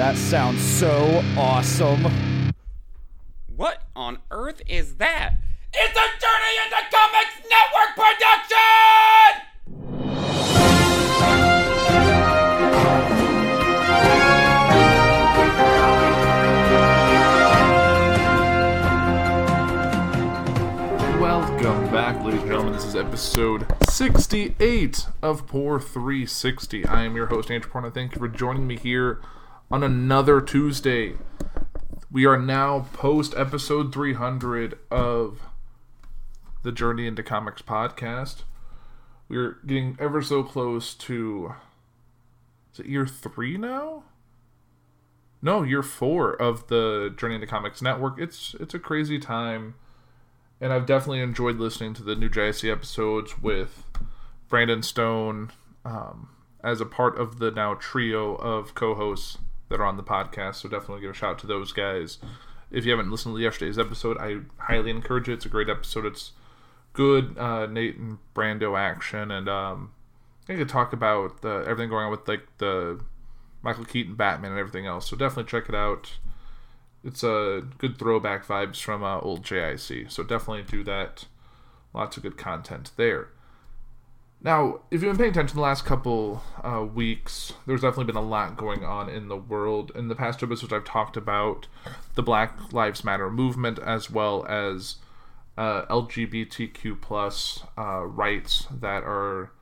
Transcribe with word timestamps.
That 0.00 0.16
sounds 0.16 0.62
so 0.62 1.22
awesome. 1.36 2.06
What 3.54 3.82
on 3.94 4.16
earth 4.30 4.62
is 4.66 4.94
that? 4.94 5.34
It's 5.74 5.94
a 5.94 6.08
Journey 6.18 6.56
into 6.64 6.80
Comics 6.90 7.36
Network 7.50 7.94
production! 7.96 8.80
Welcome 21.20 21.92
back, 21.92 22.24
ladies 22.24 22.40
and 22.40 22.48
gentlemen. 22.48 22.72
This 22.72 22.86
is 22.86 22.96
episode 22.96 23.66
68 23.90 25.08
of 25.20 25.46
Poor 25.46 25.78
360. 25.78 26.86
I 26.86 27.02
am 27.02 27.14
your 27.14 27.26
host, 27.26 27.50
Andrew 27.50 27.70
Porno. 27.70 27.90
Thank 27.90 28.14
you 28.14 28.18
for 28.18 28.28
joining 28.28 28.66
me 28.66 28.78
here 28.78 29.20
on 29.70 29.84
another 29.84 30.40
Tuesday. 30.40 31.14
We 32.10 32.26
are 32.26 32.38
now 32.38 32.88
post 32.92 33.34
episode 33.36 33.92
300 33.92 34.76
of 34.90 35.42
the 36.64 36.72
Journey 36.72 37.06
into 37.06 37.22
Comics 37.22 37.62
podcast. 37.62 38.42
We're 39.28 39.58
getting 39.64 39.96
ever 40.00 40.22
so 40.22 40.42
close 40.42 40.94
to. 40.94 41.54
Is 42.72 42.80
it 42.80 42.86
year 42.86 43.06
three 43.06 43.56
now? 43.56 44.02
No, 45.40 45.62
year 45.62 45.84
four 45.84 46.32
of 46.32 46.66
the 46.66 47.14
Journey 47.16 47.36
into 47.36 47.46
Comics 47.46 47.80
network. 47.80 48.18
It's 48.18 48.56
it's 48.58 48.74
a 48.74 48.80
crazy 48.80 49.20
time 49.20 49.76
and 50.60 50.72
I've 50.72 50.84
definitely 50.84 51.20
enjoyed 51.20 51.56
listening 51.56 51.94
to 51.94 52.02
the 52.02 52.16
new 52.16 52.28
JIC 52.28 52.70
episodes 52.70 53.40
with 53.40 53.84
Brandon 54.48 54.82
Stone 54.82 55.52
um, 55.84 56.28
as 56.62 56.80
a 56.80 56.86
part 56.86 57.18
of 57.18 57.38
the 57.38 57.52
now 57.52 57.74
trio 57.74 58.34
of 58.34 58.74
co-hosts 58.74 59.38
that 59.70 59.80
are 59.80 59.86
on 59.86 59.96
the 59.96 60.02
podcast. 60.02 60.56
So 60.56 60.68
definitely 60.68 61.00
give 61.00 61.10
a 61.10 61.14
shout 61.14 61.30
out 61.30 61.38
to 61.38 61.46
those 61.46 61.72
guys. 61.72 62.18
If 62.70 62.84
you 62.84 62.90
haven't 62.90 63.10
listened 63.10 63.34
to 63.34 63.40
yesterday's 63.40 63.78
episode, 63.78 64.18
I 64.18 64.40
highly 64.58 64.90
encourage 64.90 65.28
it. 65.28 65.34
It's 65.34 65.46
a 65.46 65.48
great 65.48 65.70
episode. 65.70 66.04
It's 66.04 66.32
good 66.92 67.38
uh, 67.38 67.66
Nate 67.66 67.96
and 67.96 68.18
Brando 68.34 68.78
action, 68.78 69.30
and 69.30 69.48
um, 69.48 69.92
I 70.48 70.54
could 70.54 70.68
talk 70.68 70.92
about 70.92 71.40
the, 71.40 71.64
everything 71.66 71.88
going 71.88 72.04
on 72.04 72.10
with 72.10 72.28
like 72.28 72.46
the 72.58 73.00
Michael 73.62 73.86
Keaton 73.86 74.14
Batman 74.14 74.52
and 74.52 74.60
everything 74.60 74.86
else. 74.86 75.08
So 75.08 75.16
definitely 75.16 75.50
check 75.50 75.68
it 75.68 75.74
out 75.74 76.18
it's 77.02 77.22
a 77.22 77.62
good 77.78 77.98
throwback 77.98 78.46
vibes 78.46 78.80
from 78.80 79.02
uh, 79.02 79.20
old 79.20 79.42
JIC. 79.42 80.10
So 80.10 80.22
definitely 80.22 80.64
do 80.64 80.84
that. 80.84 81.26
Lots 81.94 82.16
of 82.16 82.22
good 82.22 82.36
content 82.36 82.92
there. 82.96 83.28
Now, 84.42 84.80
if 84.90 85.02
you've 85.02 85.12
been 85.12 85.18
paying 85.18 85.30
attention 85.30 85.56
the 85.56 85.62
last 85.62 85.84
couple 85.84 86.42
uh, 86.64 86.82
weeks, 86.82 87.52
there's 87.66 87.82
definitely 87.82 88.06
been 88.06 88.16
a 88.16 88.22
lot 88.22 88.56
going 88.56 88.84
on 88.84 89.10
in 89.10 89.28
the 89.28 89.36
world. 89.36 89.92
In 89.94 90.08
the 90.08 90.14
past 90.14 90.40
two 90.40 90.46
episodes, 90.46 90.72
I've 90.72 90.84
talked 90.84 91.16
about 91.16 91.66
the 92.14 92.22
Black 92.22 92.72
Lives 92.72 93.04
Matter 93.04 93.28
movement 93.28 93.78
as 93.78 94.10
well 94.10 94.46
as 94.46 94.96
uh, 95.58 95.84
LGBTQ 95.86 97.00
plus 97.02 97.64
uh, 97.76 98.04
rights 98.06 98.66
that 98.70 99.02
are 99.04 99.52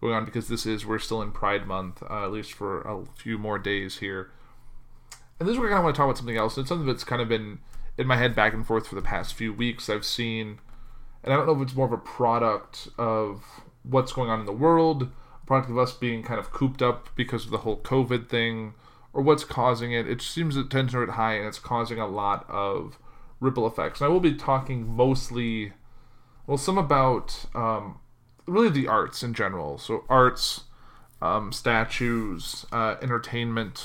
going 0.00 0.14
on 0.14 0.24
because 0.24 0.46
this 0.46 0.66
is 0.66 0.86
we're 0.86 1.00
still 1.00 1.20
in 1.20 1.32
Pride 1.32 1.66
Month, 1.66 2.02
uh, 2.08 2.24
at 2.24 2.30
least 2.30 2.52
for 2.52 2.82
a 2.82 3.04
few 3.16 3.38
more 3.38 3.58
days 3.58 3.98
here 3.98 4.30
and 5.38 5.48
this 5.48 5.54
is 5.54 5.58
where 5.58 5.68
I 5.68 5.72
kind 5.72 5.78
of 5.78 5.84
want 5.84 5.94
to 5.94 5.98
talk 5.98 6.06
about 6.06 6.16
something 6.18 6.36
else. 6.36 6.58
It's 6.58 6.68
something 6.68 6.86
that's 6.86 7.04
kind 7.04 7.22
of 7.22 7.28
been 7.28 7.60
in 7.96 8.06
my 8.06 8.16
head 8.16 8.34
back 8.34 8.54
and 8.54 8.66
forth 8.66 8.86
for 8.88 8.94
the 8.94 9.02
past 9.02 9.34
few 9.34 9.52
weeks. 9.52 9.88
I've 9.88 10.04
seen, 10.04 10.58
and 11.22 11.32
I 11.32 11.36
don't 11.36 11.46
know 11.46 11.54
if 11.54 11.62
it's 11.62 11.76
more 11.76 11.86
of 11.86 11.92
a 11.92 11.98
product 11.98 12.88
of 12.98 13.44
what's 13.88 14.12
going 14.12 14.30
on 14.30 14.40
in 14.40 14.46
the 14.46 14.52
world, 14.52 15.10
product 15.46 15.70
of 15.70 15.78
us 15.78 15.92
being 15.92 16.22
kind 16.22 16.38
of 16.38 16.52
cooped 16.52 16.82
up 16.82 17.08
because 17.16 17.46
of 17.46 17.50
the 17.50 17.58
whole 17.58 17.78
COVID 17.78 18.28
thing, 18.28 18.74
or 19.12 19.22
what's 19.22 19.44
causing 19.44 19.92
it. 19.92 20.08
It 20.08 20.20
seems 20.20 20.54
that 20.54 20.70
tensions 20.70 20.94
are 20.94 21.02
at 21.02 21.10
high, 21.10 21.34
and 21.34 21.46
it's 21.46 21.58
causing 21.58 21.98
a 21.98 22.06
lot 22.06 22.44
of 22.48 22.98
ripple 23.40 23.66
effects. 23.66 24.00
And 24.00 24.06
I 24.06 24.12
will 24.12 24.20
be 24.20 24.34
talking 24.34 24.86
mostly, 24.86 25.72
well, 26.46 26.58
some 26.58 26.76
about 26.76 27.46
um, 27.54 27.98
really 28.46 28.68
the 28.68 28.88
arts 28.88 29.22
in 29.22 29.32
general. 29.32 29.78
So 29.78 30.04
arts, 30.08 30.64
um, 31.22 31.52
statues, 31.52 32.66
uh, 32.70 32.96
entertainment, 33.00 33.84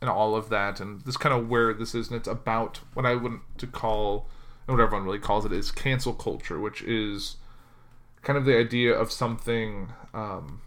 and 0.00 0.10
all 0.10 0.36
of 0.36 0.48
that, 0.50 0.80
and 0.80 1.00
this 1.02 1.16
kind 1.16 1.34
of 1.34 1.48
where 1.48 1.72
this 1.72 1.94
is, 1.94 2.08
and 2.08 2.16
it's 2.16 2.28
about 2.28 2.80
what 2.94 3.06
I 3.06 3.14
want 3.14 3.40
to 3.58 3.66
call, 3.66 4.28
and 4.66 4.76
what 4.76 4.82
everyone 4.82 5.06
really 5.06 5.18
calls 5.18 5.44
it, 5.44 5.52
is 5.52 5.70
cancel 5.70 6.12
culture, 6.12 6.60
which 6.60 6.82
is 6.82 7.36
kind 8.24 8.36
of 8.38 8.44
the 8.44 8.56
idea 8.56 8.92
of 8.92 9.12
something. 9.12 9.92
Um, 10.12 10.62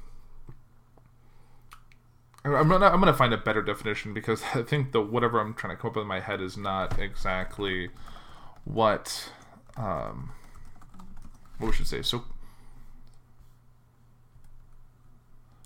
I'm 2.46 2.70
gonna 2.70 2.86
I'm 2.88 3.00
gonna 3.00 3.14
find 3.14 3.34
a 3.34 3.38
better 3.38 3.62
definition 3.62 4.14
because 4.14 4.44
I 4.56 4.62
think 4.64 4.92
the 4.92 5.02
whatever 5.02 5.40
I'm 5.40 5.54
trying 5.54 5.76
to 5.76 5.82
come 5.82 5.90
up 5.90 5.96
with 5.96 6.04
in 6.04 6.08
my 6.08 6.20
head 6.20 6.42
is 6.42 6.56
not 6.58 7.00
exactly 7.00 7.90
what 8.64 9.32
um, 9.76 10.32
what 11.58 11.68
we 11.68 11.74
should 11.74 11.88
say. 11.88 12.02
So 12.02 12.24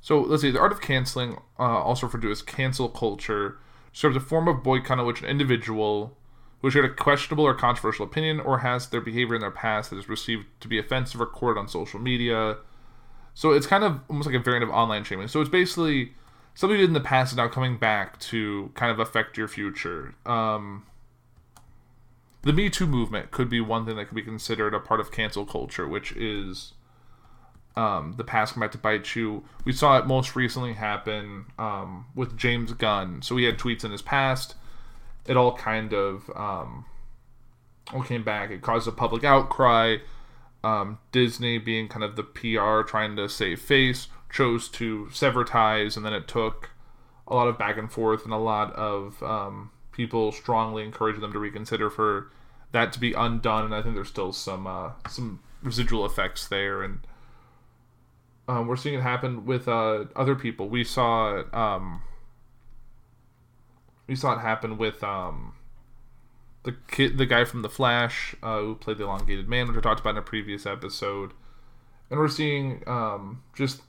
So 0.02 0.20
let's 0.20 0.42
see. 0.42 0.52
The 0.52 0.60
art 0.60 0.72
of 0.72 0.82
canceling, 0.82 1.38
uh, 1.60 1.64
also 1.64 2.08
referred 2.08 2.24
to 2.24 2.32
as 2.32 2.42
cancel 2.42 2.90
culture, 2.90 3.60
serves 3.94 4.16
a 4.16 4.20
form 4.20 4.48
of 4.48 4.64
boycott 4.64 5.00
in 5.00 5.06
which 5.06 5.22
an 5.22 5.28
individual 5.28 6.18
who 6.62 6.70
shared 6.70 6.86
a 6.86 6.94
questionable 6.94 7.44
or 7.44 7.54
controversial 7.54 8.06
opinion 8.06 8.40
or 8.40 8.60
has 8.60 8.88
their 8.90 9.02
behavior 9.02 9.36
in 9.36 9.42
their 9.42 9.52
past 9.52 9.90
that 9.90 9.98
is 9.98 10.08
received 10.08 10.46
to 10.60 10.68
be 10.68 10.78
offensive 10.78 11.20
or 11.20 11.26
recorded 11.26 11.60
on 11.60 11.68
social 11.68 12.00
media. 12.00 12.58
So 13.34 13.52
it's 13.52 13.68
kind 13.68 13.84
of 13.84 14.02
almost 14.10 14.28
like 14.28 14.36
a 14.36 14.40
variant 14.40 14.64
of 14.64 14.70
online 14.70 15.04
shaming. 15.04 15.28
So 15.28 15.42
it's 15.42 15.50
basically 15.50 16.14
something 16.54 16.78
you 16.78 16.84
did 16.84 16.90
in 16.90 16.94
the 16.94 17.00
past 17.00 17.32
is 17.32 17.38
now 17.38 17.48
coming 17.48 17.78
back 17.78 18.20
to 18.20 18.72
kind 18.76 18.92
of 18.92 19.00
affect 19.00 19.38
your 19.38 19.48
future. 19.48 20.14
Um, 20.26 20.86
the 22.44 22.54
Me 22.54 22.70
Too 22.70 22.88
movement 22.88 23.32
could 23.32 23.50
be 23.50 23.62
one 23.62 23.86
thing 23.86 23.96
that 23.96 24.06
could 24.06 24.16
be 24.16 24.22
considered 24.22 24.74
a 24.74 24.80
part 24.80 25.00
of 25.00 25.12
cancel 25.12 25.46
culture, 25.46 25.88
which 25.88 26.12
is 26.12 26.74
um, 27.76 28.16
the 28.18 28.24
past 28.24 28.54
come 28.54 28.62
back 28.62 28.72
to 28.72 28.78
bite 28.78 29.16
you. 29.16 29.44
We 29.64 29.74
saw 29.74 29.98
it 29.98 30.06
most 30.06 30.36
recently 30.36 30.74
happen 30.74 31.46
um, 31.58 32.06
with 32.16 32.38
James 32.38 32.74
Gunn. 32.74 33.22
So 33.22 33.38
he 33.38 33.46
had 33.46 33.58
tweets 33.58 33.84
in 33.84 33.92
his 33.92 34.02
past. 34.02 34.56
It 35.28 35.38
all 35.38 35.56
kind 35.56 35.94
of 35.94 36.30
um, 36.36 36.86
all 37.94 38.04
came 38.04 38.24
back. 38.24 38.52
It 38.52 38.62
caused 38.62 38.88
a 38.88 38.92
public 38.92 39.24
outcry. 39.24 39.98
Um, 40.64 41.00
Disney, 41.12 41.58
being 41.58 41.88
kind 41.88 42.04
of 42.04 42.16
the 42.16 42.24
PR, 42.24 42.88
trying 42.88 43.16
to 43.16 43.28
save 43.28 43.60
face, 43.60 44.08
chose 44.30 44.68
to 44.70 45.10
sever 45.12 45.44
ties, 45.44 45.98
and 45.98 46.06
then 46.06 46.14
it 46.14 46.28
took 46.28 46.72
a 47.28 47.34
lot 47.34 47.48
of 47.48 47.58
back 47.58 47.78
and 47.78 47.92
forth 47.92 48.26
and 48.26 48.34
a 48.34 48.38
lot 48.38 48.74
of 48.74 49.22
um, 49.24 49.72
people 49.92 50.32
strongly 50.32 50.84
encouraging 50.84 51.22
them 51.22 51.32
to 51.32 51.40
reconsider 51.40 51.90
for 51.90 52.30
that 52.74 52.94
to 52.94 53.00
be 53.00 53.14
undone. 53.14 53.66
And 53.66 53.74
I 53.74 53.82
think 53.82 53.96
there's 53.96 54.10
still 54.10 54.34
some 54.34 54.68
uh, 54.68 54.92
some 55.08 55.40
residual 55.64 56.06
effects 56.06 56.48
there 56.48 56.84
and 56.84 57.00
um, 58.48 58.68
we're 58.68 58.76
seeing 58.76 58.96
it 58.96 59.02
happen 59.02 59.46
with 59.46 59.68
uh, 59.68 60.06
other 60.16 60.36
people. 60.36 60.68
We 60.68 60.84
saw. 60.84 61.44
Um, 61.54 62.02
we 64.12 64.16
saw 64.18 64.34
it 64.34 64.40
happen 64.40 64.78
with 64.78 65.02
um, 65.06 65.54
the 66.64 66.76
kid, 66.90 67.18
the 67.18 67.26
guy 67.26 67.46
from 67.46 67.62
the 67.62 67.70
Flash, 67.70 68.36
uh, 68.44 68.60
who 68.60 68.76
played 68.76 68.98
the 68.98 69.06
elongated 69.06 69.48
man, 69.48 69.70
which 69.70 69.78
I 69.78 69.80
talked 69.80 70.02
about 70.02 70.10
in 70.10 70.18
a 70.18 70.22
previous 70.22 70.66
episode. 70.66 71.32
And 72.10 72.20
we're 72.20 72.28
seeing 72.28 72.84
um, 72.88 73.42
just 73.56 73.84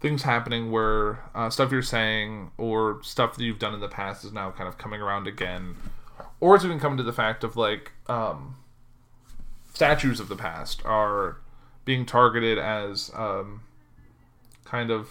things 0.00 0.22
happening 0.22 0.70
where 0.70 1.22
uh, 1.34 1.50
stuff 1.50 1.70
you're 1.70 1.82
saying 1.82 2.52
or 2.56 3.02
stuff 3.02 3.36
that 3.36 3.44
you've 3.44 3.58
done 3.58 3.74
in 3.74 3.80
the 3.80 3.88
past 3.88 4.24
is 4.24 4.32
now 4.32 4.50
kind 4.50 4.66
of 4.66 4.78
coming 4.78 5.02
around 5.02 5.26
again, 5.26 5.76
or 6.40 6.54
it's 6.54 6.64
even 6.64 6.80
come 6.80 6.96
to 6.96 7.02
the 7.02 7.12
fact 7.12 7.44
of 7.44 7.54
like 7.54 7.92
um, 8.06 8.56
statues 9.74 10.20
of 10.20 10.28
the 10.30 10.36
past 10.36 10.80
are 10.86 11.36
being 11.84 12.06
targeted 12.06 12.58
as 12.58 13.10
um, 13.14 13.60
kind 14.64 14.90
of 14.90 15.10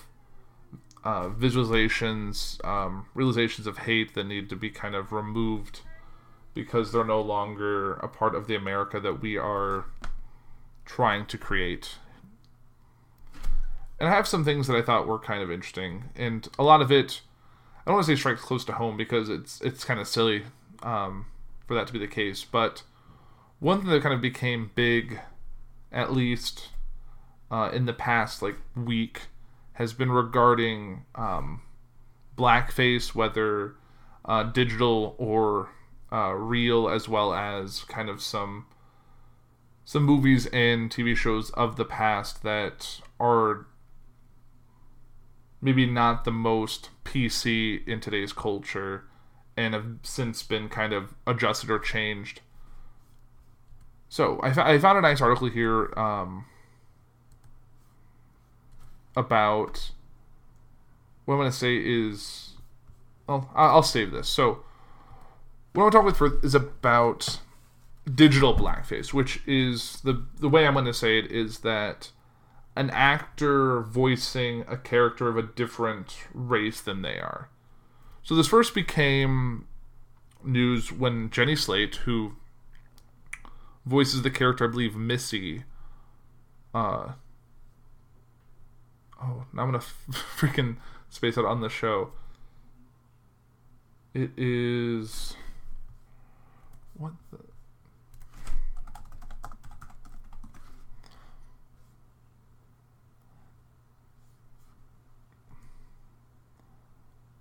uh, 1.04 1.30
visualizations, 1.30 2.64
um, 2.66 3.08
realizations 3.14 3.68
of 3.68 3.80
hate 3.80 4.14
that 4.14 4.26
need 4.26 4.50
to 4.50 4.56
be 4.56 4.70
kind 4.70 4.96
of 4.96 5.12
removed 5.12 5.82
because 6.54 6.92
they're 6.92 7.04
no 7.04 7.22
longer 7.22 7.94
a 7.96 8.08
part 8.08 8.36
of 8.36 8.48
the 8.48 8.56
America 8.56 9.00
that 9.00 9.22
we 9.22 9.38
are 9.38 9.86
trying 10.86 11.26
to 11.26 11.38
create. 11.38 11.96
And 14.00 14.10
I 14.10 14.12
have 14.16 14.28
some 14.28 14.44
things 14.44 14.68
that 14.68 14.76
I 14.76 14.82
thought 14.82 15.08
were 15.08 15.20
kind 15.20 15.42
of 15.42 15.52
interesting, 15.52 16.06
and 16.16 16.48
a 16.60 16.64
lot 16.64 16.82
of 16.82 16.92
it, 16.92 17.22
I 17.80 17.90
don't 17.90 17.96
want 17.96 18.06
to 18.08 18.16
say 18.16 18.20
strikes 18.20 18.42
close 18.42 18.66
to 18.66 18.74
home 18.74 18.98
because 18.98 19.30
it's 19.30 19.62
it's 19.62 19.84
kind 19.84 20.00
of 20.00 20.08
silly. 20.08 20.44
um, 20.84 21.26
for 21.68 21.74
that 21.74 21.88
to 21.88 21.94
be 21.94 22.00
the 22.00 22.08
case. 22.08 22.44
But 22.44 22.84
one 23.60 23.82
thing 23.82 23.90
that 23.90 24.04
kind 24.04 24.14
of 24.14 24.22
became 24.22 24.72
big, 24.76 25.20
at 25.92 26.14
least 26.14 26.70
uh, 27.50 27.72
in 27.74 27.86
the 27.86 27.94
past 27.94 28.42
like 28.42 28.58
week, 28.76 29.24
has 29.74 29.94
been 29.94 30.12
regarding 30.12 31.06
um, 31.16 31.62
blackface, 32.38 33.16
whether 33.16 33.76
uh, 34.26 34.44
digital 34.44 35.16
or 35.18 35.70
uh, 36.12 36.34
real, 36.34 36.90
as 36.90 37.10
well 37.10 37.34
as 37.34 37.84
kind 37.86 38.10
of 38.10 38.22
some 38.22 38.66
some 39.86 40.04
movies 40.04 40.46
and 40.48 40.90
TV 40.90 41.16
shows 41.16 41.50
of 41.52 41.76
the 41.76 41.84
past 41.84 42.42
that 42.44 43.02
are 43.20 43.68
maybe 45.62 45.86
not 45.86 46.24
the 46.24 46.32
most 46.32 46.90
PC 47.04 47.86
in 47.88 48.00
today's 48.00 48.32
culture 48.32 49.06
and 49.58 49.74
have 49.74 49.86
since 50.04 50.44
been 50.44 50.70
kind 50.70 50.94
of 50.94 51.14
adjusted 51.28 51.70
or 51.70 51.80
changed. 51.80 52.42
So 54.10 54.40
I, 54.42 54.74
I 54.74 54.80
found 54.80 54.98
a 54.98 55.02
nice 55.02 55.22
article 55.22 55.50
here 55.50 55.92
um, 55.98 56.46
about 59.16 59.92
what 61.26 61.36
I'm 61.36 61.40
going 61.40 61.52
to 61.52 61.58
say 61.58 61.78
is. 61.78 62.52
Well, 63.28 63.50
I'll 63.56 63.84
save 63.84 64.12
this. 64.12 64.28
So 64.28 64.64
what 65.74 65.86
I'm 65.86 65.92
talking 65.92 66.06
with 66.06 66.18
for 66.18 66.40
is 66.44 66.54
about 66.54 67.40
digital 68.14 68.54
blackface, 68.54 69.14
which 69.14 69.42
is 69.48 70.02
the 70.04 70.26
the 70.40 70.50
way 70.50 70.68
I'm 70.68 70.74
going 70.74 70.86
to 70.86 70.94
say 70.94 71.20
it 71.20 71.32
is 71.32 71.60
that 71.60 72.12
an 72.76 72.90
actor 72.90 73.82
voicing 73.82 74.66
a 74.68 74.78
character 74.78 75.28
of 75.28 75.38
a 75.38 75.44
different 75.44 76.18
race 76.34 76.82
than 76.82 77.02
they 77.02 77.20
are. 77.20 77.50
So 78.24 78.36
this 78.36 78.48
first 78.48 78.74
became 78.74 79.68
news 80.44 80.92
when 80.92 81.30
Jenny 81.30 81.56
Slate, 81.56 81.96
who 81.98 82.34
voices 83.86 84.22
the 84.22 84.32
character 84.32 84.66
I 84.66 84.72
believe 84.72 84.96
Missy, 84.96 85.64
uh, 86.74 87.14
oh, 89.24 89.46
now 89.54 89.64
I'm 89.64 89.72
gonna 89.72 89.80
freaking 90.12 90.78
space 91.10 91.38
out 91.38 91.46
on 91.46 91.62
the 91.62 91.70
show. 91.70 92.12
It 94.14 94.32
is 94.38 95.36
what 96.94 97.14
the 97.32 97.40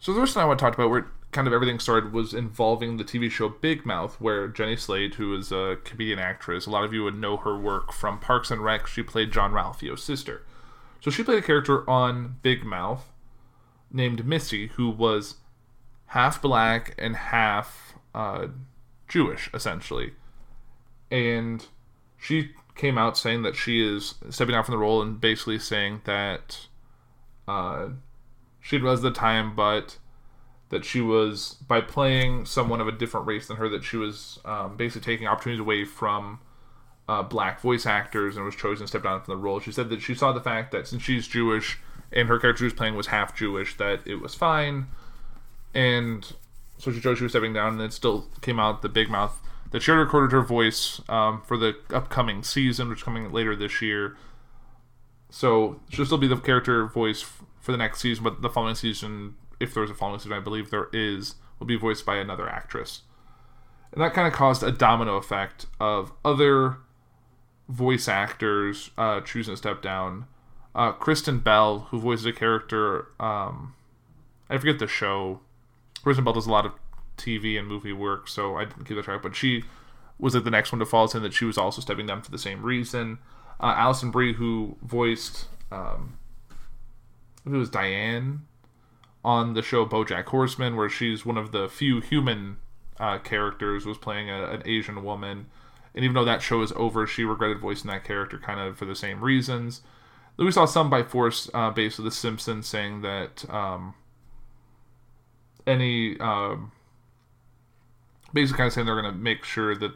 So 0.02 0.12
the 0.12 0.18
first 0.18 0.34
thing 0.34 0.42
I 0.42 0.46
want 0.46 0.58
to 0.58 0.64
talk 0.64 0.74
about, 0.74 0.90
where 0.90 1.06
kind 1.30 1.46
of 1.46 1.52
everything 1.52 1.78
started, 1.78 2.12
was 2.12 2.34
involving 2.34 2.96
the 2.96 3.04
TV 3.04 3.30
show 3.30 3.48
Big 3.48 3.86
Mouth, 3.86 4.20
where 4.20 4.48
Jenny 4.48 4.74
Slate, 4.74 5.14
who 5.14 5.32
is 5.36 5.52
a 5.52 5.78
comedian 5.84 6.18
actress, 6.18 6.66
a 6.66 6.70
lot 6.70 6.82
of 6.82 6.92
you 6.92 7.04
would 7.04 7.16
know 7.16 7.36
her 7.36 7.56
work 7.56 7.92
from 7.92 8.18
Parks 8.18 8.50
and 8.50 8.64
Rec. 8.64 8.88
She 8.88 9.04
played 9.04 9.30
Jean-Ralphio's 9.30 10.02
sister. 10.02 10.42
So 11.02 11.10
she 11.10 11.24
played 11.24 11.38
a 11.38 11.42
character 11.42 11.88
on 11.90 12.36
Big 12.42 12.64
Mouth 12.64 13.12
named 13.90 14.24
Missy, 14.24 14.68
who 14.68 14.88
was 14.88 15.34
half 16.06 16.40
black 16.40 16.94
and 16.96 17.16
half 17.16 17.94
uh, 18.14 18.46
Jewish, 19.08 19.50
essentially. 19.52 20.12
And 21.10 21.66
she 22.16 22.50
came 22.76 22.98
out 22.98 23.18
saying 23.18 23.42
that 23.42 23.56
she 23.56 23.84
is 23.84 24.14
stepping 24.30 24.54
out 24.54 24.64
from 24.66 24.74
the 24.74 24.78
role 24.78 25.02
and 25.02 25.20
basically 25.20 25.58
saying 25.58 26.02
that 26.04 26.68
uh, 27.48 27.88
she 28.60 28.78
was 28.78 29.02
the 29.02 29.10
time, 29.10 29.56
but 29.56 29.98
that 30.68 30.84
she 30.84 31.00
was 31.00 31.54
by 31.66 31.80
playing 31.80 32.46
someone 32.46 32.80
of 32.80 32.86
a 32.86 32.92
different 32.92 33.26
race 33.26 33.48
than 33.48 33.56
her, 33.56 33.68
that 33.68 33.82
she 33.82 33.96
was 33.96 34.38
um, 34.44 34.76
basically 34.76 35.12
taking 35.12 35.26
opportunities 35.26 35.60
away 35.60 35.84
from 35.84 36.38
uh, 37.08 37.22
black 37.22 37.60
voice 37.60 37.86
actors 37.86 38.36
and 38.36 38.44
was 38.44 38.56
chosen 38.56 38.84
to 38.84 38.88
step 38.88 39.02
down 39.02 39.22
from 39.22 39.32
the 39.32 39.36
role. 39.36 39.60
She 39.60 39.72
said 39.72 39.90
that 39.90 40.00
she 40.00 40.14
saw 40.14 40.32
the 40.32 40.40
fact 40.40 40.72
that 40.72 40.86
since 40.86 41.02
she's 41.02 41.26
Jewish 41.26 41.78
and 42.12 42.28
her 42.28 42.38
character 42.38 42.64
was 42.64 42.72
playing 42.72 42.94
was 42.94 43.08
half 43.08 43.36
Jewish, 43.36 43.76
that 43.78 44.06
it 44.06 44.16
was 44.16 44.34
fine, 44.34 44.86
and 45.74 46.32
so 46.78 46.92
she 46.92 47.00
chose 47.00 47.18
she 47.18 47.24
was 47.24 47.32
stepping 47.32 47.52
down, 47.52 47.74
and 47.74 47.82
it 47.82 47.92
still 47.92 48.26
came 48.40 48.58
out 48.60 48.82
the 48.82 48.88
Big 48.88 49.08
Mouth 49.08 49.40
that 49.70 49.82
she 49.82 49.90
already 49.90 50.04
recorded 50.04 50.32
her 50.32 50.42
voice 50.42 51.00
um, 51.08 51.42
for 51.46 51.56
the 51.56 51.74
upcoming 51.90 52.42
season, 52.42 52.88
which 52.88 52.98
is 52.98 53.02
coming 53.02 53.32
later 53.32 53.56
this 53.56 53.80
year. 53.80 54.16
So 55.30 55.80
she'll 55.88 56.04
still 56.04 56.18
be 56.18 56.28
the 56.28 56.36
character 56.36 56.86
voice 56.86 57.24
for 57.60 57.72
the 57.72 57.78
next 57.78 58.00
season, 58.00 58.22
but 58.22 58.42
the 58.42 58.50
following 58.50 58.74
season, 58.74 59.36
if 59.58 59.72
there's 59.72 59.90
a 59.90 59.94
following 59.94 60.20
season, 60.20 60.34
I 60.34 60.40
believe 60.40 60.70
there 60.70 60.88
is, 60.92 61.36
will 61.58 61.66
be 61.66 61.76
voiced 61.76 62.04
by 62.04 62.16
another 62.16 62.48
actress. 62.48 63.02
And 63.92 64.02
that 64.02 64.12
kind 64.12 64.26
of 64.26 64.34
caused 64.34 64.62
a 64.62 64.70
domino 64.70 65.16
effect 65.16 65.66
of 65.80 66.12
other 66.24 66.76
voice 67.72 68.06
actors 68.06 68.90
uh, 68.98 69.20
choosing 69.22 69.54
to 69.54 69.56
step 69.56 69.82
down. 69.82 70.26
Uh, 70.74 70.92
Kristen 70.92 71.38
Bell, 71.38 71.86
who 71.90 71.98
voices 71.98 72.26
a 72.26 72.32
character, 72.32 73.08
um, 73.18 73.74
I 74.48 74.58
forget 74.58 74.78
the 74.78 74.86
show. 74.86 75.40
Kristen 76.02 76.24
Bell 76.24 76.34
does 76.34 76.46
a 76.46 76.50
lot 76.50 76.66
of 76.66 76.72
TV 77.16 77.58
and 77.58 77.66
movie 77.66 77.92
work, 77.92 78.28
so 78.28 78.56
I 78.56 78.64
didn't 78.64 78.84
keep 78.84 78.96
the 78.96 79.02
track. 79.02 79.22
But 79.22 79.34
she 79.34 79.64
was 80.18 80.34
like 80.34 80.44
the 80.44 80.50
next 80.50 80.70
one 80.72 80.78
to 80.78 80.86
fall, 80.86 81.08
saying 81.08 81.22
that 81.22 81.32
she 81.32 81.44
was 81.44 81.58
also 81.58 81.80
stepping 81.80 82.06
down 82.06 82.22
for 82.22 82.30
the 82.30 82.38
same 82.38 82.62
reason. 82.62 83.18
Uh, 83.60 83.74
Alison 83.76 84.10
Brie, 84.10 84.34
who 84.34 84.76
voiced 84.82 85.46
um, 85.70 86.18
it 87.46 87.50
was 87.50 87.70
Diane 87.70 88.42
on 89.24 89.54
the 89.54 89.62
show 89.62 89.86
BoJack 89.86 90.26
Horseman, 90.26 90.76
where 90.76 90.88
she's 90.88 91.24
one 91.24 91.38
of 91.38 91.52
the 91.52 91.68
few 91.68 92.00
human 92.00 92.58
uh, 92.98 93.18
characters, 93.18 93.86
was 93.86 93.98
playing 93.98 94.30
a, 94.30 94.44
an 94.46 94.62
Asian 94.64 95.02
woman. 95.04 95.46
And 95.94 96.04
even 96.04 96.14
though 96.14 96.24
that 96.24 96.42
show 96.42 96.62
is 96.62 96.72
over, 96.72 97.06
she 97.06 97.24
regretted 97.24 97.60
voicing 97.60 97.90
that 97.90 98.04
character 98.04 98.38
kind 98.38 98.60
of 98.60 98.78
for 98.78 98.86
the 98.86 98.94
same 98.94 99.22
reasons. 99.22 99.82
Then 100.36 100.46
we 100.46 100.52
saw 100.52 100.64
some 100.64 100.88
by 100.88 101.02
force 101.02 101.50
uh, 101.52 101.70
based 101.70 101.98
of 101.98 102.04
The 102.04 102.10
Simpsons 102.10 102.66
saying 102.66 103.02
that 103.02 103.48
um, 103.50 103.94
any. 105.66 106.18
Um, 106.18 106.72
basically, 108.32 108.58
kind 108.58 108.66
of 108.68 108.72
saying 108.72 108.86
they're 108.86 109.00
going 109.00 109.12
to 109.12 109.18
make 109.18 109.44
sure 109.44 109.74
that 109.76 109.92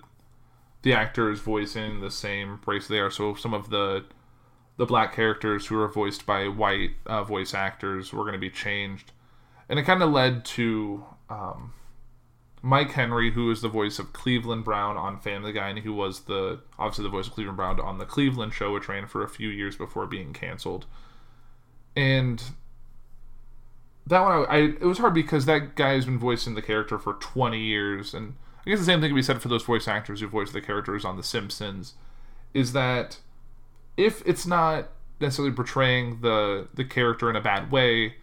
the 0.82 0.92
actor 0.92 1.30
is 1.30 1.40
voicing 1.40 2.00
the 2.00 2.10
same 2.10 2.60
race 2.66 2.86
they 2.86 2.98
are. 2.98 3.10
So 3.10 3.34
some 3.34 3.54
of 3.54 3.70
the 3.70 4.04
the 4.76 4.86
black 4.86 5.14
characters 5.14 5.66
who 5.66 5.80
are 5.80 5.88
voiced 5.88 6.26
by 6.26 6.48
white 6.48 6.90
uh, 7.06 7.24
voice 7.24 7.54
actors 7.54 8.12
were 8.12 8.24
going 8.24 8.34
to 8.34 8.38
be 8.38 8.50
changed, 8.50 9.12
and 9.68 9.78
it 9.78 9.84
kind 9.84 10.02
of 10.02 10.12
led 10.12 10.44
to 10.44 11.04
um, 11.30 11.72
Mike 12.62 12.92
Henry, 12.92 13.32
who 13.32 13.50
is 13.50 13.60
the 13.60 13.68
voice 13.68 13.98
of 13.98 14.12
Cleveland 14.12 14.64
Brown 14.64 14.96
on 14.96 15.20
Family 15.20 15.52
Guy, 15.52 15.68
and 15.68 15.78
who 15.80 15.92
was 15.92 16.20
the 16.20 16.60
obviously 16.78 17.04
the 17.04 17.10
voice 17.10 17.26
of 17.26 17.34
Cleveland 17.34 17.56
Brown 17.56 17.80
on 17.80 17.98
the 17.98 18.06
Cleveland 18.06 18.54
Show, 18.54 18.72
which 18.72 18.88
ran 18.88 19.06
for 19.06 19.22
a 19.22 19.28
few 19.28 19.48
years 19.48 19.76
before 19.76 20.06
being 20.06 20.32
canceled, 20.32 20.86
and 21.94 22.42
that 24.06 24.20
one 24.20 24.32
I, 24.32 24.44
I 24.44 24.58
it 24.58 24.82
was 24.82 24.98
hard 24.98 25.14
because 25.14 25.46
that 25.46 25.76
guy 25.76 25.94
has 25.94 26.06
been 26.06 26.18
voicing 26.18 26.54
the 26.54 26.62
character 26.62 26.98
for 26.98 27.14
20 27.14 27.58
years 27.58 28.14
and 28.14 28.34
I 28.66 28.70
guess 28.70 28.80
the 28.80 28.84
same 28.84 29.00
thing 29.00 29.10
can 29.10 29.16
be 29.16 29.22
said 29.22 29.40
for 29.40 29.48
those 29.48 29.62
voice 29.62 29.86
actors 29.86 30.20
who 30.20 30.26
voice 30.26 30.50
the 30.50 30.60
characters 30.60 31.04
on 31.04 31.16
The 31.16 31.22
Simpsons, 31.22 31.94
is 32.52 32.72
that 32.72 33.18
if 33.96 34.22
it's 34.26 34.44
not 34.44 34.88
necessarily 35.20 35.54
portraying 35.54 36.20
the 36.20 36.66
the 36.74 36.84
character 36.84 37.30
in 37.30 37.36
a 37.36 37.40
bad 37.40 37.70
way, 37.70 38.16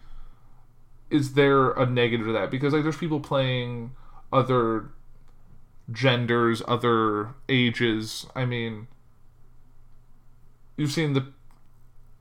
is 1.08 1.32
there 1.32 1.70
a 1.70 1.86
negative 1.86 2.26
to 2.26 2.32
that? 2.32 2.50
Because 2.50 2.74
like 2.74 2.82
there's 2.82 2.96
people 2.96 3.20
playing 3.20 3.92
other 4.34 4.90
genders, 5.92 6.62
other 6.66 7.34
ages. 7.48 8.26
I 8.34 8.44
mean, 8.44 8.88
you've 10.76 10.92
seen 10.92 11.12
the 11.14 11.32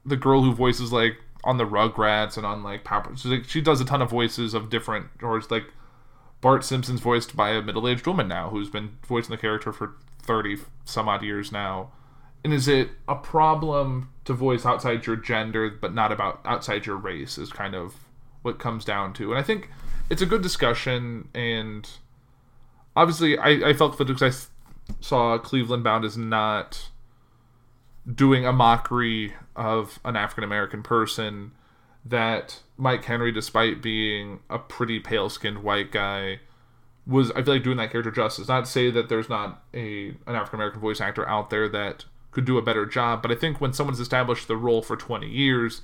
the 0.06 0.18
girl 0.18 0.44
who 0.44 0.54
voices 0.54 0.92
like 0.92 1.18
on 1.44 1.58
the 1.58 1.66
Rugrats 1.66 2.38
and 2.38 2.46
on 2.46 2.64
like 2.64 2.84
Power. 2.84 3.16
So 3.16 3.30
like, 3.30 3.46
she 3.46 3.62
does 3.62 3.82
a 3.82 3.86
ton 3.86 4.02
of 4.02 4.10
voices 4.10 4.54
of 4.54 4.70
different, 4.70 5.08
or 5.22 5.38
it's 5.38 5.52
like 5.52 5.66
Bart 6.42 6.64
Simpson's 6.64 7.00
voiced 7.00 7.36
by 7.36 7.52
a 7.52 7.62
middle 7.62 7.88
aged 7.88 8.06
woman 8.06 8.28
now 8.28 8.50
who's 8.50 8.70
been 8.70 8.98
voicing 9.08 9.32
the 9.32 9.38
character 9.38 9.74
for 9.74 9.96
thirty 10.22 10.58
some 10.86 11.10
odd 11.10 11.24
years 11.24 11.52
now. 11.52 11.92
And 12.44 12.54
is 12.54 12.68
it 12.68 12.90
a 13.08 13.16
problem 13.16 14.10
to 14.26 14.34
voice 14.34 14.66
outside 14.66 15.06
your 15.06 15.16
gender, 15.16 15.70
but 15.70 15.94
not 15.94 16.12
about 16.12 16.42
outside 16.44 16.86
your 16.86 16.98
race? 16.98 17.38
Is 17.38 17.52
kind 17.52 17.74
of 17.76 17.96
what 18.42 18.60
comes 18.60 18.84
down 18.84 19.14
to. 19.14 19.32
And 19.32 19.40
I 19.40 19.44
think 19.44 19.70
it's 20.10 20.22
a 20.22 20.26
good 20.26 20.42
discussion. 20.42 21.30
And 21.34 21.90
obviously, 22.96 23.38
I, 23.38 23.70
I 23.70 23.74
felt 23.74 23.98
that 23.98 24.06
because 24.06 24.22
I 24.22 24.94
saw 25.02 25.38
Cleveland 25.38 25.84
Bound 25.84 26.06
is 26.06 26.18
not 26.18 26.90
doing 28.12 28.46
a 28.46 28.52
mockery 28.52 29.34
of 29.56 30.00
an 30.04 30.16
African 30.16 30.44
American 30.44 30.84
person, 30.84 31.52
that 32.06 32.62
Mike 32.78 33.06
Henry, 33.06 33.32
despite 33.32 33.82
being 33.82 34.40
a 34.50 34.60
pretty 34.60 35.00
pale 35.00 35.30
skinned 35.30 35.64
white 35.64 35.92
guy, 35.92 36.40
was 37.06 37.32
I 37.32 37.44
feel 37.44 37.56
like 37.56 37.64
doing 37.64 37.78
that 37.78 37.92
character 37.92 38.12
justice. 38.12 38.48
Not 38.48 38.66
to 38.66 38.72
say 38.72 38.90
that 38.92 39.10
there's 39.10 39.30
not 39.30 39.64
a 39.74 40.10
an 40.28 40.36
African 40.36 40.56
American 40.56 40.82
voice 40.82 41.02
actor 41.02 41.28
out 41.28 41.50
there 41.50 41.70
that 41.70 42.06
could 42.32 42.46
do 42.46 42.58
a 42.58 42.62
better 42.62 42.86
job. 42.86 43.22
But 43.22 43.32
I 43.32 43.36
think 43.36 43.62
when 43.62 43.74
someone's 43.74 44.00
established 44.00 44.48
the 44.48 44.58
role 44.58 44.82
for 44.82 44.98
20 44.98 45.28
years, 45.28 45.82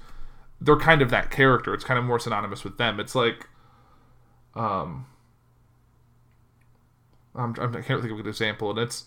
they're 0.59 0.77
kind 0.77 1.01
of 1.01 1.09
that 1.11 1.31
character. 1.31 1.73
It's 1.73 1.83
kind 1.83 1.97
of 1.97 2.05
more 2.05 2.19
synonymous 2.19 2.63
with 2.63 2.77
them. 2.77 2.99
It's 2.99 3.15
like, 3.15 3.47
um, 4.55 5.05
I'm, 7.35 7.55
I'm, 7.59 7.75
I 7.75 7.81
can't 7.81 8.01
think 8.01 8.11
of 8.11 8.19
a 8.19 8.23
good 8.23 8.27
example, 8.27 8.69
and 8.69 8.79
it's 8.79 9.05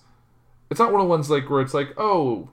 it's 0.70 0.80
not 0.80 0.92
one 0.92 1.00
of 1.00 1.06
the 1.06 1.10
ones 1.10 1.28
like 1.28 1.50
where 1.50 1.60
it's 1.60 1.74
like, 1.74 1.92
oh, 1.96 2.50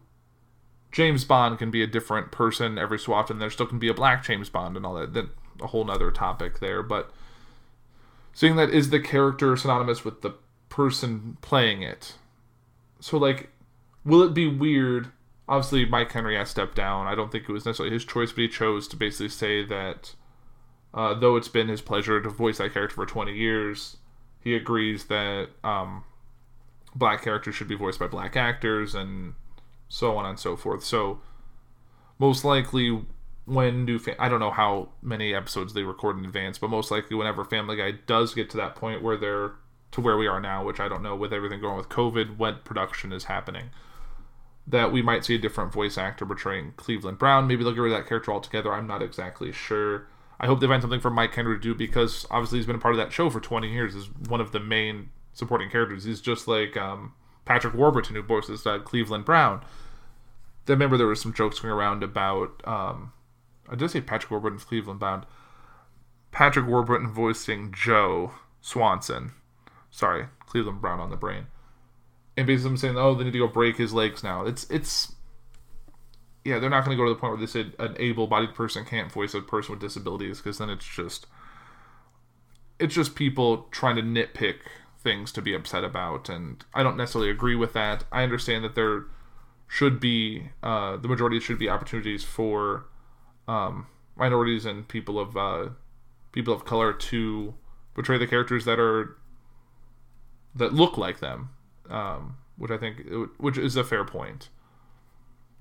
James 0.91 1.23
Bond 1.23 1.57
can 1.59 1.71
be 1.71 1.83
a 1.83 1.87
different 1.87 2.31
person 2.31 2.77
every 2.77 2.99
so 2.99 3.13
often. 3.13 3.39
There 3.39 3.49
still 3.49 3.65
can 3.65 3.79
be 3.79 3.89
a 3.89 3.93
black 3.93 4.23
James 4.23 4.49
Bond 4.49 4.75
and 4.75 4.85
all 4.85 4.95
that. 4.95 5.13
That 5.13 5.29
a 5.61 5.67
whole 5.67 5.85
nother 5.85 6.11
topic 6.11 6.59
there, 6.59 6.81
but 6.81 7.11
seeing 8.33 8.55
that 8.55 8.69
is 8.69 8.89
the 8.89 8.99
character 8.99 9.55
synonymous 9.55 10.05
with 10.05 10.21
the 10.21 10.35
person 10.69 11.37
playing 11.41 11.81
it. 11.81 12.15
So 12.99 13.17
like, 13.17 13.49
will 14.05 14.23
it 14.23 14.33
be 14.33 14.47
weird? 14.47 15.11
Obviously, 15.47 15.85
Mike 15.85 16.11
Henry 16.11 16.37
has 16.37 16.49
stepped 16.49 16.75
down. 16.75 17.07
I 17.07 17.15
don't 17.15 17.31
think 17.31 17.45
it 17.49 17.51
was 17.51 17.65
necessarily 17.65 17.93
his 17.93 18.05
choice, 18.05 18.31
but 18.31 18.41
he 18.41 18.47
chose 18.47 18.87
to 18.89 18.95
basically 18.95 19.29
say 19.29 19.65
that 19.65 20.13
uh, 20.93 21.13
though 21.13 21.35
it's 21.35 21.47
been 21.47 21.67
his 21.67 21.81
pleasure 21.81 22.21
to 22.21 22.29
voice 22.29 22.57
that 22.59 22.73
character 22.73 22.95
for 22.95 23.05
20 23.05 23.33
years, 23.33 23.97
he 24.41 24.55
agrees 24.55 25.05
that 25.05 25.49
um, 25.63 26.03
black 26.95 27.23
characters 27.23 27.55
should 27.55 27.67
be 27.67 27.75
voiced 27.75 27.99
by 27.99 28.07
black 28.07 28.35
actors 28.35 28.95
and 28.95 29.33
so 29.87 30.17
on 30.17 30.25
and 30.25 30.39
so 30.39 30.55
forth. 30.55 30.83
So 30.83 31.19
most 32.17 32.43
likely 32.43 33.01
when 33.45 33.83
new 33.83 33.97
fa- 33.99 34.21
I 34.21 34.29
don't 34.29 34.39
know 34.39 34.51
how 34.51 34.89
many 35.01 35.33
episodes 35.33 35.73
they 35.73 35.83
record 35.83 36.17
in 36.17 36.25
advance, 36.25 36.57
but 36.57 36.69
most 36.69 36.91
likely 36.91 37.15
whenever 37.15 37.43
Family 37.43 37.75
Guy 37.75 37.91
does 38.05 38.33
get 38.33 38.49
to 38.51 38.57
that 38.57 38.75
point 38.75 39.01
where 39.01 39.17
they're 39.17 39.53
to 39.91 40.01
where 40.01 40.17
we 40.17 40.27
are 40.27 40.39
now, 40.39 40.63
which 40.63 40.79
I 40.79 40.87
don't 40.87 41.01
know 41.01 41.15
with 41.15 41.33
everything 41.33 41.59
going 41.61 41.77
with 41.77 41.89
COVID, 41.89 42.37
what 42.37 42.63
production 42.63 43.11
is 43.11 43.23
happening, 43.23 43.71
that 44.67 44.91
we 44.91 45.01
might 45.01 45.25
see 45.25 45.33
a 45.33 45.39
different 45.39 45.73
voice 45.73 45.97
actor 45.97 46.27
portraying 46.27 46.73
Cleveland 46.77 47.17
Brown. 47.17 47.47
Maybe 47.47 47.63
they'll 47.63 47.73
get 47.73 47.81
rid 47.81 47.93
of 47.93 47.97
that 47.97 48.07
character 48.07 48.31
altogether. 48.31 48.71
I'm 48.71 48.85
not 48.85 49.01
exactly 49.01 49.51
sure. 49.51 50.07
I 50.39 50.47
hope 50.47 50.59
they 50.59 50.67
find 50.67 50.81
something 50.81 51.01
for 51.01 51.09
Mike 51.09 51.33
Henry 51.33 51.57
to 51.57 51.61
do 51.61 51.75
because 51.75 52.25
obviously 52.31 52.59
he's 52.59 52.65
been 52.65 52.77
a 52.77 52.79
part 52.79 52.93
of 52.93 52.97
that 52.99 53.11
show 53.11 53.29
for 53.29 53.39
20 53.39 53.71
years. 53.71 53.95
Is 53.95 54.09
one 54.27 54.39
of 54.39 54.51
the 54.51 54.59
main 54.59 55.09
supporting 55.33 55.69
characters. 55.69 56.03
He's 56.03 56.21
just 56.21 56.47
like 56.47 56.77
um, 56.77 57.13
Patrick 57.45 57.73
Warburton, 57.73 58.15
who 58.15 58.21
voices 58.21 58.65
uh, 58.65 58.79
Cleveland 58.79 59.25
Brown. 59.25 59.61
I 60.67 60.71
remember 60.71 60.97
there 60.97 61.07
was 61.07 61.21
some 61.21 61.33
jokes 61.33 61.59
going 61.59 61.73
around 61.73 62.03
about. 62.03 62.61
Um, 62.65 63.11
I 63.67 63.75
did 63.75 63.89
say 63.89 64.01
Patrick 64.01 64.31
Warburton, 64.31 64.59
Cleveland 64.59 64.99
Bound. 64.99 65.25
Patrick 66.31 66.67
Warburton 66.67 67.11
voicing 67.11 67.73
Joe 67.75 68.33
Swanson. 68.61 69.33
Sorry, 69.89 70.27
Cleveland 70.45 70.79
Brown 70.79 70.99
on 70.99 71.09
the 71.09 71.15
brain. 71.15 71.47
And 72.37 72.45
basically, 72.45 72.71
I'm 72.71 72.77
saying, 72.77 72.97
oh, 72.97 73.15
they 73.15 73.23
need 73.23 73.33
to 73.33 73.39
go 73.39 73.47
break 73.47 73.77
his 73.77 73.93
legs 73.93 74.23
now. 74.23 74.45
It's 74.45 74.69
it's. 74.69 75.13
Yeah, 76.49 76.57
they're 76.57 76.69
not 76.69 76.83
going 76.83 76.97
to 76.97 77.01
go 77.01 77.07
to 77.07 77.13
the 77.13 77.19
point 77.19 77.33
where 77.33 77.39
they 77.39 77.45
said 77.45 77.73
an 77.77 77.95
able-bodied 77.99 78.55
person 78.55 78.83
can't 78.83 79.11
voice 79.11 79.35
a 79.35 79.41
person 79.41 79.73
with 79.73 79.81
disabilities 79.81 80.37
because 80.39 80.57
then 80.57 80.69
it's 80.69 80.85
just. 80.85 81.27
It's 82.79 82.95
just 82.95 83.13
people 83.13 83.67
trying 83.71 83.97
to 83.97 84.01
nitpick 84.01 84.61
things 84.99 85.31
to 85.33 85.41
be 85.43 85.53
upset 85.53 85.83
about, 85.83 86.27
and 86.27 86.65
I 86.73 86.81
don't 86.81 86.97
necessarily 86.97 87.29
agree 87.29 87.55
with 87.55 87.73
that. 87.73 88.05
I 88.11 88.23
understand 88.23 88.63
that 88.63 88.73
there 88.73 89.03
should 89.67 89.99
be 89.99 90.49
uh, 90.63 90.97
the 90.97 91.07
majority 91.07 91.39
should 91.39 91.59
be 91.59 91.69
opportunities 91.69 92.23
for 92.23 92.85
um, 93.47 93.85
minorities 94.15 94.65
and 94.65 94.87
people 94.87 95.19
of 95.19 95.37
uh, 95.37 95.69
people 96.31 96.53
of 96.53 96.65
color 96.65 96.93
to 96.93 97.53
portray 97.93 98.17
the 98.17 98.25
characters 98.25 98.65
that 98.65 98.79
are 98.79 99.17
that 100.55 100.73
look 100.73 100.97
like 100.97 101.19
them, 101.19 101.49
um, 101.89 102.37
which 102.57 102.71
I 102.71 102.77
think 102.77 103.03
which 103.37 103.57
is 103.57 103.75
a 103.75 103.83
fair 103.83 104.03
point. 104.03 104.49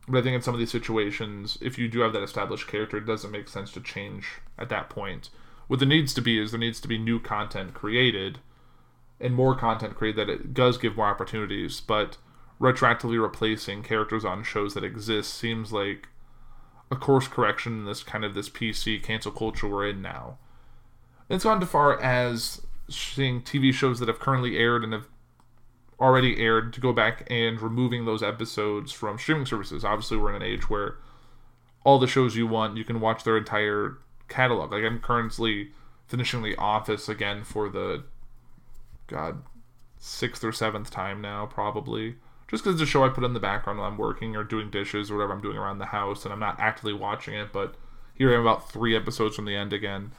But 0.09 0.19
I 0.19 0.23
think 0.23 0.37
in 0.37 0.43
some 0.43 0.55
of 0.55 0.61
these 0.61 0.71
situations, 0.71 1.59
if 1.61 1.79
you 1.79 1.89
do 1.89 2.01
have 2.01 2.13
that 2.15 2.23
established 2.23 2.67
character, 2.67 2.97
it 2.97 3.07
doesn't 3.07 3.31
make 3.31 3.49
sense 3.49 3.71
to 3.73 3.81
change 3.81 4.27
at 4.59 4.71
that 4.71 4.89
point. 4.89 5.29
What 5.67 5.81
there 5.81 5.89
needs 5.89 6.15
to 6.15 6.23
be 6.23 6.41
is 6.41 6.51
there 6.51 6.61
needs 6.61 6.81
to 6.81 6.89
be 6.89 6.97
new 6.97 7.21
content 7.21 7.75
created 7.75 8.39
and 9.21 9.35
more 9.35 9.55
content 9.55 9.97
created 9.97 10.19
that 10.19 10.33
it 10.33 10.55
does 10.55 10.79
give 10.79 10.97
more 10.97 11.07
opportunities, 11.07 11.81
but 11.81 12.17
retroactively 12.61 13.21
replacing 13.21 13.83
characters 13.83 14.25
on 14.25 14.43
shows 14.43 14.75
that 14.75 14.85
exist 14.85 15.35
seems 15.35 15.73
like 15.73 16.09
a 16.91 16.97
course 16.97 17.29
correction 17.29 17.81
in 17.81 17.85
this 17.85 18.03
kind 18.03 18.25
of 18.25 18.35
this 18.35 18.49
PC 18.49 19.03
cancel 19.03 19.33
culture 19.33 19.69
we're 19.69 19.89
in 19.89 20.01
now. 20.01 20.39
It's 21.29 21.45
gone 21.45 21.61
too 21.61 21.67
far 21.67 22.01
as 22.01 22.63
seeing 22.89 23.43
TV 23.43 23.75
shows 23.75 23.99
that 23.99 24.09
have 24.09 24.19
currently 24.19 24.57
aired 24.57 24.83
and 24.83 24.95
have 24.95 25.07
already 26.01 26.41
aired 26.41 26.73
to 26.73 26.81
go 26.81 26.93
back 26.93 27.27
and 27.31 27.61
removing 27.61 28.05
those 28.05 28.23
episodes 28.23 28.93
from 28.93 29.19
streaming 29.19 29.47
services. 29.47 29.85
Obviously, 29.85 30.17
we're 30.17 30.31
in 30.31 30.43
an 30.43 30.49
age 30.49 30.71
where 30.71 30.97
all 31.85 31.99
the 31.99 32.07
shows 32.07 32.37
you 32.37 32.47
want, 32.47 32.77
you 32.77 32.85
can 32.85 33.01
watch 33.01 33.25
their 33.25 33.37
entire 33.37 33.99
catalog. 34.29 34.73
Like 34.73 34.85
I'm 34.85 35.01
currently 35.01 35.71
finishing 36.07 36.43
The 36.43 36.57
Office 36.57 37.09
again 37.09 37.45
for 37.45 37.69
the 37.69 38.05
God 39.07 39.43
sixth 39.99 40.45
or 40.45 40.53
seventh 40.53 40.91
time 40.91 41.21
now, 41.21 41.47
probably. 41.47 42.17
Just 42.49 42.65
because 42.65 42.81
it's 42.81 42.89
a 42.89 42.91
show 42.91 43.05
I 43.05 43.11
put 43.11 43.25
in 43.25 43.35
the 43.35 43.41
background 43.41 43.79
when 43.79 43.87
I'm 43.87 43.99
working 43.99 44.35
or 44.35 44.43
doing 44.43 44.71
dishes 44.71 45.11
or 45.11 45.17
whatever 45.17 45.35
I'm 45.35 45.43
doing 45.43 45.59
around 45.59 45.79
the 45.79 45.87
house, 45.87 46.25
and 46.25 46.33
I'm 46.33 46.41
not 46.41 46.59
actively 46.59 46.95
watching 46.95 47.35
it. 47.35 47.53
But 47.53 47.75
here 48.15 48.31
I 48.31 48.35
am, 48.35 48.41
about 48.41 48.71
three 48.71 48.97
episodes 48.97 49.37
from 49.37 49.45
the 49.45 49.55
end 49.55 49.73
again. 49.73 50.13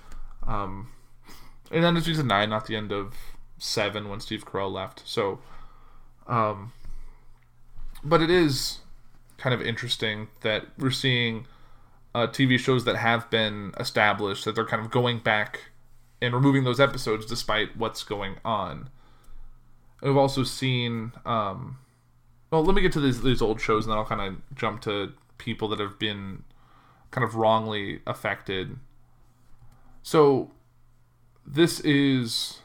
Um, 0.45 0.89
and 1.71 1.83
then 1.83 1.97
it's 1.97 2.05
season 2.05 2.27
nine, 2.27 2.49
not 2.49 2.67
the 2.67 2.75
end 2.75 2.91
of 2.91 3.15
seven 3.57 4.09
when 4.09 4.19
Steve 4.19 4.45
Carell 4.45 4.71
left. 4.71 5.01
So, 5.05 5.39
um, 6.29 6.71
but 8.03 8.21
it 8.21 8.29
is 8.29 8.79
kind 9.37 9.53
of 9.53 9.61
interesting 9.61 10.27
that 10.41 10.65
we're 10.77 10.91
seeing 10.91 11.47
uh, 12.13 12.27
TV 12.27 12.57
shows 12.59 12.85
that 12.85 12.97
have 12.97 13.29
been 13.29 13.73
established 13.79 14.45
that 14.45 14.55
they're 14.55 14.65
kind 14.65 14.83
of 14.83 14.91
going 14.91 15.19
back 15.19 15.71
and 16.21 16.33
removing 16.33 16.63
those 16.63 16.79
episodes 16.79 17.25
despite 17.25 17.75
what's 17.77 18.03
going 18.03 18.35
on. 18.45 18.89
We've 20.01 20.17
also 20.17 20.43
seen. 20.43 21.11
Um, 21.25 21.79
well, 22.51 22.63
let 22.63 22.75
me 22.75 22.81
get 22.81 22.91
to 22.93 22.99
these 22.99 23.21
these 23.21 23.41
old 23.41 23.59
shows, 23.59 23.85
and 23.85 23.91
then 23.91 23.97
I'll 23.97 24.05
kind 24.05 24.21
of 24.21 24.55
jump 24.55 24.81
to 24.81 25.13
people 25.37 25.67
that 25.69 25.79
have 25.79 25.99
been 25.99 26.43
kind 27.11 27.23
of 27.25 27.35
wrongly 27.35 28.01
affected. 28.07 28.77
So, 30.03 30.51
this 31.45 31.79
is 31.81 32.59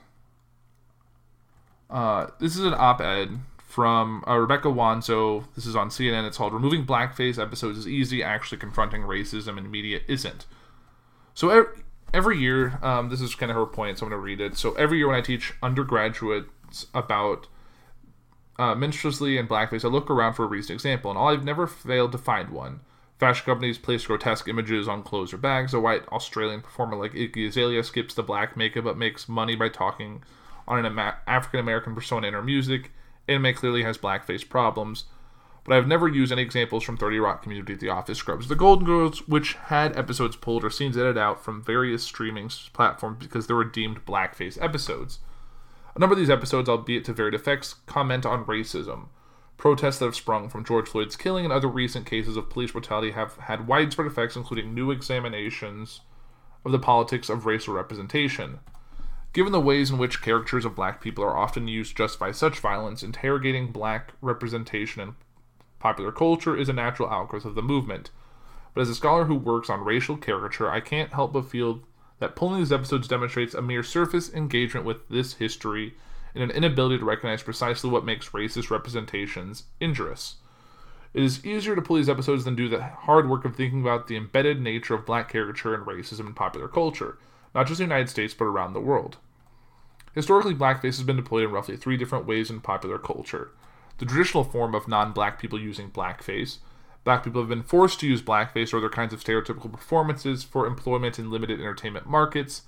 uh, 1.91 2.29
this 2.39 2.57
is 2.57 2.65
an 2.65 2.75
op-ed 2.75 3.41
from 3.75 4.23
uh, 4.29 4.37
Rebecca 4.37 4.69
Wanzo. 4.69 5.47
This 5.57 5.67
is 5.67 5.75
on 5.75 5.89
CNN. 5.89 6.29
It's 6.29 6.37
called 6.37 6.53
"Removing 6.53 6.87
Blackface 6.87 7.43
Episodes 7.43 7.77
is 7.77 7.89
Easy. 7.89 8.23
Actually 8.23 8.59
Confronting 8.59 9.03
Racism 9.03 9.59
in 9.59 9.69
Media 9.69 9.99
Isn't." 10.07 10.47
So 11.35 11.67
every 12.13 12.39
year, 12.39 12.79
um, 12.83 13.09
this 13.09 13.21
is 13.21 13.35
kind 13.35 13.51
of 13.51 13.57
her 13.57 13.67
point, 13.67 13.99
so 13.99 14.07
I'm 14.07 14.11
going 14.11 14.21
to 14.21 14.25
read 14.25 14.41
it. 14.41 14.57
So 14.57 14.75
every 14.75 14.99
year 14.99 15.09
when 15.09 15.17
I 15.17 15.21
teach 15.21 15.55
undergraduates 15.61 16.87
about 16.95 17.49
uh, 18.57 18.77
minstrelsy 18.77 19.37
and 19.37 19.49
blackface, 19.49 19.85
I 19.85 19.89
look 19.89 20.09
around 20.09 20.35
for 20.35 20.45
a 20.45 20.49
recent 20.49 20.77
example, 20.77 21.11
and 21.11 21.19
all 21.19 21.31
I've 21.31 21.45
never 21.45 21.67
failed 21.67 22.13
to 22.13 22.19
find 22.19 22.51
one. 22.51 22.79
Fashion 23.19 23.45
companies 23.45 23.79
place 23.79 24.07
grotesque 24.07 24.47
images 24.47 24.87
on 24.87 25.03
clothes 25.03 25.33
or 25.33 25.39
bags. 25.39 25.75
A 25.75 25.81
white 25.81 26.07
Australian 26.13 26.61
performer 26.61 26.97
like 26.97 27.13
Iggy 27.13 27.49
Azalea 27.49 27.83
skips 27.83 28.15
the 28.15 28.23
black 28.23 28.57
makeup 28.57 28.85
but 28.85 28.97
makes 28.97 29.29
money 29.29 29.57
by 29.57 29.69
talking 29.69 30.23
on 30.69 30.85
an 30.85 30.97
African 31.27 31.59
American 31.59 31.97
persona 31.97 32.29
in 32.29 32.35
her 32.35 32.43
music. 32.43 32.93
Anime 33.29 33.55
clearly 33.55 33.83
has 33.83 33.99
blackface 33.99 34.49
problems 34.49 35.05
but 35.65 35.75
I've 35.75 35.89
never 35.89 36.07
used 36.07 36.31
any 36.31 36.43
examples 36.43 36.85
from 36.85 36.99
30 36.99 37.19
Rock 37.19 37.43
Community, 37.43 37.75
The 37.75 37.89
Office, 37.89 38.19
Scrubs, 38.19 38.49
The 38.49 38.55
Golden 38.55 38.85
Girls, 38.85 39.27
which 39.27 39.55
had 39.55 39.97
episodes 39.97 40.37
pulled 40.37 40.63
or 40.63 40.71
scenes 40.71 40.97
edited 40.97 41.17
out 41.17 41.43
from 41.43 41.63
various 41.63 42.05
streaming 42.05 42.51
platforms 42.75 43.17
because 43.19 43.47
they 43.47 43.55
were 43.55 43.65
deemed 43.65 44.05
blackface 44.05 44.63
episodes. 44.63 45.21
A 45.97 45.99
number 45.99 46.13
of 46.13 46.19
these 46.19 46.31
episodes, 46.31 46.69
albeit 46.69 47.05
to 47.07 47.15
varied 47.15 47.35
effects, 47.35 47.77
comment 47.87 48.27
on 48.27 48.45
racism. 48.45 49.07
Protests 49.57 49.99
that 49.99 50.07
have 50.07 50.17
sprung 50.17 50.51
from 50.51 50.65
George 50.65 50.89
Floyd's 50.89 51.17
killing 51.17 51.47
and 51.47 51.53
other 51.53 51.69
recent 51.69 52.05
cases 52.05 52.37
of 52.37 52.51
police 52.51 52.73
brutality 52.73 53.13
have 53.13 53.37
had 53.37 53.67
widespread 53.67 54.07
effects, 54.07 54.37
including 54.37 54.75
new 54.75 54.91
examinations 54.91 56.01
of 56.65 56.73
the 56.73 56.79
politics 56.79 57.31
of 57.31 57.47
racial 57.47 57.73
representation. 57.73 58.59
Given 59.35 59.53
the 59.53 59.61
ways 59.61 59.91
in 59.91 59.99
which 59.99 60.23
caricatures 60.23 60.65
of 60.65 60.75
black 60.75 61.03
people 61.03 61.23
are 61.23 61.37
often 61.37 61.69
used 61.69 61.91
to 61.91 62.05
justify 62.05 62.31
such 62.31 62.61
violence, 62.61 63.03
interrogating 63.03 63.73
black 63.73 64.13
representation 64.23 65.03
and 65.03 65.15
Popular 65.85 66.13
culture 66.13 66.57
is 66.57 66.71
a 66.71 66.73
natural 66.73 67.11
outgrowth 67.11 67.45
of 67.45 67.55
the 67.55 67.61
movement. 67.61 68.09
But 68.73 68.81
as 68.81 68.89
a 68.89 68.95
scholar 68.95 69.27
who 69.27 69.35
works 69.35 69.69
on 69.69 69.85
racial 69.85 70.17
caricature, 70.17 70.71
I 70.71 70.81
can't 70.81 71.13
help 71.13 71.35
but 71.35 71.51
feel 71.51 71.83
that 72.21 72.35
pulling 72.35 72.61
these 72.61 72.73
episodes 72.73 73.07
demonstrates 73.07 73.53
a 73.53 73.61
mere 73.61 73.83
surface 73.83 74.33
engagement 74.33 74.87
with 74.87 75.07
this 75.11 75.35
history 75.35 75.93
and 76.35 76.43
an 76.43 76.51
inability 76.51 76.97
to 76.97 77.05
recognize 77.05 77.43
precisely 77.43 77.91
what 77.91 78.07
makes 78.07 78.31
racist 78.31 78.71
representations 78.71 79.65
injurious. 79.79 80.37
It 81.13 81.23
is 81.23 81.45
easier 81.45 81.77
to 81.77 81.83
pull 81.83 81.97
these 81.97 82.09
episodes 82.09 82.47
than 82.47 82.57
do 82.57 82.71
the 82.71 82.83
hard 82.83 83.29
work 83.29 83.45
of 83.45 83.55
thinking 83.55 83.83
about 83.83 84.07
the 84.07 84.17
embedded 84.17 84.63
nature 84.63 84.95
of 84.95 85.05
black 85.05 85.31
caricature 85.31 85.75
and 85.75 85.85
racism 85.85 86.29
in 86.29 86.33
popular 86.33 86.67
culture, 86.67 87.19
not 87.55 87.67
just 87.67 87.79
the 87.79 87.85
United 87.85 88.09
States 88.09 88.35
but 88.35 88.45
around 88.45 88.73
the 88.73 88.81
world. 88.81 89.19
Historically, 90.15 90.55
blackface 90.55 90.97
has 90.97 91.03
been 91.03 91.17
deployed 91.17 91.45
in 91.45 91.51
roughly 91.51 91.77
three 91.77 91.97
different 91.97 92.27
ways 92.27 92.51
in 92.51 92.61
popular 92.61 92.99
culture 92.99 93.51
the 93.99 94.05
traditional 94.05 94.45
form 94.45 94.75
of 94.75 94.89
non 94.89 95.13
black 95.13 95.39
people 95.39 95.61
using 95.61 95.91
blackface. 95.91 96.59
Black 97.05 97.23
people 97.23 97.41
have 97.41 97.49
been 97.49 97.63
forced 97.63 98.01
to 98.01 98.09
use 98.09 98.23
blackface 98.23 98.73
or 98.73 98.79
other 98.79 98.89
kinds 98.89 99.13
of 99.13 99.23
stereotypical 99.23 99.71
performances 99.71 100.43
for 100.43 100.67
employment 100.67 101.19
in 101.19 101.31
limited 101.31 101.61
entertainment 101.61 102.07
markets. 102.07 102.63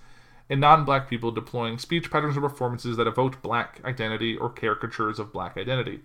and 0.49 0.61
non 0.61 0.85
black 0.85 1.09
people 1.11 1.33
deploying 1.33 1.79
speech 1.79 2.11
patterns 2.11 2.37
or 2.37 2.41
performances 2.41 2.97
that 2.97 3.09
evoked 3.09 3.43
black 3.43 3.81
identity 3.85 4.37
or 4.37 4.49
caricatures 4.49 5.19
of 5.19 5.33
black 5.33 5.57
identity. 5.57 6.01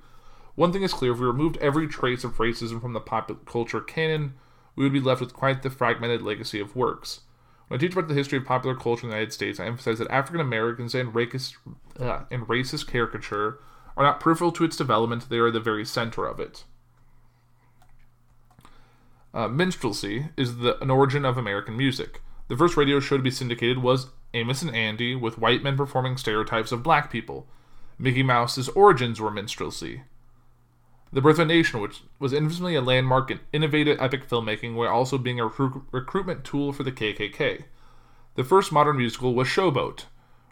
One 0.55 0.73
thing 0.73 0.81
is 0.81 0.93
clear 0.93 1.11
if 1.11 1.19
we 1.19 1.27
removed 1.27 1.57
every 1.57 1.87
trace 1.87 2.23
of 2.23 2.37
racism 2.37 2.81
from 2.81 2.93
the 2.93 2.99
pop 2.99 3.31
culture 3.45 3.81
canon, 3.81 4.33
we 4.75 4.83
would 4.83 4.93
be 4.93 4.99
left 4.99 5.21
with 5.21 5.33
quite 5.33 5.61
the 5.61 5.69
fragmented 5.69 6.23
legacy 6.23 6.59
of 6.59 6.75
works. 6.75 7.21
When 7.71 7.79
I 7.79 7.79
teach 7.79 7.93
about 7.93 8.09
the 8.09 8.15
history 8.15 8.37
of 8.37 8.43
popular 8.43 8.75
culture 8.75 9.05
in 9.05 9.11
the 9.11 9.15
United 9.15 9.31
States, 9.31 9.57
I 9.57 9.65
emphasize 9.65 9.99
that 9.99 10.11
African 10.11 10.41
Americans 10.41 10.93
and 10.93 11.13
racist, 11.13 11.55
uh, 11.97 12.23
and 12.29 12.45
racist 12.45 12.85
caricature 12.85 13.59
are 13.95 14.03
not 14.03 14.19
peripheral 14.19 14.51
to 14.51 14.65
its 14.65 14.75
development, 14.75 15.29
they 15.29 15.37
are 15.37 15.49
the 15.49 15.61
very 15.61 15.85
center 15.85 16.25
of 16.25 16.37
it. 16.37 16.65
Uh, 19.33 19.47
minstrelsy 19.47 20.31
is 20.35 20.57
the, 20.57 20.77
an 20.83 20.91
origin 20.91 21.23
of 21.23 21.37
American 21.37 21.77
music. 21.77 22.21
The 22.49 22.57
first 22.57 22.75
radio 22.75 22.99
show 22.99 23.15
to 23.15 23.23
be 23.23 23.31
syndicated 23.31 23.77
was 23.77 24.07
Amos 24.33 24.61
and 24.61 24.75
Andy, 24.75 25.15
with 25.15 25.37
white 25.37 25.63
men 25.63 25.77
performing 25.77 26.17
stereotypes 26.17 26.73
of 26.73 26.83
black 26.83 27.09
people. 27.09 27.47
Mickey 27.97 28.21
Mouse's 28.21 28.67
origins 28.67 29.21
were 29.21 29.31
minstrelsy. 29.31 30.01
The 31.13 31.19
Birth 31.19 31.39
of 31.39 31.41
a 31.41 31.45
Nation, 31.45 31.81
which 31.81 32.03
was 32.19 32.31
infamously 32.31 32.73
a 32.73 32.81
landmark 32.81 33.29
in 33.29 33.41
innovative 33.51 33.99
epic 33.99 34.29
filmmaking 34.29 34.75
while 34.75 34.87
also 34.87 35.17
being 35.17 35.41
a 35.41 35.49
recru- 35.49 35.83
recruitment 35.91 36.45
tool 36.45 36.71
for 36.71 36.83
the 36.83 36.91
KKK. 36.91 37.65
The 38.35 38.43
first 38.45 38.71
modern 38.71 38.95
musical 38.95 39.35
was 39.35 39.49
Showboat, 39.49 40.05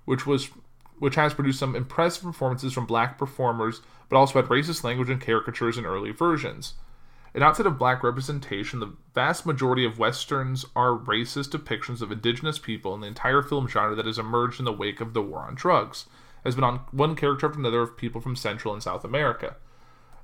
which 0.04 0.26
was 0.26 0.50
which 0.98 1.16
has 1.16 1.34
produced 1.34 1.60
some 1.60 1.78
impressive 1.78 2.24
performances 2.24 2.74
from 2.74 2.86
black 2.86 3.18
performers, 3.18 3.82
but 4.10 4.18
also 4.18 4.42
had 4.42 4.50
racist 4.50 4.84
language 4.84 5.10
and 5.10 5.22
caricatures 5.22 5.78
in 5.78 5.86
early 5.86 6.12
versions. 6.12 6.74
And 7.34 7.42
outside 7.42 7.66
of 7.66 7.80
black 7.80 8.04
representation, 8.04 8.82
the 8.82 8.98
vast 9.16 9.46
majority 9.46 9.86
of 9.86 9.98
westerns 9.98 10.66
are 10.76 10.98
racist 10.98 11.52
depictions 11.58 12.02
of 12.02 12.12
indigenous 12.12 12.60
people, 12.60 12.94
and 12.94 13.02
the 13.02 13.08
entire 13.08 13.42
film 13.42 13.70
genre 13.70 13.96
that 13.96 14.06
has 14.06 14.20
emerged 14.20 14.60
in 14.60 14.66
the 14.66 14.74
wake 14.74 15.00
of 15.00 15.14
the 15.14 15.22
war 15.22 15.44
on 15.44 15.56
drugs 15.56 16.08
has 16.44 16.56
been 16.56 16.66
on 16.66 16.82
one 16.92 17.16
character 17.16 17.46
after 17.46 17.60
another 17.60 17.82
of 17.82 17.96
people 17.96 18.20
from 18.20 18.36
Central 18.36 18.74
and 18.74 18.84
South 18.84 19.06
America. 19.06 19.56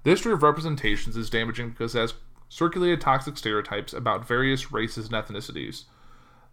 The 0.05 0.11
history 0.11 0.33
of 0.33 0.43
representations 0.43 1.17
is 1.17 1.31
damaging 1.31 1.71
because 1.71 1.95
it 1.95 1.99
has 1.99 2.13
circulated 2.47 3.01
toxic 3.01 3.39
stereotypes 3.39 3.91
about 3.91 4.27
various 4.27 4.71
races 4.71 5.07
and 5.07 5.15
ethnicities. 5.15 5.85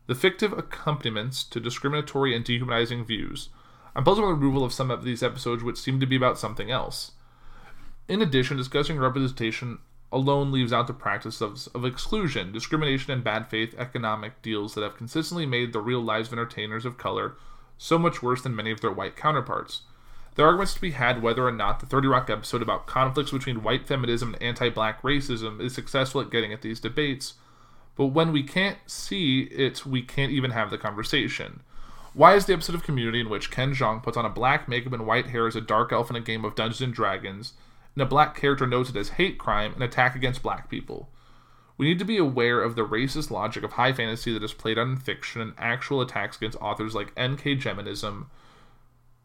The 0.07 0.15
fictive 0.15 0.55
accompaniments 0.55 1.45
to 1.45 1.61
discriminatory 1.61 2.35
and 2.35 2.43
dehumanizing 2.43 3.05
views. 3.05 3.51
I'm 3.95 4.05
puzzled 4.05 4.25
by 4.25 4.31
the 4.31 4.37
removal 4.37 4.65
of 4.65 4.73
some 4.73 4.91
of 4.91 5.05
these 5.05 5.23
episodes 5.23 5.63
which 5.63 5.77
seem 5.77 6.01
to 6.01 6.07
be 6.07 6.17
about 6.17 6.39
something 6.39 6.71
else. 6.71 7.13
In 8.09 8.23
addition, 8.23 8.57
discussing 8.57 8.97
representation 8.97 9.81
alone 10.11 10.51
leaves 10.51 10.73
out 10.73 10.87
the 10.87 10.95
practice 10.95 11.43
of, 11.43 11.69
of 11.75 11.85
exclusion, 11.85 12.53
discrimination, 12.53 13.13
and 13.13 13.23
bad 13.23 13.51
faith 13.51 13.75
economic 13.77 14.41
deals 14.41 14.73
that 14.75 14.83
have 14.83 14.97
consistently 14.97 15.45
made 15.45 15.75
the 15.75 15.81
real 15.81 16.01
lives 16.01 16.29
of 16.29 16.33
entertainers 16.33 16.87
of 16.87 16.97
color 16.97 17.35
so 17.77 17.99
much 17.99 18.23
worse 18.23 18.41
than 18.41 18.57
many 18.57 18.71
of 18.71 18.81
their 18.81 18.91
white 18.91 19.15
counterparts. 19.15 19.83
There 20.35 20.47
are 20.47 20.49
arguments 20.49 20.75
to 20.75 20.81
be 20.81 20.93
had 20.93 21.23
whether 21.23 21.47
or 21.47 21.53
not 21.53 21.81
the 21.81 21.87
30 21.87 22.09
Rock 22.09 22.31
episode 22.31 22.63
about 22.63 22.87
conflicts 22.87 23.33
between 23.33 23.63
white 23.63 23.87
feminism 23.87 24.33
and 24.33 24.43
anti 24.43 24.71
black 24.71 25.03
racism 25.03 25.61
is 25.61 25.75
successful 25.75 26.23
at 26.23 26.31
getting 26.31 26.53
at 26.53 26.63
these 26.63 26.81
debates, 26.81 27.35
but 27.97 28.07
when 28.07 28.33
we 28.33 28.43
can't 28.43 28.79
see 28.87 29.43
it, 29.43 29.85
we 29.85 30.01
can't 30.01 30.33
even 30.33 30.53
have 30.53 30.71
the 30.71 30.79
conversation. 30.79 31.61
Why 32.15 32.35
is 32.35 32.47
the 32.47 32.55
episode 32.55 32.75
of 32.75 32.83
Community 32.83 33.21
in 33.21 33.29
which 33.29 33.51
Ken 33.51 33.75
Jeong 33.75 34.03
puts 34.03 34.17
on 34.17 34.25
a 34.25 34.31
black 34.31 34.69
makeup 34.69 34.93
and 34.93 35.07
white 35.07 35.29
hair 35.29 35.47
as 35.47 35.57
a 35.57 35.61
dark 35.61 35.93
elf 35.93 36.09
in 36.09 36.17
a 36.17 36.21
game 36.21 36.45
of 36.45 36.55
Dungeons 36.55 36.81
and 36.81 36.95
Dragons, 36.95 37.53
and 37.95 38.03
a 38.03 38.07
black 38.07 38.35
character 38.35 38.67
notes 38.67 38.89
it 38.89 38.97
as 38.97 39.11
hate 39.11 39.39
crime 39.39 39.75
and 39.75 39.83
attack 39.83 40.15
against 40.15 40.43
black 40.43 40.71
people? 40.71 41.11
We 41.77 41.87
need 41.87 41.99
to 41.99 42.05
be 42.07 42.19
aware 42.19 42.63
of 42.63 42.75
the 42.75 42.87
racist 42.87 43.31
logic 43.31 43.65
of 43.65 43.73
high 43.73 43.93
fantasy 43.93 44.33
that 44.33 44.43
is 44.43 44.53
played 44.53 44.79
out 44.79 44.89
in 44.89 44.97
fiction 44.97 45.43
and 45.43 45.55
actual 45.59 46.01
attacks 46.01 46.37
against 46.39 46.59
authors 46.61 46.95
like 46.95 47.13
N.K. 47.17 47.57
Jeminism, 47.57 48.31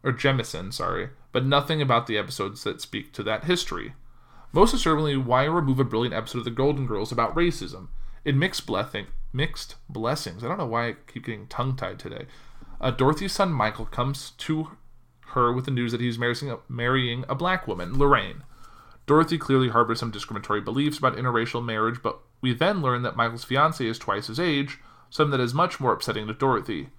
or 0.02 0.12
Jemison, 0.12 0.72
sorry, 0.72 1.10
but 1.32 1.44
nothing 1.44 1.82
about 1.82 2.06
the 2.06 2.18
episodes 2.18 2.64
that 2.64 2.80
speak 2.80 3.12
to 3.12 3.22
that 3.24 3.44
history. 3.44 3.94
Most 4.52 4.72
assuredly, 4.72 5.16
why 5.16 5.44
remove 5.44 5.78
a 5.78 5.84
brilliant 5.84 6.14
episode 6.14 6.38
of 6.38 6.44
The 6.44 6.50
Golden 6.50 6.86
Girls 6.86 7.12
about 7.12 7.34
racism? 7.34 7.88
In 8.24 8.38
mixed 8.38 8.66
blessing, 8.66 9.06
mixed 9.32 9.76
blessings. 9.88 10.42
I 10.42 10.48
don't 10.48 10.58
know 10.58 10.66
why 10.66 10.88
I 10.88 10.94
keep 11.06 11.26
getting 11.26 11.46
tongue 11.48 11.76
tied 11.76 11.98
today. 11.98 12.26
Uh, 12.80 12.90
Dorothy's 12.90 13.32
son 13.32 13.52
Michael 13.52 13.86
comes 13.86 14.30
to 14.38 14.70
her 15.28 15.52
with 15.52 15.66
the 15.66 15.70
news 15.70 15.92
that 15.92 16.00
he's 16.00 16.18
marrying 16.18 16.50
a, 16.50 16.58
marrying 16.68 17.24
a 17.28 17.34
black 17.34 17.66
woman, 17.66 17.98
Lorraine. 17.98 18.44
Dorothy 19.06 19.38
clearly 19.38 19.70
harbors 19.70 20.00
some 20.00 20.10
discriminatory 20.10 20.60
beliefs 20.60 20.98
about 20.98 21.16
interracial 21.16 21.64
marriage, 21.64 22.02
but 22.02 22.20
we 22.40 22.54
then 22.54 22.82
learn 22.82 23.02
that 23.02 23.16
Michael's 23.16 23.44
fiancée 23.44 23.86
is 23.86 23.98
twice 23.98 24.28
his 24.28 24.38
age, 24.38 24.78
something 25.10 25.30
that 25.30 25.42
is 25.42 25.54
much 25.54 25.80
more 25.80 25.92
upsetting 25.92 26.26
to 26.26 26.34
Dorothy. 26.34 26.90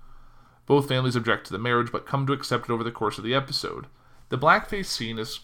Both 0.69 0.87
families 0.87 1.15
object 1.15 1.47
to 1.47 1.51
the 1.51 1.57
marriage, 1.57 1.91
but 1.91 2.05
come 2.05 2.27
to 2.27 2.33
accept 2.33 2.69
it 2.69 2.71
over 2.71 2.83
the 2.83 2.91
course 2.91 3.17
of 3.17 3.23
the 3.23 3.33
episode. 3.33 3.87
The 4.29 4.37
blackface 4.37 4.85
scene 4.85 5.17
is 5.17 5.39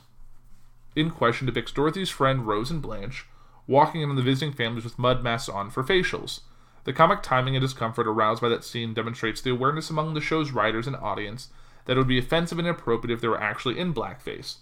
in 0.95 1.09
question 1.09 1.47
depicts 1.47 1.71
Dorothy's 1.71 2.11
friend 2.11 2.45
Rose 2.45 2.69
and 2.69 2.79
Blanche 2.79 3.25
walking 3.65 4.01
in 4.01 4.11
on 4.11 4.17
the 4.17 4.21
visiting 4.21 4.53
families 4.53 4.83
with 4.83 4.99
mud 4.99 5.23
masks 5.23 5.49
on 5.49 5.71
for 5.71 5.83
facials. 5.83 6.41
The 6.83 6.93
comic 6.93 7.23
timing 7.23 7.55
and 7.55 7.63
discomfort 7.63 8.05
aroused 8.05 8.39
by 8.39 8.49
that 8.49 8.63
scene 8.63 8.93
demonstrates 8.93 9.41
the 9.41 9.49
awareness 9.49 9.89
among 9.89 10.13
the 10.13 10.21
show's 10.21 10.51
writers 10.51 10.85
and 10.85 10.95
audience 10.95 11.49
that 11.85 11.93
it 11.93 11.97
would 11.97 12.07
be 12.07 12.19
offensive 12.19 12.59
and 12.59 12.67
inappropriate 12.67 13.11
if 13.11 13.19
they 13.19 13.27
were 13.27 13.41
actually 13.41 13.79
in 13.79 13.95
blackface. 13.95 14.57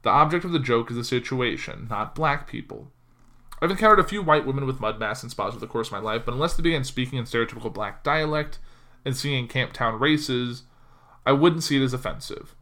The 0.00 0.08
object 0.08 0.46
of 0.46 0.52
the 0.52 0.58
joke 0.58 0.90
is 0.90 0.96
the 0.96 1.04
situation, 1.04 1.88
not 1.90 2.14
black 2.14 2.48
people. 2.48 2.90
I've 3.60 3.70
encountered 3.70 4.00
a 4.00 4.08
few 4.08 4.22
white 4.22 4.46
women 4.46 4.64
with 4.64 4.80
mud 4.80 4.98
masks 4.98 5.24
and 5.24 5.30
spots 5.30 5.50
over 5.50 5.60
the 5.60 5.70
course 5.70 5.88
of 5.88 5.92
my 5.92 5.98
life, 5.98 6.22
but 6.24 6.32
unless 6.32 6.54
they 6.54 6.62
began 6.62 6.84
speaking 6.84 7.18
in 7.18 7.26
stereotypical 7.26 7.70
black 7.70 8.02
dialect 8.02 8.58
and 9.04 9.16
singing 9.16 9.48
Camptown 9.48 9.98
races, 10.00 10.64
I 11.26 11.32
wouldn't 11.32 11.62
see 11.62 11.76
it 11.76 11.84
as 11.84 11.92
offensive. 11.92 12.54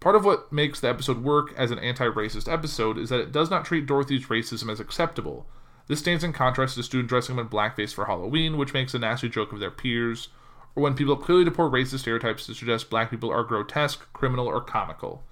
Part 0.00 0.16
of 0.16 0.24
what 0.24 0.52
makes 0.52 0.80
the 0.80 0.88
episode 0.88 1.22
work 1.22 1.52
as 1.56 1.70
an 1.70 1.78
anti 1.78 2.06
racist 2.06 2.52
episode 2.52 2.98
is 2.98 3.08
that 3.10 3.20
it 3.20 3.32
does 3.32 3.50
not 3.50 3.64
treat 3.64 3.86
Dorothy's 3.86 4.26
racism 4.26 4.70
as 4.70 4.80
acceptable. 4.80 5.46
This 5.86 6.00
stands 6.00 6.24
in 6.24 6.32
contrast 6.32 6.74
to 6.74 6.80
the 6.80 6.84
student 6.84 7.08
dressing 7.08 7.36
them 7.36 7.46
in 7.46 7.50
blackface 7.50 7.94
for 7.94 8.06
Halloween, 8.06 8.56
which 8.56 8.74
makes 8.74 8.94
a 8.94 8.98
nasty 8.98 9.28
joke 9.28 9.52
of 9.52 9.60
their 9.60 9.70
peers, 9.70 10.28
or 10.74 10.82
when 10.82 10.94
people 10.94 11.16
clearly 11.16 11.44
deport 11.44 11.72
racist 11.72 12.00
stereotypes 12.00 12.46
to 12.46 12.54
suggest 12.54 12.90
black 12.90 13.10
people 13.10 13.30
are 13.30 13.44
grotesque, 13.44 14.12
criminal, 14.12 14.46
or 14.46 14.60
comical. 14.60 15.22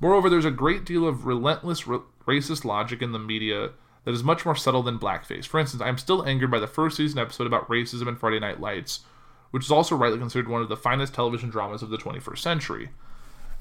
Moreover, 0.00 0.28
there's 0.28 0.44
a 0.44 0.50
great 0.50 0.84
deal 0.84 1.06
of 1.06 1.26
relentless 1.26 1.88
r- 1.88 2.02
racist 2.26 2.64
logic 2.64 3.00
in 3.02 3.12
the 3.12 3.18
media 3.18 3.70
that 4.04 4.12
is 4.12 4.22
much 4.22 4.44
more 4.44 4.56
subtle 4.56 4.82
than 4.82 4.98
blackface. 4.98 5.46
For 5.46 5.58
instance, 5.58 5.82
I'm 5.82 5.98
still 5.98 6.24
angered 6.24 6.50
by 6.50 6.58
the 6.58 6.66
first 6.66 6.96
season 6.96 7.18
episode 7.18 7.46
about 7.46 7.68
racism 7.68 8.06
in 8.08 8.16
Friday 8.16 8.40
Night 8.40 8.60
Lights, 8.60 9.00
which 9.54 9.66
is 9.66 9.70
also 9.70 9.94
rightly 9.94 10.18
considered 10.18 10.48
one 10.48 10.62
of 10.62 10.68
the 10.68 10.76
finest 10.76 11.14
television 11.14 11.48
dramas 11.48 11.80
of 11.80 11.88
the 11.88 11.96
21st 11.96 12.38
century. 12.38 12.88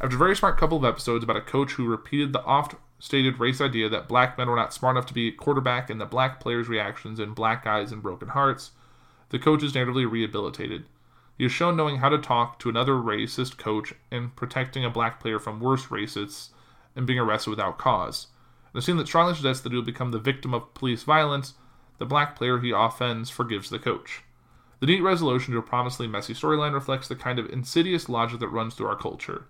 After 0.01 0.15
a 0.15 0.17
very 0.17 0.35
smart 0.35 0.57
couple 0.57 0.79
of 0.79 0.83
episodes 0.83 1.23
about 1.23 1.37
a 1.37 1.41
coach 1.41 1.73
who 1.73 1.85
repeated 1.85 2.33
the 2.33 2.43
oft 2.45 2.73
stated 2.97 3.39
race 3.39 3.61
idea 3.61 3.87
that 3.89 4.07
black 4.07 4.35
men 4.35 4.49
were 4.49 4.55
not 4.55 4.73
smart 4.73 4.97
enough 4.97 5.05
to 5.05 5.13
be 5.13 5.31
quarterback 5.31 5.91
and 5.91 6.01
the 6.01 6.07
black 6.07 6.39
players' 6.39 6.67
reactions 6.67 7.19
and 7.19 7.35
black 7.35 7.67
eyes 7.67 7.91
and 7.91 8.01
broken 8.01 8.29
hearts, 8.29 8.71
the 9.29 9.37
coach 9.37 9.61
is 9.61 9.73
narratively 9.73 10.09
rehabilitated. 10.09 10.85
He 11.37 11.45
is 11.45 11.51
shown 11.51 11.77
knowing 11.77 11.97
how 11.97 12.09
to 12.09 12.17
talk 12.17 12.57
to 12.61 12.69
another 12.69 12.93
racist 12.93 13.59
coach 13.59 13.93
and 14.09 14.35
protecting 14.35 14.83
a 14.83 14.89
black 14.89 15.19
player 15.19 15.37
from 15.37 15.59
worse 15.59 15.85
racists 15.85 16.49
and 16.95 17.05
being 17.05 17.19
arrested 17.19 17.51
without 17.51 17.77
cause. 17.77 18.29
In 18.73 18.79
a 18.79 18.81
scene 18.81 18.97
that 18.97 19.05
strongly 19.05 19.35
suggests 19.35 19.61
that 19.61 19.71
he 19.71 19.75
will 19.75 19.85
become 19.85 20.09
the 20.09 20.17
victim 20.17 20.55
of 20.55 20.73
police 20.73 21.03
violence, 21.03 21.53
the 21.99 22.05
black 22.07 22.35
player 22.35 22.57
he 22.57 22.71
offends 22.71 23.29
forgives 23.29 23.69
the 23.69 23.77
coach. 23.77 24.23
The 24.83 24.87
neat 24.87 25.01
resolution 25.01 25.53
to 25.53 25.59
a 25.59 25.63
promisingly 25.63 26.11
messy 26.11 26.33
storyline 26.33 26.73
reflects 26.73 27.07
the 27.07 27.15
kind 27.15 27.39
of 27.39 27.49
insidious 27.49 28.09
logic 28.09 28.41
that 28.41 28.49
runs 28.49 28.75
through 28.75 28.87
our 28.87 28.97
culture. 28.97 29.45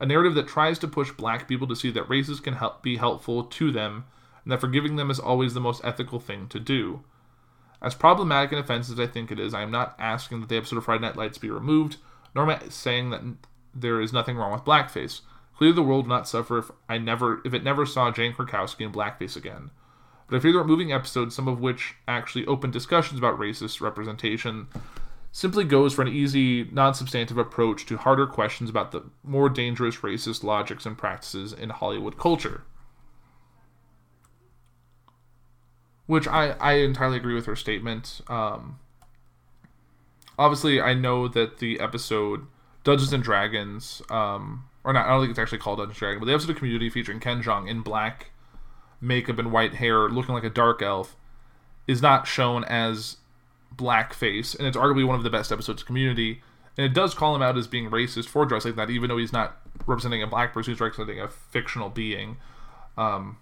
A 0.00 0.06
narrative 0.06 0.34
that 0.34 0.48
tries 0.48 0.80
to 0.80 0.88
push 0.88 1.12
black 1.12 1.46
people 1.46 1.68
to 1.68 1.76
see 1.76 1.92
that 1.92 2.10
races 2.10 2.40
can 2.40 2.54
help 2.54 2.82
be 2.82 2.96
helpful 2.96 3.44
to 3.44 3.70
them 3.70 4.04
and 4.42 4.50
that 4.50 4.60
forgiving 4.60 4.96
them 4.96 5.12
is 5.12 5.20
always 5.20 5.54
the 5.54 5.60
most 5.60 5.80
ethical 5.84 6.18
thing 6.18 6.48
to 6.48 6.58
do. 6.58 7.04
As 7.80 7.94
problematic 7.94 8.50
and 8.50 8.60
offensive 8.60 8.98
as 8.98 9.08
I 9.08 9.12
think 9.12 9.30
it 9.30 9.38
is, 9.38 9.54
I 9.54 9.62
am 9.62 9.70
not 9.70 9.94
asking 9.96 10.40
that 10.40 10.48
the 10.48 10.56
episode 10.56 10.78
of 10.78 10.86
Friday 10.86 11.02
Night 11.02 11.14
Lights 11.14 11.38
be 11.38 11.48
removed, 11.48 11.98
nor 12.34 12.50
am 12.50 12.58
I 12.60 12.68
saying 12.68 13.10
that 13.10 13.22
there 13.72 14.00
is 14.00 14.12
nothing 14.12 14.36
wrong 14.36 14.50
with 14.50 14.64
blackface. 14.64 15.20
Clearly, 15.56 15.76
the 15.76 15.84
world 15.84 16.06
would 16.06 16.12
not 16.12 16.26
suffer 16.26 16.58
if 16.58 16.72
I 16.88 16.98
never, 16.98 17.42
if 17.44 17.54
it 17.54 17.62
never 17.62 17.86
saw 17.86 18.10
Jane 18.10 18.32
Krakowski 18.32 18.80
in 18.80 18.90
blackface 18.90 19.36
again. 19.36 19.70
But 20.28 20.36
I 20.36 20.40
fear 20.40 20.52
that 20.52 20.58
removing 20.58 20.92
episodes, 20.92 21.34
some 21.34 21.48
of 21.48 21.60
which 21.60 21.94
actually 22.08 22.46
open 22.46 22.70
discussions 22.70 23.18
about 23.18 23.38
racist 23.38 23.80
representation, 23.80 24.66
simply 25.30 25.64
goes 25.64 25.94
for 25.94 26.02
an 26.02 26.08
easy, 26.08 26.64
non 26.64 26.94
substantive 26.94 27.38
approach 27.38 27.86
to 27.86 27.96
harder 27.96 28.26
questions 28.26 28.68
about 28.68 28.90
the 28.90 29.02
more 29.22 29.48
dangerous 29.48 29.98
racist 29.98 30.42
logics 30.42 30.86
and 30.86 30.98
practices 30.98 31.52
in 31.52 31.70
Hollywood 31.70 32.18
culture. 32.18 32.62
Which 36.06 36.26
I, 36.26 36.50
I 36.52 36.72
entirely 36.74 37.18
agree 37.18 37.34
with 37.34 37.46
her 37.46 37.56
statement. 37.56 38.20
Um, 38.28 38.78
obviously, 40.38 40.80
I 40.80 40.94
know 40.94 41.28
that 41.28 41.58
the 41.58 41.78
episode 41.80 42.46
Dungeons 42.82 43.12
and 43.12 43.22
Dragons, 43.22 44.02
um, 44.10 44.64
or 44.84 44.92
not, 44.92 45.06
I 45.06 45.10
don't 45.10 45.22
think 45.22 45.30
it's 45.30 45.38
actually 45.38 45.58
called 45.58 45.78
Dungeons 45.78 45.96
and 45.96 46.00
Dragons, 46.00 46.20
but 46.20 46.26
the 46.26 46.32
episode 46.32 46.50
of 46.50 46.56
Community 46.56 46.88
featuring 46.90 47.20
Ken 47.20 47.42
Jeong 47.42 47.68
in 47.68 47.80
black 47.82 48.30
makeup 49.06 49.38
and 49.38 49.52
white 49.52 49.74
hair, 49.74 50.08
looking 50.08 50.34
like 50.34 50.44
a 50.44 50.50
dark 50.50 50.82
elf, 50.82 51.16
is 51.86 52.02
not 52.02 52.26
shown 52.26 52.64
as 52.64 53.18
blackface, 53.74 54.56
and 54.58 54.66
it's 54.66 54.76
arguably 54.76 55.06
one 55.06 55.16
of 55.16 55.22
the 55.22 55.30
best 55.30 55.52
episodes 55.52 55.82
of 55.82 55.86
Community. 55.86 56.42
and 56.76 56.86
it 56.86 56.94
does 56.94 57.14
call 57.14 57.34
him 57.34 57.42
out 57.42 57.56
as 57.56 57.66
being 57.66 57.90
racist 57.90 58.26
for 58.26 58.44
dressing 58.44 58.72
like 58.72 58.88
that, 58.88 58.92
even 58.92 59.08
though 59.08 59.18
he's 59.18 59.32
not 59.32 59.58
representing 59.86 60.22
a 60.22 60.26
black 60.26 60.52
person, 60.52 60.72
he's 60.72 60.80
representing 60.80 61.20
a 61.20 61.28
fictional 61.28 61.88
being. 61.88 62.36
Um, 62.96 63.38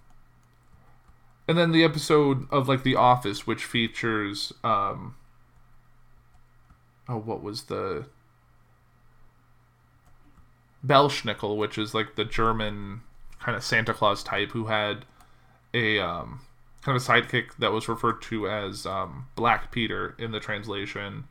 and 1.47 1.59
then 1.59 1.73
the 1.73 1.85
episode 1.85 2.47
of 2.51 2.69
like 2.69 2.83
The 2.83 2.97
Office, 2.97 3.47
which 3.47 3.65
features 3.65 4.53
um, 4.63 5.17
oh, 7.09 7.19
what 7.19 7.43
was 7.43 7.65
the 7.65 8.07
Belsnickel, 10.87 11.57
which 11.57 11.79
is 11.79 11.95
like 11.95 12.15
the 12.17 12.25
German 12.25 13.03
kind 13.41 13.57
of 13.57 13.65
Santa 13.65 13.93
Claus 13.93 14.23
type 14.23 14.51
who 14.53 14.67
had 14.67 15.05
a 15.75 15.99
um, 15.99 16.41
kind 16.83 16.97
of 16.97 17.03
a 17.03 17.07
sidekick 17.07 17.57
that 17.59 17.73
was 17.73 17.89
referred 17.89 18.23
to 18.23 18.49
as 18.49 18.87
um, 18.87 19.27
Black 19.35 19.71
Peter 19.73 20.15
in 20.19 20.31
the 20.31 20.41
translation, 20.41 21.25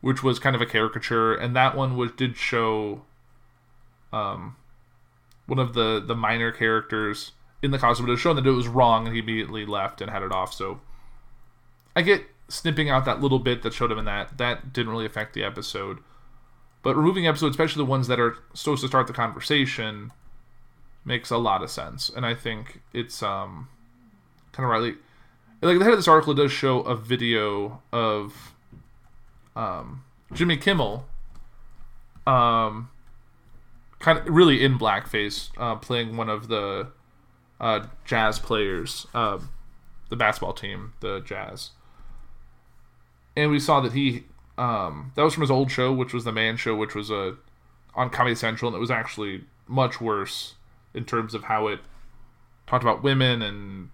which 0.00 0.22
was 0.22 0.38
kind 0.38 0.54
of 0.56 0.60
a 0.60 0.66
caricature, 0.66 1.34
and 1.34 1.56
that 1.56 1.76
one 1.76 1.96
was 1.96 2.12
did 2.12 2.36
show 2.36 3.02
um, 4.12 4.56
one 5.46 5.58
of 5.58 5.74
the 5.74 6.02
the 6.04 6.16
minor 6.16 6.52
characters 6.52 7.32
in 7.62 7.70
the 7.70 7.78
costume, 7.78 8.06
but 8.06 8.10
it 8.10 8.14
was 8.14 8.20
shown 8.20 8.36
that 8.36 8.46
it 8.46 8.50
was 8.50 8.68
wrong, 8.68 9.06
and 9.06 9.14
he 9.14 9.22
immediately 9.22 9.64
left 9.64 10.00
and 10.00 10.10
had 10.10 10.22
it 10.22 10.32
off. 10.32 10.52
So 10.52 10.80
I 11.96 12.02
get 12.02 12.24
snipping 12.48 12.88
out 12.88 13.04
that 13.04 13.20
little 13.20 13.38
bit 13.38 13.62
that 13.62 13.74
showed 13.74 13.92
him 13.92 13.98
in 13.98 14.04
that. 14.06 14.38
That 14.38 14.72
didn't 14.72 14.90
really 14.90 15.06
affect 15.06 15.34
the 15.34 15.44
episode. 15.44 15.98
But 16.82 16.96
removing 16.96 17.26
episodes, 17.26 17.54
especially 17.54 17.80
the 17.80 17.90
ones 17.90 18.06
that 18.08 18.20
are 18.20 18.36
supposed 18.54 18.82
to 18.82 18.88
start 18.88 19.08
the 19.08 19.12
conversation, 19.12 20.12
makes 21.08 21.30
a 21.30 21.38
lot 21.38 21.62
of 21.62 21.70
sense. 21.70 22.10
And 22.14 22.24
I 22.24 22.34
think 22.34 22.80
it's 22.92 23.22
um 23.22 23.68
kind 24.52 24.64
of 24.64 24.70
rightly 24.70 24.94
like 25.60 25.78
the 25.78 25.84
head 25.84 25.92
of 25.92 25.98
this 25.98 26.06
article 26.06 26.34
does 26.34 26.52
show 26.52 26.80
a 26.82 26.94
video 26.94 27.82
of 27.92 28.54
um 29.56 30.04
Jimmy 30.32 30.56
Kimmel 30.56 31.06
um 32.26 32.90
kind 33.98 34.18
of 34.18 34.28
really 34.28 34.62
in 34.62 34.78
blackface 34.78 35.50
uh, 35.56 35.74
playing 35.74 36.16
one 36.16 36.28
of 36.28 36.46
the 36.46 36.88
uh, 37.60 37.86
jazz 38.04 38.38
players 38.38 39.08
uh, 39.14 39.38
the 40.10 40.14
basketball 40.14 40.52
team 40.52 40.92
the 41.00 41.18
jazz 41.20 41.70
and 43.34 43.50
we 43.50 43.58
saw 43.58 43.80
that 43.80 43.92
he 43.92 44.24
um, 44.58 45.12
that 45.14 45.22
was 45.22 45.34
from 45.34 45.42
his 45.42 45.50
old 45.50 45.70
show, 45.70 45.92
which 45.92 46.12
was 46.12 46.24
the 46.24 46.32
Man 46.32 46.56
Show, 46.56 46.74
which 46.74 46.94
was 46.94 47.10
a 47.10 47.36
on 47.94 48.10
Comedy 48.10 48.34
Central, 48.34 48.68
and 48.68 48.76
it 48.76 48.80
was 48.80 48.90
actually 48.90 49.44
much 49.68 50.00
worse 50.00 50.54
in 50.94 51.04
terms 51.04 51.34
of 51.34 51.44
how 51.44 51.68
it 51.68 51.80
talked 52.66 52.84
about 52.84 53.02
women, 53.02 53.42
and 53.42 53.90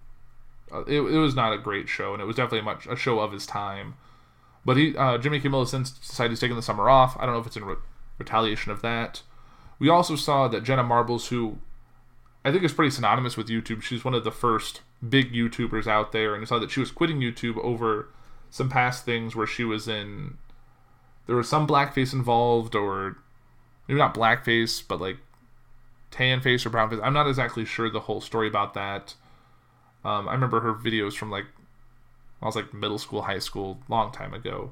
uh, 0.71 0.83
it, 0.85 1.01
it 1.01 1.17
was 1.17 1.35
not 1.35 1.53
a 1.53 1.57
great 1.57 1.89
show, 1.89 2.13
and 2.13 2.21
it 2.21 2.25
was 2.25 2.35
definitely 2.35 2.61
much 2.61 2.85
a 2.87 2.95
show 2.95 3.19
of 3.19 3.31
his 3.31 3.45
time. 3.45 3.95
But 4.65 4.77
he 4.77 4.95
uh, 4.97 5.17
Jimmy 5.17 5.39
Kimmel 5.39 5.61
has 5.61 5.69
since 5.69 5.91
decided 5.91 6.31
he's 6.31 6.39
taking 6.39 6.55
the 6.55 6.61
summer 6.61 6.89
off. 6.89 7.15
I 7.19 7.25
don't 7.25 7.33
know 7.33 7.41
if 7.41 7.47
it's 7.47 7.57
in 7.57 7.65
re- 7.65 7.75
retaliation 8.17 8.71
of 8.71 8.81
that. 8.81 9.21
We 9.77 9.89
also 9.89 10.15
saw 10.15 10.47
that 10.47 10.63
Jenna 10.63 10.83
Marbles, 10.83 11.27
who 11.27 11.57
I 12.43 12.51
think 12.51 12.63
is 12.63 12.73
pretty 12.73 12.91
synonymous 12.91 13.37
with 13.37 13.47
YouTube, 13.47 13.81
she's 13.81 14.05
one 14.05 14.13
of 14.13 14.23
the 14.23 14.31
first 14.31 14.81
big 15.07 15.33
YouTubers 15.33 15.87
out 15.87 16.11
there, 16.11 16.33
and 16.33 16.41
we 16.41 16.45
saw 16.45 16.59
that 16.59 16.71
she 16.71 16.79
was 16.79 16.91
quitting 16.91 17.19
YouTube 17.19 17.57
over 17.57 18.09
some 18.49 18.69
past 18.69 19.05
things 19.05 19.35
where 19.35 19.47
she 19.47 19.63
was 19.63 19.87
in 19.87 20.37
there 21.27 21.35
was 21.35 21.49
some 21.49 21.67
blackface 21.67 22.13
involved, 22.13 22.75
or 22.75 23.17
maybe 23.87 23.99
not 23.99 24.13
blackface, 24.13 24.83
but 24.87 25.01
like 25.01 25.17
tan 26.15 26.39
face 26.39 26.65
or 26.65 26.69
brown 26.69 26.89
face. 26.89 26.99
I'm 27.03 27.13
not 27.13 27.27
exactly 27.27 27.65
sure 27.65 27.89
the 27.89 27.99
whole 27.99 28.21
story 28.21 28.47
about 28.47 28.73
that. 28.73 29.15
Um, 30.05 30.29
I 30.29 30.33
remember 30.33 30.61
her 30.61 30.73
videos 30.73 31.13
from 31.13 31.29
like 31.29 31.45
I 32.41 32.45
was 32.45 32.55
like 32.55 32.73
middle 32.73 32.97
school, 32.97 33.23
high 33.23 33.39
school, 33.39 33.79
long 33.89 34.11
time 34.11 34.33
ago. 34.33 34.71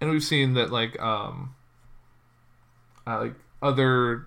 And 0.00 0.10
we've 0.10 0.22
seen 0.22 0.54
that 0.54 0.70
like 0.70 1.00
um, 1.00 1.54
uh, 3.06 3.20
like 3.20 3.34
other 3.62 4.26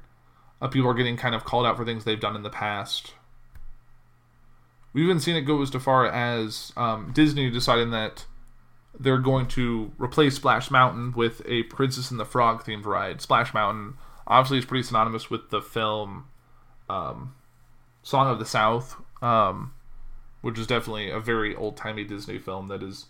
uh, 0.62 0.68
people 0.68 0.90
are 0.90 0.96
getting 0.96 1.18
kind 1.18 1.36
of 1.36 1.44
called 1.44 1.66
out 1.66 1.78
for 1.78 1.86
things 1.86 2.06
they've 2.06 2.20
done 2.20 2.36
in 2.36 2.44
the 2.44 2.50
past. 2.50 3.14
We've 4.94 5.06
even 5.06 5.20
seen 5.20 5.36
it 5.36 5.42
go 5.42 5.62
as 5.62 5.70
far 5.70 6.06
as 6.06 6.72
um, 6.78 7.12
Disney 7.14 7.50
deciding 7.50 7.92
that 7.92 8.26
they're 9.00 9.18
going 9.18 9.48
to 9.50 9.92
replace 9.98 10.36
Splash 10.36 10.70
Mountain 10.70 11.14
with 11.14 11.42
a 11.46 11.64
Princess 11.64 12.12
and 12.12 12.20
the 12.20 12.26
Frog 12.26 12.64
themed 12.64 12.86
ride. 12.86 13.22
Splash 13.22 13.54
Mountain 13.54 13.96
obviously 14.28 14.60
is 14.60 14.66
pretty 14.66 14.84
synonymous 14.84 15.30
with 15.30 15.50
the 15.50 15.62
film 15.62 16.26
um, 16.90 17.36
Song 18.02 18.30
of 18.30 18.40
the 18.40 18.46
South, 18.46 18.96
um, 19.22 19.74
which 20.42 20.60
is 20.60 20.68
definitely 20.68 21.10
a 21.10 21.20
very 21.20 21.56
old 21.56 21.78
timey 21.78 22.04
Disney 22.04 22.38
film 22.38 22.68
that 22.68 22.84
is 22.84 23.08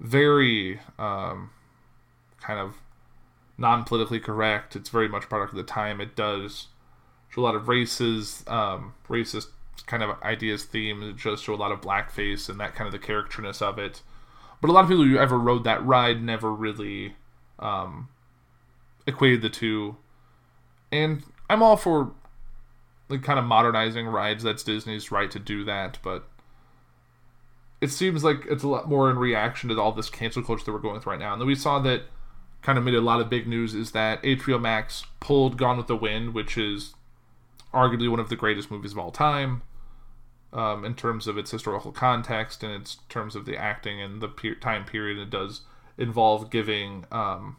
very 0.00 0.80
um, 0.98 1.50
kind 2.40 2.60
of 2.60 2.74
non 3.58 3.84
politically 3.84 4.20
correct. 4.20 4.76
It's 4.76 4.90
very 4.90 5.08
much 5.08 5.28
product 5.28 5.52
of 5.52 5.56
the 5.56 5.62
time. 5.64 6.00
It 6.00 6.16
does 6.16 6.68
show 7.28 7.40
a 7.40 7.44
lot 7.44 7.54
of 7.54 7.68
races, 7.68 8.44
um, 8.46 8.94
racist 9.08 9.48
kind 9.86 10.02
of 10.02 10.20
ideas, 10.22 10.64
themes. 10.64 11.04
It 11.04 11.22
does 11.22 11.40
show 11.40 11.54
a 11.54 11.56
lot 11.56 11.72
of 11.72 11.80
blackface 11.80 12.48
and 12.48 12.60
that 12.60 12.74
kind 12.74 12.86
of 12.86 12.92
the 12.92 13.04
characterness 13.04 13.62
of 13.62 13.78
it. 13.78 14.02
But 14.60 14.70
a 14.70 14.72
lot 14.72 14.84
of 14.84 14.88
people 14.88 15.04
who 15.04 15.18
ever 15.18 15.38
rode 15.38 15.64
that 15.64 15.84
ride 15.84 16.22
never 16.22 16.52
really 16.52 17.14
um, 17.58 18.08
equated 19.06 19.42
the 19.42 19.50
two. 19.50 19.96
And 20.92 21.24
I'm 21.50 21.62
all 21.62 21.76
for 21.76 22.12
like 23.08 23.22
kind 23.22 23.38
of 23.38 23.44
modernizing 23.44 24.06
rides. 24.06 24.42
That's 24.42 24.62
Disney's 24.62 25.10
right 25.10 25.30
to 25.30 25.38
do 25.38 25.64
that, 25.64 25.98
but 26.02 26.28
it 27.80 27.88
seems 27.90 28.24
like 28.24 28.44
it's 28.48 28.64
a 28.64 28.68
lot 28.68 28.88
more 28.88 29.10
in 29.10 29.18
reaction 29.18 29.68
to 29.68 29.80
all 29.80 29.92
this 29.92 30.10
cancel 30.10 30.42
culture 30.42 30.64
that 30.64 30.72
we're 30.72 30.78
going 30.78 30.94
with 30.94 31.06
right 31.06 31.18
now. 31.18 31.32
And 31.32 31.40
then 31.40 31.46
we 31.46 31.54
saw 31.54 31.78
that 31.80 32.02
kind 32.62 32.78
of 32.78 32.84
made 32.84 32.94
a 32.94 33.00
lot 33.00 33.20
of 33.20 33.30
big 33.30 33.46
news 33.46 33.74
is 33.74 33.92
that 33.92 34.22
HBO 34.22 34.60
Max 34.60 35.04
pulled 35.20 35.56
Gone 35.56 35.76
with 35.76 35.86
the 35.86 35.96
Wind, 35.96 36.34
which 36.34 36.56
is 36.56 36.94
arguably 37.72 38.10
one 38.10 38.18
of 38.18 38.28
the 38.28 38.36
greatest 38.36 38.70
movies 38.70 38.92
of 38.92 38.98
all 38.98 39.10
time 39.10 39.62
um, 40.52 40.84
in 40.84 40.94
terms 40.94 41.26
of 41.26 41.36
its 41.36 41.50
historical 41.50 41.92
context 41.92 42.62
and 42.62 42.72
in 42.72 42.84
terms 43.08 43.36
of 43.36 43.44
the 43.44 43.56
acting 43.56 44.00
and 44.00 44.20
the 44.20 44.28
per- 44.28 44.54
time 44.54 44.84
period. 44.84 45.18
It 45.18 45.30
does 45.30 45.60
involve 45.98 46.50
giving 46.50 47.04
um, 47.12 47.56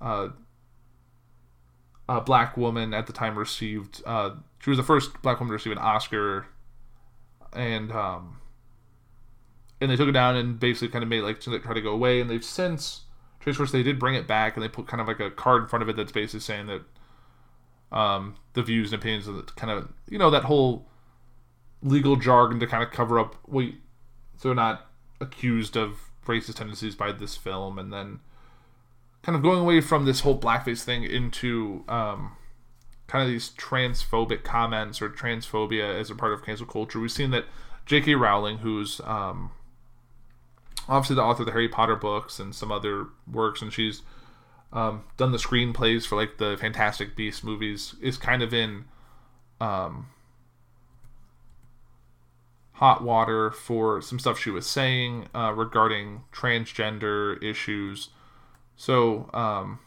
uh, 0.00 0.28
a 2.10 2.20
black 2.20 2.56
woman 2.56 2.92
at 2.92 3.06
the 3.06 3.12
time 3.12 3.38
received. 3.38 4.02
Uh, 4.04 4.30
she 4.58 4.68
was 4.68 4.76
the 4.76 4.82
first 4.82 5.22
black 5.22 5.38
woman 5.38 5.50
to 5.50 5.54
receive 5.54 5.72
an 5.72 5.78
Oscar, 5.78 6.46
and 7.52 7.92
um, 7.92 8.38
and 9.80 9.90
they 9.90 9.96
took 9.96 10.08
it 10.08 10.12
down 10.12 10.34
and 10.34 10.58
basically 10.58 10.88
kind 10.88 11.04
of 11.04 11.08
made 11.08 11.22
like 11.22 11.38
to 11.40 11.58
try 11.60 11.72
to 11.72 11.80
go 11.80 11.92
away. 11.92 12.20
And 12.20 12.28
they've 12.28 12.44
since, 12.44 13.02
Trace 13.38 13.56
Force, 13.56 13.70
they 13.70 13.84
did 13.84 14.00
bring 14.00 14.16
it 14.16 14.26
back 14.26 14.56
and 14.56 14.64
they 14.64 14.68
put 14.68 14.88
kind 14.88 15.00
of 15.00 15.06
like 15.06 15.20
a 15.20 15.30
card 15.30 15.62
in 15.62 15.68
front 15.68 15.84
of 15.84 15.88
it 15.88 15.94
that's 15.94 16.10
basically 16.10 16.40
saying 16.40 16.66
that 16.66 16.82
um, 17.96 18.34
the 18.54 18.62
views 18.62 18.92
and 18.92 19.00
opinions 19.00 19.28
of 19.28 19.36
the 19.36 19.42
kind 19.42 19.70
of 19.70 19.88
you 20.08 20.18
know 20.18 20.30
that 20.30 20.44
whole 20.44 20.88
legal 21.82 22.16
jargon 22.16 22.58
to 22.58 22.66
kind 22.66 22.82
of 22.82 22.90
cover 22.90 23.18
up 23.18 23.36
wait 23.48 23.76
so 24.36 24.48
they're 24.48 24.54
not 24.54 24.90
accused 25.20 25.76
of 25.76 26.10
racist 26.26 26.56
tendencies 26.56 26.94
by 26.94 27.10
this 27.10 27.36
film 27.36 27.78
and 27.78 27.92
then 27.92 28.20
kind 29.22 29.36
of 29.36 29.42
going 29.42 29.60
away 29.60 29.80
from 29.80 30.04
this 30.04 30.20
whole 30.20 30.38
blackface 30.38 30.82
thing 30.82 31.04
into 31.04 31.84
um, 31.88 32.36
kind 33.06 33.22
of 33.22 33.30
these 33.30 33.50
transphobic 33.50 34.44
comments 34.44 35.02
or 35.02 35.08
transphobia 35.08 35.98
as 35.98 36.10
a 36.10 36.14
part 36.14 36.32
of 36.32 36.44
cancel 36.44 36.66
culture 36.66 37.00
we've 37.00 37.12
seen 37.12 37.30
that 37.30 37.44
j.k 37.86 38.14
rowling 38.14 38.58
who's 38.58 39.00
um, 39.04 39.50
obviously 40.88 41.16
the 41.16 41.22
author 41.22 41.42
of 41.42 41.46
the 41.46 41.52
harry 41.52 41.68
potter 41.68 41.96
books 41.96 42.38
and 42.38 42.54
some 42.54 42.72
other 42.72 43.06
works 43.30 43.60
and 43.62 43.72
she's 43.72 44.02
um, 44.72 45.04
done 45.16 45.32
the 45.32 45.38
screenplays 45.38 46.06
for 46.06 46.16
like 46.16 46.38
the 46.38 46.56
Fantastic 46.60 47.16
Beasts 47.16 47.42
movies, 47.42 47.94
is 48.00 48.16
kind 48.16 48.42
of 48.42 48.54
in 48.54 48.84
um, 49.60 50.08
hot 52.72 53.02
water 53.02 53.50
for 53.50 54.00
some 54.00 54.18
stuff 54.18 54.38
she 54.38 54.50
was 54.50 54.66
saying 54.66 55.28
uh, 55.34 55.52
regarding 55.54 56.22
transgender 56.32 57.42
issues. 57.42 58.10
So, 58.80 59.28
um, 59.34 59.78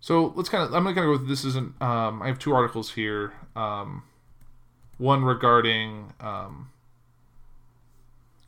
so 0.00 0.32
let's 0.34 0.48
kind 0.48 0.64
of. 0.64 0.74
I'm 0.74 0.82
gonna 0.82 0.96
go 0.96 1.12
with 1.12 1.28
this. 1.28 1.44
Isn't 1.44 1.80
um, 1.80 2.22
I 2.22 2.26
have 2.26 2.40
two 2.40 2.52
articles 2.52 2.90
here. 2.90 3.32
Um, 3.54 4.02
one 4.98 5.22
regarding 5.22 6.12
um, 6.18 6.70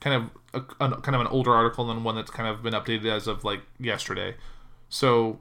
kind 0.01 0.31
of 0.53 0.63
a, 0.81 1.01
kind 1.01 1.15
of 1.15 1.21
an 1.21 1.29
older 1.29 1.53
article 1.55 1.89
and 1.89 1.97
then 1.97 2.03
one 2.03 2.17
that's 2.17 2.33
kind 2.33 2.49
of 2.49 2.65
been 2.65 2.75
updated 2.75 3.07
as 3.07 3.29
of 3.29 3.45
like 3.45 3.61
yesterday. 3.79 4.35
So, 4.89 5.39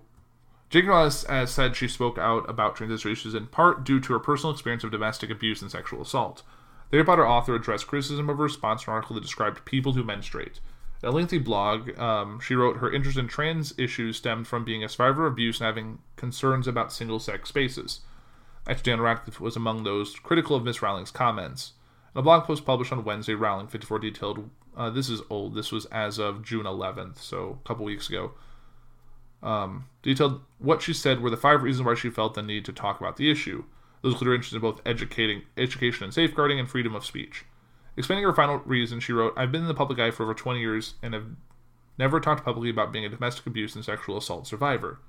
J.K. 0.70 0.88
Rowling 0.88 1.12
has 1.30 1.52
said 1.52 1.76
she 1.76 1.88
spoke 1.88 2.20
out 2.20 2.48
about 2.48 2.76
transgender 2.76 3.12
issues 3.12 3.34
in 3.34 3.48
part 3.48 3.84
due 3.84 4.00
to 4.02 4.14
her 4.14 4.20
personal 4.20 4.54
experience 4.54 4.84
of 4.84 4.92
domestic 4.92 5.32
abuse 5.32 5.64
and 5.64 5.72
sexual 5.72 6.04
assault. 6.04 6.44
The 6.92 6.98
Harry 6.98 7.06
Potter 7.06 7.28
author 7.28 7.56
addressed 7.56 7.88
criticism 7.88 8.30
of 8.30 8.38
her 8.38 8.44
response 8.44 8.84
to 8.84 8.92
an 8.92 8.94
article 8.94 9.16
that 9.16 9.24
described 9.24 9.66
people 9.66 9.94
who 9.94 10.04
menstruate. 10.04 10.60
A 11.04 11.12
lengthy 11.12 11.38
blog, 11.38 11.98
um, 12.00 12.40
she 12.40 12.56
wrote 12.56 12.78
her 12.78 12.92
interest 12.92 13.18
in 13.18 13.28
trans 13.28 13.74
issues 13.78 14.18
stemmed 14.18 14.48
from 14.48 14.66
being 14.66 14.84
a 14.84 14.90
survivor 14.90 15.28
of 15.28 15.34
abuse 15.34 15.60
and 15.60 15.68
having 15.68 16.00
concerns 16.16 16.68
about 16.68 16.92
single 16.92 17.20
sex 17.20 17.50
spaces. 17.50 18.02
Actually, 18.68 18.92
Dan 18.92 19.02
Radcliffe 19.02 19.40
was 19.40 19.56
among 19.56 19.84
those 19.84 20.16
critical 20.16 20.56
of 20.56 20.64
Miss 20.64 20.82
Rowling's 20.82 21.12
comments. 21.12 21.74
In 22.16 22.20
a 22.20 22.24
blog 22.24 22.46
post 22.46 22.66
published 22.66 22.92
on 22.92 23.04
Wednesday, 23.04 23.36
Rowling 23.36 23.68
54 23.68 24.00
detailed 24.00 24.50
Uh, 24.76 24.92
this 24.92 25.10
is 25.10 25.22
old. 25.30 25.56
This 25.56 25.72
was 25.72 25.86
as 25.88 26.20
of 26.20 26.44
June 26.44 26.66
11th, 26.66 27.18
so 27.18 27.60
a 27.64 27.68
couple 27.68 27.86
weeks 27.86 28.10
ago. 28.10 28.34
Um, 29.42 29.86
detailed 30.04 30.42
what 30.60 30.82
she 30.82 30.94
said 30.94 31.22
were 31.22 31.30
the 31.30 31.38
five 31.38 31.64
reasons 31.64 31.86
why 31.86 31.96
she 31.96 32.10
felt 32.10 32.34
the 32.34 32.42
need 32.42 32.66
to 32.66 32.74
talk 32.74 33.00
about 33.00 33.18
the 33.18 33.32
issue. 33.32 33.64
Those 34.02 34.14
include 34.14 34.28
her 34.28 34.36
interest 34.36 34.54
in 34.54 34.62
both 34.62 34.82
educating, 34.86 35.44
education 35.58 36.04
and 36.04 36.14
safeguarding, 36.14 36.60
and 36.60 36.70
freedom 36.70 36.96
of 36.96 37.06
speech. 37.06 37.46
Explaining 37.98 38.24
her 38.24 38.34
final 38.34 38.60
reason, 38.60 39.00
she 39.00 39.12
wrote, 39.12 39.34
"I've 39.36 39.52
been 39.52 39.64
in 39.64 39.68
the 39.68 39.74
public 39.74 40.00
eye 40.00 40.12
for 40.12 40.24
over 40.24 40.34
20 40.34 40.60
years 40.60 40.94
and 41.02 41.14
have 41.14 41.26
never 41.98 42.20
talked 42.20 42.46
publicly 42.46 42.70
about 42.70 42.92
being 42.92 43.06
a 43.06 43.10
domestic 43.10 43.48
abuse 43.48 43.76
and 43.76 43.84
sexual 43.84 44.18
assault 44.18 44.48
survivor. 44.48 45.00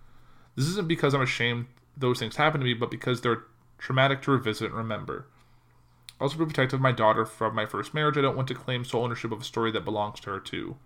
This 0.57 0.67
isn't 0.69 0.89
because 0.89 1.15
I'm 1.15 1.21
ashamed 1.21 1.67
those 1.97 2.19
things 2.19 2.37
happened 2.37 2.63
to 2.63 2.65
me, 2.65 2.75
but 2.75 2.91
because 2.91 3.21
they're 3.21 3.45
traumatic 3.77 4.23
to 4.23 4.31
revisit 4.33 4.69
and 4.71 4.77
remember. 4.77 5.27
Also, 6.21 6.45
to 6.45 6.63
of 6.63 6.81
my 6.81 6.91
daughter 6.91 7.25
from 7.25 7.55
my 7.55 7.67
first 7.67 7.95
marriage, 7.95 8.17
I 8.17 8.23
don't 8.23 8.37
want 8.37 8.49
to 8.49 8.55
claim 8.55 8.85
sole 8.85 9.05
ownership 9.05 9.31
of 9.31 9.43
a 9.43 9.45
story 9.45 9.71
that 9.71 9.85
belongs 9.85 10.19
to 10.21 10.31
her 10.31 10.41
too. 10.41 10.77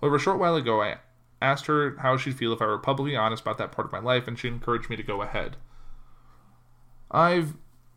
However, 0.00 0.16
a 0.16 0.20
short 0.20 0.38
while 0.38 0.54
ago, 0.54 0.82
I 0.82 0.98
asked 1.42 1.66
her 1.66 1.96
how 1.98 2.16
she'd 2.16 2.36
feel 2.36 2.52
if 2.52 2.62
I 2.62 2.66
were 2.66 2.78
publicly 2.78 3.16
honest 3.16 3.42
about 3.42 3.58
that 3.58 3.72
part 3.72 3.86
of 3.86 3.92
my 3.92 3.98
life, 3.98 4.28
and 4.28 4.38
she 4.38 4.48
encouraged 4.48 4.88
me 4.88 4.96
to 4.96 5.02
go 5.02 5.22
ahead. 5.22 5.56
I've 7.10 7.54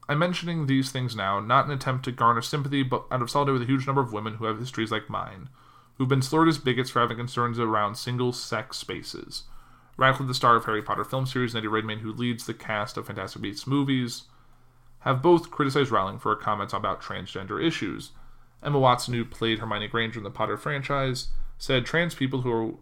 I'm 0.10 0.20
mentioning 0.20 0.66
these 0.66 0.92
things 0.92 1.16
now, 1.16 1.40
not 1.40 1.66
in 1.66 1.72
an 1.72 1.78
attempt 1.78 2.06
to 2.06 2.12
garner 2.12 2.42
sympathy, 2.42 2.84
but 2.84 3.06
out 3.12 3.22
of 3.22 3.30
solidarity 3.30 3.60
with 3.60 3.70
a 3.70 3.72
huge 3.72 3.88
number 3.88 4.02
of 4.02 4.12
women 4.12 4.36
who 4.36 4.46
have 4.46 4.60
histories 4.60 4.92
like 4.92 5.10
mine, 5.10 5.50
who've 5.98 6.10
been 6.10 6.22
slurred 6.22 6.50
as 6.50 6.58
bigots 6.58 6.90
for 6.90 7.00
having 7.00 7.18
concerns 7.18 7.60
around 7.60 7.96
single-sex 7.96 8.78
spaces. 8.78 9.44
Radcliffe, 9.98 10.28
the 10.28 10.34
star 10.34 10.56
of 10.56 10.66
Harry 10.66 10.82
Potter 10.82 11.04
film 11.04 11.26
series, 11.26 11.54
and 11.54 11.60
Eddie 11.60 11.68
Redmayne, 11.68 12.00
who 12.00 12.12
leads 12.12 12.46
the 12.46 12.54
cast 12.54 12.98
of 12.98 13.08
Fantastic 13.08 13.42
Beasts 13.42 13.68
movies, 13.68 14.24
have 15.00 15.22
both 15.22 15.52
criticized 15.52 15.92
Rowling 15.92 16.20
for 16.20 16.30
her 16.30 16.42
comments 16.42 16.74
about 16.74 17.02
transgender 17.02 17.64
issues. 17.64 18.12
Emma 18.64 18.80
Watson, 18.80 19.14
who 19.14 19.26
played 19.26 19.60
Hermione 19.60 19.88
Granger 19.88 20.20
in 20.20 20.24
the 20.24 20.30
Potter 20.30 20.58
franchise, 20.58 21.28
said 21.58 21.86
trans 21.86 22.16
people 22.16 22.42
who 22.42 22.52
are 22.52 22.74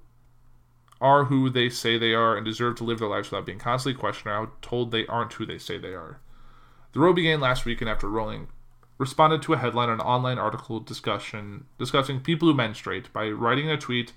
are 1.02 1.26
who 1.26 1.50
they 1.50 1.70
say 1.70 1.98
they 1.98 2.14
are 2.14 2.36
and 2.36 2.46
deserve 2.46 2.76
to 2.76 2.84
live 2.84 3.00
their 3.00 3.08
lives 3.08 3.32
without 3.32 3.46
being 3.46 3.60
constantly 3.60 3.98
questioned 3.98 4.34
or 4.34 4.52
told 4.62 4.92
they 4.92 5.08
aren't 5.08 5.34
who 5.34 5.46
they 5.46 5.58
say 5.58 5.78
they 5.78 5.94
are. 5.94 6.20
The 6.92 7.00
row 7.00 7.14
began 7.14 7.40
last 7.40 7.66
weekend 7.66 7.90
after 7.90 8.10
Rowling 8.10 8.48
responded 8.98 9.42
to 9.44 9.54
a 9.54 9.58
headline 9.58 9.90
on 9.90 9.96
an 9.96 10.06
online 10.06 10.38
article 10.38 10.80
discussion 10.80 11.66
discussing 11.78 12.20
people 12.20 12.48
who 12.48 12.54
menstruate 12.54 13.12
by 13.14 13.30
writing 13.30 13.70
a 13.70 13.78
tweet. 13.78 14.12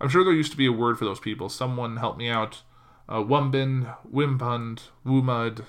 I'm 0.00 0.08
sure 0.08 0.24
there 0.24 0.32
used 0.32 0.50
to 0.50 0.58
be 0.58 0.66
a 0.66 0.72
word 0.72 0.98
for 0.98 1.04
those 1.04 1.20
people. 1.20 1.48
Someone 1.48 1.98
help 1.98 2.16
me 2.16 2.28
out. 2.28 2.62
Uh, 3.08 3.22
Wumbin, 3.22 3.94
Wimpund, 4.10 4.88
Wumud. 5.06 5.66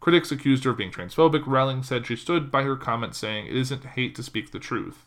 Critics 0.00 0.32
accused 0.32 0.64
her 0.64 0.70
of 0.70 0.76
being 0.76 0.90
transphobic. 0.90 1.46
Rowling 1.46 1.82
said 1.82 2.06
she 2.06 2.16
stood 2.16 2.50
by 2.50 2.62
her 2.62 2.76
comment 2.76 3.14
saying, 3.14 3.46
It 3.46 3.56
isn't 3.56 3.84
hate 3.84 4.14
to 4.16 4.22
speak 4.22 4.50
the 4.50 4.58
truth. 4.58 5.06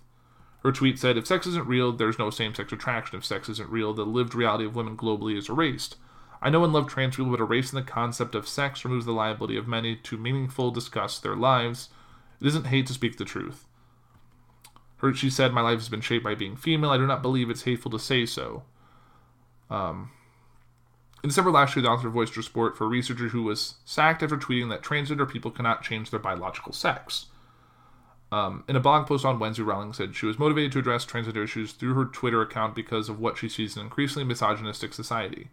Her 0.63 0.71
tweet 0.71 0.99
said, 0.99 1.17
If 1.17 1.27
sex 1.27 1.47
isn't 1.47 1.67
real, 1.67 1.91
there's 1.91 2.19
no 2.19 2.29
same 2.29 2.53
sex 2.53 2.71
attraction. 2.71 3.17
If 3.17 3.25
sex 3.25 3.49
isn't 3.49 3.69
real, 3.69 3.93
the 3.93 4.05
lived 4.05 4.35
reality 4.35 4.65
of 4.65 4.75
women 4.75 4.95
globally 4.95 5.37
is 5.37 5.49
erased. 5.49 5.97
I 6.41 6.49
know 6.49 6.63
and 6.63 6.73
love 6.73 6.87
trans 6.87 7.15
people, 7.15 7.31
but 7.31 7.39
erasing 7.39 7.79
the 7.79 7.85
concept 7.85 8.33
of 8.33 8.47
sex 8.47 8.83
removes 8.83 9.05
the 9.05 9.11
liability 9.11 9.57
of 9.57 9.67
many 9.67 9.95
to 9.97 10.17
meaningful 10.17 10.71
discuss 10.71 11.19
their 11.19 11.35
lives. 11.35 11.89
It 12.39 12.47
isn't 12.47 12.67
hate 12.67 12.87
to 12.87 12.93
speak 12.93 13.17
the 13.17 13.25
truth. 13.25 13.65
Her, 14.97 15.13
she 15.13 15.29
said, 15.29 15.53
My 15.53 15.61
life 15.61 15.79
has 15.79 15.89
been 15.89 16.01
shaped 16.01 16.23
by 16.23 16.35
being 16.35 16.55
female. 16.55 16.89
I 16.89 16.97
do 16.97 17.05
not 17.05 17.21
believe 17.21 17.49
it's 17.49 17.63
hateful 17.63 17.91
to 17.91 17.99
say 17.99 18.25
so. 18.25 18.63
Um, 19.69 20.11
in 21.23 21.29
December 21.29 21.51
last 21.51 21.75
year, 21.75 21.83
the 21.83 21.89
author 21.89 22.09
voiced 22.09 22.35
her 22.35 22.41
support 22.41 22.75
for 22.75 22.85
a 22.85 22.89
researcher 22.89 23.29
who 23.29 23.43
was 23.43 23.75
sacked 23.85 24.23
after 24.23 24.37
tweeting 24.37 24.69
that 24.69 24.81
transgender 24.81 25.29
people 25.29 25.51
cannot 25.51 25.83
change 25.83 26.09
their 26.09 26.19
biological 26.19 26.73
sex. 26.73 27.27
Um, 28.31 28.63
in 28.67 28.75
a 28.75 28.79
blog 28.79 29.07
post 29.07 29.25
on 29.25 29.39
Wednesday, 29.39 29.63
Rowling 29.63 29.93
said 29.93 30.15
she 30.15 30.25
was 30.25 30.39
motivated 30.39 30.71
to 30.71 30.79
address 30.79 31.05
transgender 31.05 31.43
issues 31.43 31.73
through 31.73 31.93
her 31.95 32.05
Twitter 32.05 32.41
account 32.41 32.75
because 32.75 33.09
of 33.09 33.19
what 33.19 33.37
she 33.37 33.49
sees 33.49 33.75
in 33.75 33.81
an 33.81 33.87
increasingly 33.87 34.23
misogynistic 34.23 34.93
society. 34.93 35.49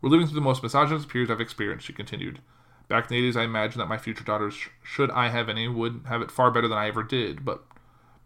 We're 0.00 0.10
living 0.10 0.26
through 0.26 0.36
the 0.36 0.40
most 0.40 0.62
misogynist 0.62 1.08
period 1.08 1.30
I've 1.30 1.40
experienced, 1.40 1.86
she 1.86 1.92
continued. 1.92 2.40
Back 2.88 3.10
in 3.10 3.16
the 3.16 3.30
80s, 3.30 3.36
I 3.36 3.44
imagined 3.44 3.80
that 3.80 3.88
my 3.88 3.98
future 3.98 4.24
daughters, 4.24 4.56
should 4.82 5.10
I 5.10 5.28
have 5.28 5.48
any, 5.48 5.68
would 5.68 6.02
have 6.08 6.22
it 6.22 6.30
far 6.30 6.50
better 6.50 6.68
than 6.68 6.78
I 6.78 6.88
ever 6.88 7.02
did, 7.02 7.44
but 7.44 7.64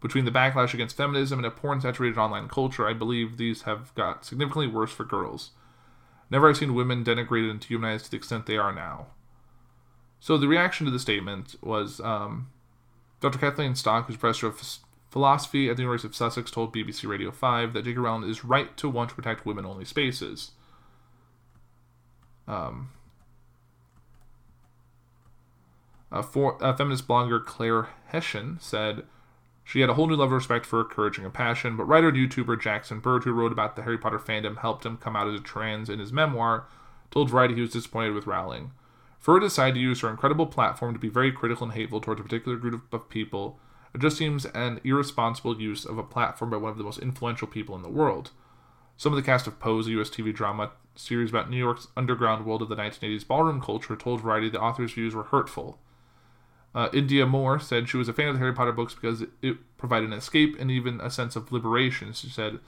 between 0.01 0.25
the 0.25 0.31
backlash 0.31 0.73
against 0.73 0.97
feminism 0.97 1.39
and 1.39 1.45
a 1.45 1.51
porn 1.51 1.81
saturated 1.81 2.17
online 2.17 2.47
culture, 2.47 2.87
I 2.87 2.93
believe 2.93 3.37
these 3.37 3.63
have 3.63 3.93
got 3.95 4.25
significantly 4.25 4.67
worse 4.67 4.91
for 4.91 5.05
girls. 5.05 5.51
Never 6.29 6.47
have 6.47 6.57
I 6.57 6.59
seen 6.59 6.73
women 6.73 7.03
denigrated 7.03 7.51
and 7.51 7.59
dehumanized 7.59 8.05
to 8.05 8.11
the 8.11 8.17
extent 8.17 8.45
they 8.45 8.57
are 8.57 8.73
now. 8.73 9.07
So 10.19 10.37
the 10.37 10.47
reaction 10.47 10.85
to 10.85 10.91
the 10.91 10.99
statement 10.99 11.55
was 11.61 11.99
um, 12.01 12.49
Dr. 13.19 13.39
Kathleen 13.39 13.75
Stock, 13.75 14.07
who's 14.07 14.17
professor 14.17 14.47
of 14.47 14.61
philosophy 15.09 15.69
at 15.69 15.77
the 15.77 15.83
University 15.83 16.07
of 16.07 16.15
Sussex, 16.15 16.49
told 16.49 16.73
BBC 16.73 17.07
Radio 17.07 17.31
5 17.31 17.73
that 17.73 17.85
J.K. 17.85 17.99
Rowling 17.99 18.29
is 18.29 18.43
right 18.43 18.75
to 18.77 18.89
want 18.89 19.09
to 19.09 19.15
protect 19.15 19.45
women 19.45 19.65
only 19.65 19.85
spaces. 19.85 20.51
Um, 22.47 22.91
a, 26.11 26.21
for, 26.21 26.57
a 26.61 26.75
feminist 26.75 27.07
blogger 27.07 27.43
Claire 27.43 27.87
Hessian 28.07 28.59
said 28.61 29.03
she 29.63 29.79
had 29.79 29.89
a 29.89 29.93
whole 29.93 30.07
new 30.07 30.15
level 30.15 30.35
of 30.35 30.41
respect 30.41 30.65
for 30.65 30.83
courage 30.83 31.17
and 31.17 31.25
compassion, 31.25 31.77
but 31.77 31.85
writer 31.85 32.09
and 32.09 32.17
YouTuber 32.17 32.61
Jackson 32.61 32.99
Bird, 32.99 33.23
who 33.23 33.31
wrote 33.31 33.51
about 33.51 33.75
the 33.75 33.83
Harry 33.83 33.97
Potter 33.97 34.19
fandom, 34.19 34.57
helped 34.57 34.85
him 34.85 34.97
come 34.97 35.15
out 35.15 35.27
as 35.27 35.39
a 35.39 35.43
trans 35.43 35.89
in 35.89 35.99
his 35.99 36.11
memoir, 36.11 36.67
told 37.11 37.29
Variety 37.29 37.55
he 37.55 37.61
was 37.61 37.71
disappointed 37.71 38.13
with 38.13 38.27
Rowling. 38.27 38.71
For 39.19 39.35
her 39.35 39.39
to 39.39 39.45
decide 39.45 39.75
to 39.75 39.79
use 39.79 40.01
her 40.01 40.09
incredible 40.09 40.47
platform 40.47 40.93
to 40.93 40.99
be 40.99 41.07
very 41.07 41.31
critical 41.31 41.63
and 41.63 41.73
hateful 41.73 42.01
towards 42.01 42.19
a 42.19 42.23
particular 42.23 42.57
group 42.57 42.93
of 42.93 43.09
people, 43.09 43.57
it 43.95 44.01
just 44.01 44.17
seems 44.17 44.45
an 44.47 44.81
irresponsible 44.83 45.61
use 45.61 45.85
of 45.85 45.97
a 45.97 46.03
platform 46.03 46.51
by 46.51 46.57
one 46.57 46.71
of 46.71 46.77
the 46.77 46.83
most 46.83 46.99
influential 46.99 47.47
people 47.47 47.75
in 47.75 47.83
the 47.83 47.89
world. 47.89 48.31
Some 48.97 49.11
of 49.11 49.17
the 49.17 49.25
cast 49.25 49.47
of 49.47 49.59
Pose, 49.59 49.87
a 49.87 49.91
US 50.01 50.09
TV 50.09 50.33
drama 50.33 50.71
series 50.95 51.31
about 51.31 51.49
New 51.49 51.57
York's 51.57 51.87
underground 51.97 52.45
world 52.45 52.61
of 52.61 52.69
the 52.69 52.75
1980s 52.75 53.27
ballroom 53.27 53.61
culture, 53.61 53.95
told 53.95 54.21
Variety 54.21 54.49
the 54.49 54.61
author's 54.61 54.93
views 54.93 55.15
were 55.15 55.23
hurtful. 55.23 55.79
Uh, 56.75 56.89
Indya 56.89 57.27
Moore 57.27 57.59
said 57.59 57.87
she 57.87 57.97
was 57.97 58.07
a 58.07 58.13
fan 58.13 58.27
of 58.27 58.35
the 58.35 58.39
Harry 58.39 58.53
Potter 58.53 58.71
books 58.71 58.95
because 58.95 59.21
it, 59.21 59.29
it 59.41 59.77
provided 59.77 60.09
an 60.09 60.17
escape 60.17 60.55
and 60.59 60.71
even 60.71 60.99
a 61.01 61.09
sense 61.09 61.35
of 61.35 61.51
liberation. 61.51 62.13
She 62.13 62.29
said, 62.29 62.59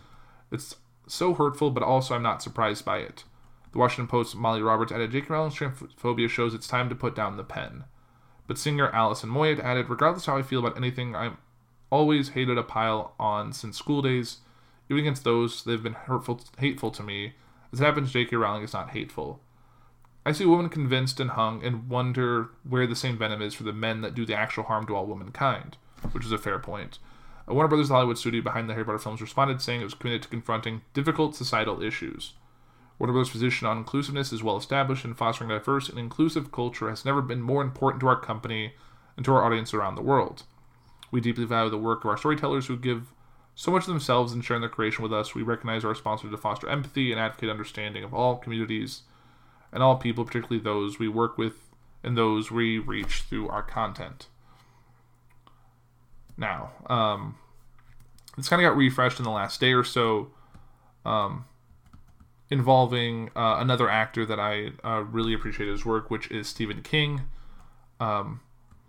It's 0.51 0.75
so 1.07 1.33
hurtful, 1.33 1.71
but 1.71 1.83
also 1.83 2.13
I'm 2.15 2.23
not 2.23 2.43
surprised 2.43 2.85
by 2.85 2.99
it. 2.99 3.23
The 3.71 3.79
Washington 3.79 4.07
Post's 4.07 4.35
Molly 4.35 4.61
Roberts 4.61 4.91
added, 4.91 5.11
J.K. 5.11 5.27
Rowling's 5.29 5.55
transphobia 5.55 6.29
shows 6.29 6.53
it's 6.53 6.67
time 6.67 6.87
to 6.89 6.95
put 6.95 7.15
down 7.15 7.35
the 7.35 7.43
pen. 7.43 7.85
But 8.47 8.57
singer 8.57 8.89
Alison 8.91 9.29
Moyet 9.29 9.59
added, 9.59 9.89
Regardless 9.89 10.27
how 10.27 10.37
I 10.37 10.43
feel 10.43 10.59
about 10.59 10.77
anything, 10.77 11.15
I'm 11.15 11.37
always 11.89 12.29
hated 12.29 12.57
a 12.57 12.63
pile 12.63 13.15
on 13.19 13.53
since 13.53 13.77
school 13.77 14.01
days. 14.01 14.37
Even 14.89 15.01
against 15.01 15.23
those 15.23 15.63
that 15.63 15.71
have 15.71 15.83
been 15.83 15.93
hurtful, 15.93 16.41
hateful 16.59 16.91
to 16.91 17.03
me, 17.03 17.33
as 17.73 17.81
it 17.81 17.85
happens, 17.85 18.11
J.K. 18.11 18.35
Rowling 18.35 18.63
is 18.63 18.73
not 18.73 18.91
hateful. 18.91 19.41
I 20.25 20.31
see 20.31 20.45
women 20.45 20.69
convinced 20.69 21.19
and 21.19 21.31
hung 21.31 21.63
and 21.63 21.87
wonder 21.87 22.49
where 22.67 22.87
the 22.87 22.95
same 22.95 23.17
venom 23.17 23.41
is 23.41 23.53
for 23.53 23.63
the 23.63 23.73
men 23.73 24.01
that 24.01 24.15
do 24.15 24.25
the 24.25 24.35
actual 24.35 24.63
harm 24.63 24.87
to 24.87 24.95
all 24.95 25.05
womankind, 25.05 25.77
which 26.11 26.25
is 26.25 26.31
a 26.31 26.37
fair 26.37 26.57
point. 26.57 26.97
Uh, 27.47 27.53
Warner 27.53 27.67
Brothers, 27.67 27.89
Hollywood 27.89 28.17
studio 28.17 28.41
behind 28.41 28.67
the 28.67 28.73
Harry 28.73 28.85
Potter 28.85 28.97
films, 28.97 29.21
responded 29.21 29.61
saying 29.61 29.81
it 29.81 29.85
was 29.85 29.93
committed 29.93 30.23
to 30.23 30.29
confronting 30.29 30.81
difficult 30.93 31.35
societal 31.35 31.81
issues. 31.81 32.33
Warner 32.97 33.13
Brothers' 33.13 33.31
position 33.31 33.67
on 33.67 33.77
inclusiveness 33.77 34.33
is 34.33 34.41
well 34.41 34.57
established, 34.57 35.05
and 35.05 35.17
fostering 35.17 35.51
a 35.51 35.59
diverse 35.59 35.89
and 35.89 35.99
inclusive 35.99 36.51
culture 36.51 36.89
has 36.89 37.05
never 37.05 37.21
been 37.21 37.41
more 37.41 37.61
important 37.61 38.01
to 38.01 38.07
our 38.07 38.19
company 38.19 38.73
and 39.15 39.25
to 39.25 39.33
our 39.33 39.43
audience 39.43 39.73
around 39.73 39.95
the 39.95 40.01
world. 40.01 40.43
We 41.11 41.21
deeply 41.21 41.45
value 41.45 41.69
the 41.69 41.77
work 41.77 42.03
of 42.03 42.09
our 42.09 42.17
storytellers 42.17 42.67
who 42.67 42.77
give 42.77 43.13
so 43.55 43.71
much 43.71 43.83
of 43.83 43.87
themselves 43.87 44.33
in 44.33 44.41
sharing 44.41 44.61
their 44.61 44.69
creation 44.69 45.01
with 45.01 45.13
us. 45.13 45.33
We 45.33 45.41
recognize 45.41 45.83
our 45.83 45.89
responsibility 45.89 46.35
to 46.35 46.41
foster 46.41 46.69
empathy 46.69 47.11
and 47.11 47.19
advocate 47.19 47.49
understanding 47.49 48.03
of 48.03 48.13
all 48.13 48.35
communities 48.35 49.03
and 49.71 49.81
all 49.81 49.95
people, 49.95 50.25
particularly 50.25 50.61
those 50.61 50.99
we 50.99 51.07
work 51.07 51.37
with 51.37 51.53
and 52.03 52.17
those 52.17 52.51
we 52.51 52.77
reach 52.77 53.23
through 53.23 53.47
our 53.47 53.63
content. 53.63 54.27
Now, 56.37 56.71
um, 56.87 57.37
this 58.35 58.49
kind 58.49 58.61
of 58.61 58.69
got 58.69 58.77
refreshed 58.77 59.19
in 59.19 59.23
the 59.23 59.31
last 59.31 59.61
day 59.61 59.71
or 59.73 59.85
so, 59.85 60.31
um, 61.05 61.45
involving 62.49 63.29
uh, 63.35 63.55
another 63.59 63.89
actor 63.89 64.25
that 64.25 64.39
I 64.39 64.71
uh, 64.83 65.03
really 65.03 65.33
appreciate 65.33 65.69
his 65.69 65.85
work, 65.85 66.11
which 66.11 66.29
is 66.29 66.47
Stephen 66.47 66.81
King. 66.81 67.21
Um, 68.01 68.41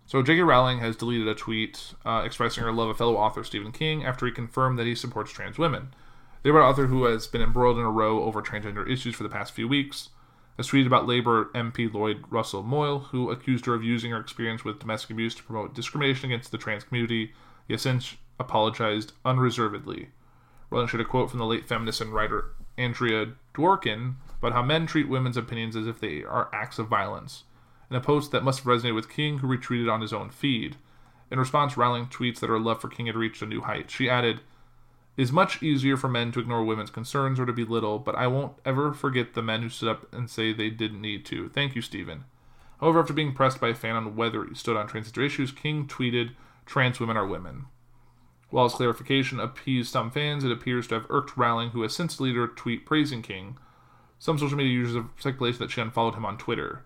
so, 0.07 0.23
J.K. 0.23 0.42
Rowling 0.42 0.79
has 0.79 0.95
deleted 0.95 1.27
a 1.27 1.35
tweet 1.35 1.95
uh, 2.05 2.23
expressing 2.25 2.62
her 2.62 2.73
love 2.73 2.88
of 2.88 2.97
fellow 2.97 3.16
author 3.16 3.42
Stephen 3.42 3.73
King 3.73 4.05
after 4.05 4.25
he 4.25 4.33
confirmed 4.33 4.79
that 4.79 4.87
he 4.87 4.95
supports 4.95 5.33
trans 5.33 5.59
women. 5.59 5.92
The 6.45 6.53
author 6.53 6.87
who 6.87 7.05
has 7.07 7.27
been 7.27 7.42
embroiled 7.42 7.77
in 7.77 7.85
a 7.85 7.90
row 7.90 8.23
over 8.23 8.40
transgender 8.40 8.88
issues 8.88 9.16
for 9.16 9.25
the 9.25 9.29
past 9.29 9.53
few 9.53 9.66
weeks 9.66 10.11
has 10.57 10.69
tweeted 10.69 10.87
about 10.87 11.09
Labour 11.09 11.51
MP 11.57 11.92
Lloyd 11.92 12.25
Russell 12.31 12.62
Moyle, 12.62 13.01
who 13.01 13.33
accused 13.33 13.66
her 13.66 13.75
of 13.75 13.83
using 13.83 14.12
her 14.12 14.21
experience 14.21 14.64
with 14.64 14.79
domestic 14.79 15.11
abuse 15.11 15.35
to 15.35 15.42
promote 15.42 15.75
discrimination 15.75 16.31
against 16.31 16.53
the 16.53 16.59
trans 16.59 16.85
community. 16.85 17.33
He 17.66 17.75
has 17.75 17.83
since 17.83 18.14
apologized 18.38 19.12
unreservedly. 19.25 20.11
Rowling 20.71 20.87
shared 20.87 21.01
a 21.01 21.05
quote 21.05 21.31
from 21.31 21.40
the 21.40 21.47
late 21.47 21.66
feminist 21.66 22.01
and 22.01 22.12
writer 22.12 22.53
Andrea 22.79 23.33
Dworkin 23.55 24.14
about 24.38 24.53
how 24.53 24.62
men 24.62 24.87
treat 24.87 25.09
women's 25.09 25.37
opinions 25.37 25.75
as 25.75 25.88
if 25.88 25.99
they 25.99 26.23
are 26.23 26.49
acts 26.53 26.79
of 26.79 26.87
violence, 26.87 27.42
in 27.90 27.96
a 27.96 28.01
post 28.01 28.33
that 28.33 28.44
must 28.44 28.61
have 28.61 28.66
resonated 28.66 28.94
with 28.94 29.09
King, 29.09 29.38
who 29.38 29.46
retweeted 29.46 29.92
on 29.92 30.01
his 30.01 30.12
own 30.12 30.31
feed. 30.31 30.77
In 31.31 31.38
response, 31.38 31.77
Rowling 31.77 32.07
tweets 32.07 32.40
that 32.40 32.51
her 32.51 32.59
love 32.59 32.81
for 32.81 32.88
King 32.88 33.07
had 33.07 33.16
reached 33.16 33.42
a 33.42 33.46
new 33.46 33.62
height. 33.62 33.90
She 33.90 34.09
added, 34.09 34.40
is 35.16 35.33
much 35.33 35.62
easier 35.62 35.96
for 35.96 36.09
men 36.09 36.31
to 36.33 36.40
ignore 36.40 36.62
women's 36.64 36.90
concerns 36.90 37.40
or 37.40 37.46
to 37.46 37.53
belittle, 37.53 37.99
but 37.99 38.14
I 38.14 38.27
won't 38.27 38.53
ever 38.64 38.92
forget 38.92 39.35
the 39.35 39.42
men 39.42 39.62
who 39.62 39.68
stood 39.68 39.88
up 39.88 40.12
and 40.12 40.29
say 40.29 40.53
they 40.53 40.70
didn't 40.70 41.01
need 41.01 41.25
to. 41.27 41.49
Thank 41.49 41.75
you, 41.75 41.81
Stephen. 41.81 42.25
However, 42.81 43.01
after 43.01 43.14
being 43.14 43.33
pressed 43.33 43.61
by 43.61 43.68
a 43.68 43.75
fan 43.75 43.96
on 43.96 44.16
whether 44.16 44.44
he 44.44 44.55
stood 44.55 44.77
on 44.77 44.88
transgender 44.88 45.25
issues, 45.25 45.53
King 45.53 45.87
tweeted, 45.87 46.33
Trans 46.66 47.01
women 47.01 47.16
are 47.16 47.27
women. 47.27 47.66
While 48.51 48.64
his 48.64 48.75
clarification 48.75 49.40
appeased 49.40 49.90
some 49.90 50.11
fans, 50.11 50.44
it 50.44 50.53
appears 50.53 50.87
to 50.88 50.94
have 50.96 51.07
irked 51.09 51.37
Rowling, 51.37 51.70
who 51.70 51.83
has 51.83 51.94
since 51.94 52.16
deleted 52.16 52.42
a 52.42 52.49
tweet 52.49 52.85
praising 52.85 53.22
King. 53.22 53.57
Some 54.18 54.38
social 54.38 54.59
media 54.59 54.72
users 54.72 54.96
have 54.96 55.09
speculated 55.18 55.59
that 55.61 55.70
she 55.70 55.81
unfollowed 55.81 56.14
him 56.14 56.27
on 56.27 56.37
Twitter. 56.37 56.85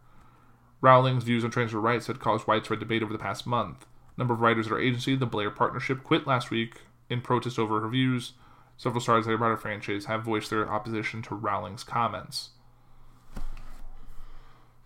Rowling's 0.80 1.24
views 1.24 1.44
on 1.44 1.50
transgender 1.50 1.82
rights 1.82 2.06
had 2.06 2.20
caused 2.20 2.46
widespread 2.46 2.80
debate 2.80 3.02
over 3.02 3.12
the 3.12 3.18
past 3.18 3.46
month. 3.46 3.86
A 4.16 4.20
number 4.20 4.34
of 4.34 4.40
writers 4.40 4.66
at 4.66 4.70
her 4.70 4.80
agency, 4.80 5.14
the 5.14 5.26
Blair 5.26 5.50
Partnership, 5.50 6.02
quit 6.02 6.26
last 6.26 6.50
week 6.50 6.82
in 7.08 7.20
protest 7.20 7.58
over 7.58 7.80
her 7.80 7.88
views. 7.88 8.32
Several 8.76 9.00
stars 9.00 9.26
of 9.26 9.32
the 9.32 9.38
Potter 9.38 9.56
franchise 9.56 10.06
have 10.06 10.24
voiced 10.24 10.48
their 10.48 10.70
opposition 10.70 11.20
to 11.22 11.34
Rowling's 11.34 11.84
comments. 11.84 12.50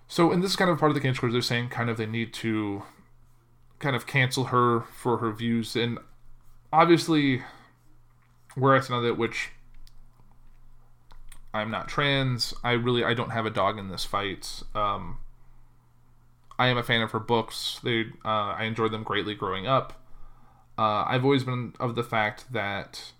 So, 0.08 0.32
in 0.32 0.40
this 0.40 0.56
kind 0.56 0.70
of 0.70 0.78
part 0.78 0.90
of 0.90 0.94
the 0.94 1.00
case 1.00 1.18
they're 1.20 1.40
saying 1.40 1.68
kind 1.68 1.88
of 1.88 1.96
they 1.96 2.06
need 2.06 2.32
to 2.34 2.82
kind 3.78 3.94
of 3.94 4.06
cancel 4.06 4.44
her 4.44 4.80
for 4.80 5.18
her 5.18 5.32
views. 5.32 5.76
And 5.76 5.98
obviously, 6.72 7.42
where 8.54 8.74
I 8.74 8.80
stand 8.80 8.98
on 8.98 9.04
that, 9.04 9.18
which 9.18 9.50
I'm 11.52 11.70
not 11.70 11.88
trans, 11.88 12.52
I 12.64 12.72
really 12.72 13.04
I 13.04 13.14
don't 13.14 13.30
have 13.30 13.46
a 13.46 13.50
dog 13.50 13.78
in 13.78 13.88
this 13.88 14.04
fight. 14.04 14.62
Um, 14.74 15.18
I 16.58 16.68
am 16.68 16.78
a 16.78 16.82
fan 16.82 17.02
of 17.02 17.10
her 17.10 17.20
books. 17.20 17.80
They 17.82 18.06
uh, 18.24 18.54
I 18.58 18.64
enjoyed 18.64 18.92
them 18.92 19.02
greatly 19.02 19.34
growing 19.34 19.66
up. 19.66 20.00
Uh, 20.78 21.04
I've 21.06 21.24
always 21.24 21.44
been 21.44 21.74
of 21.78 21.94
the 21.94 22.02
fact 22.02 22.52
that 22.52 23.12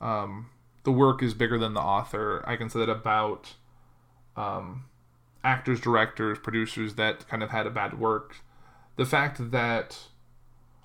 um, 0.00 0.50
the 0.84 0.92
work 0.92 1.22
is 1.22 1.34
bigger 1.34 1.58
than 1.58 1.74
the 1.74 1.80
author. 1.80 2.42
I 2.46 2.56
can 2.56 2.68
say 2.68 2.80
that 2.80 2.88
about 2.88 3.54
um, 4.36 4.84
actors, 5.44 5.80
directors, 5.80 6.38
producers 6.38 6.94
that 6.94 7.28
kind 7.28 7.42
of 7.42 7.50
had 7.50 7.66
a 7.66 7.70
bad 7.70 7.98
work. 7.98 8.36
The 8.96 9.06
fact 9.06 9.50
that 9.50 9.98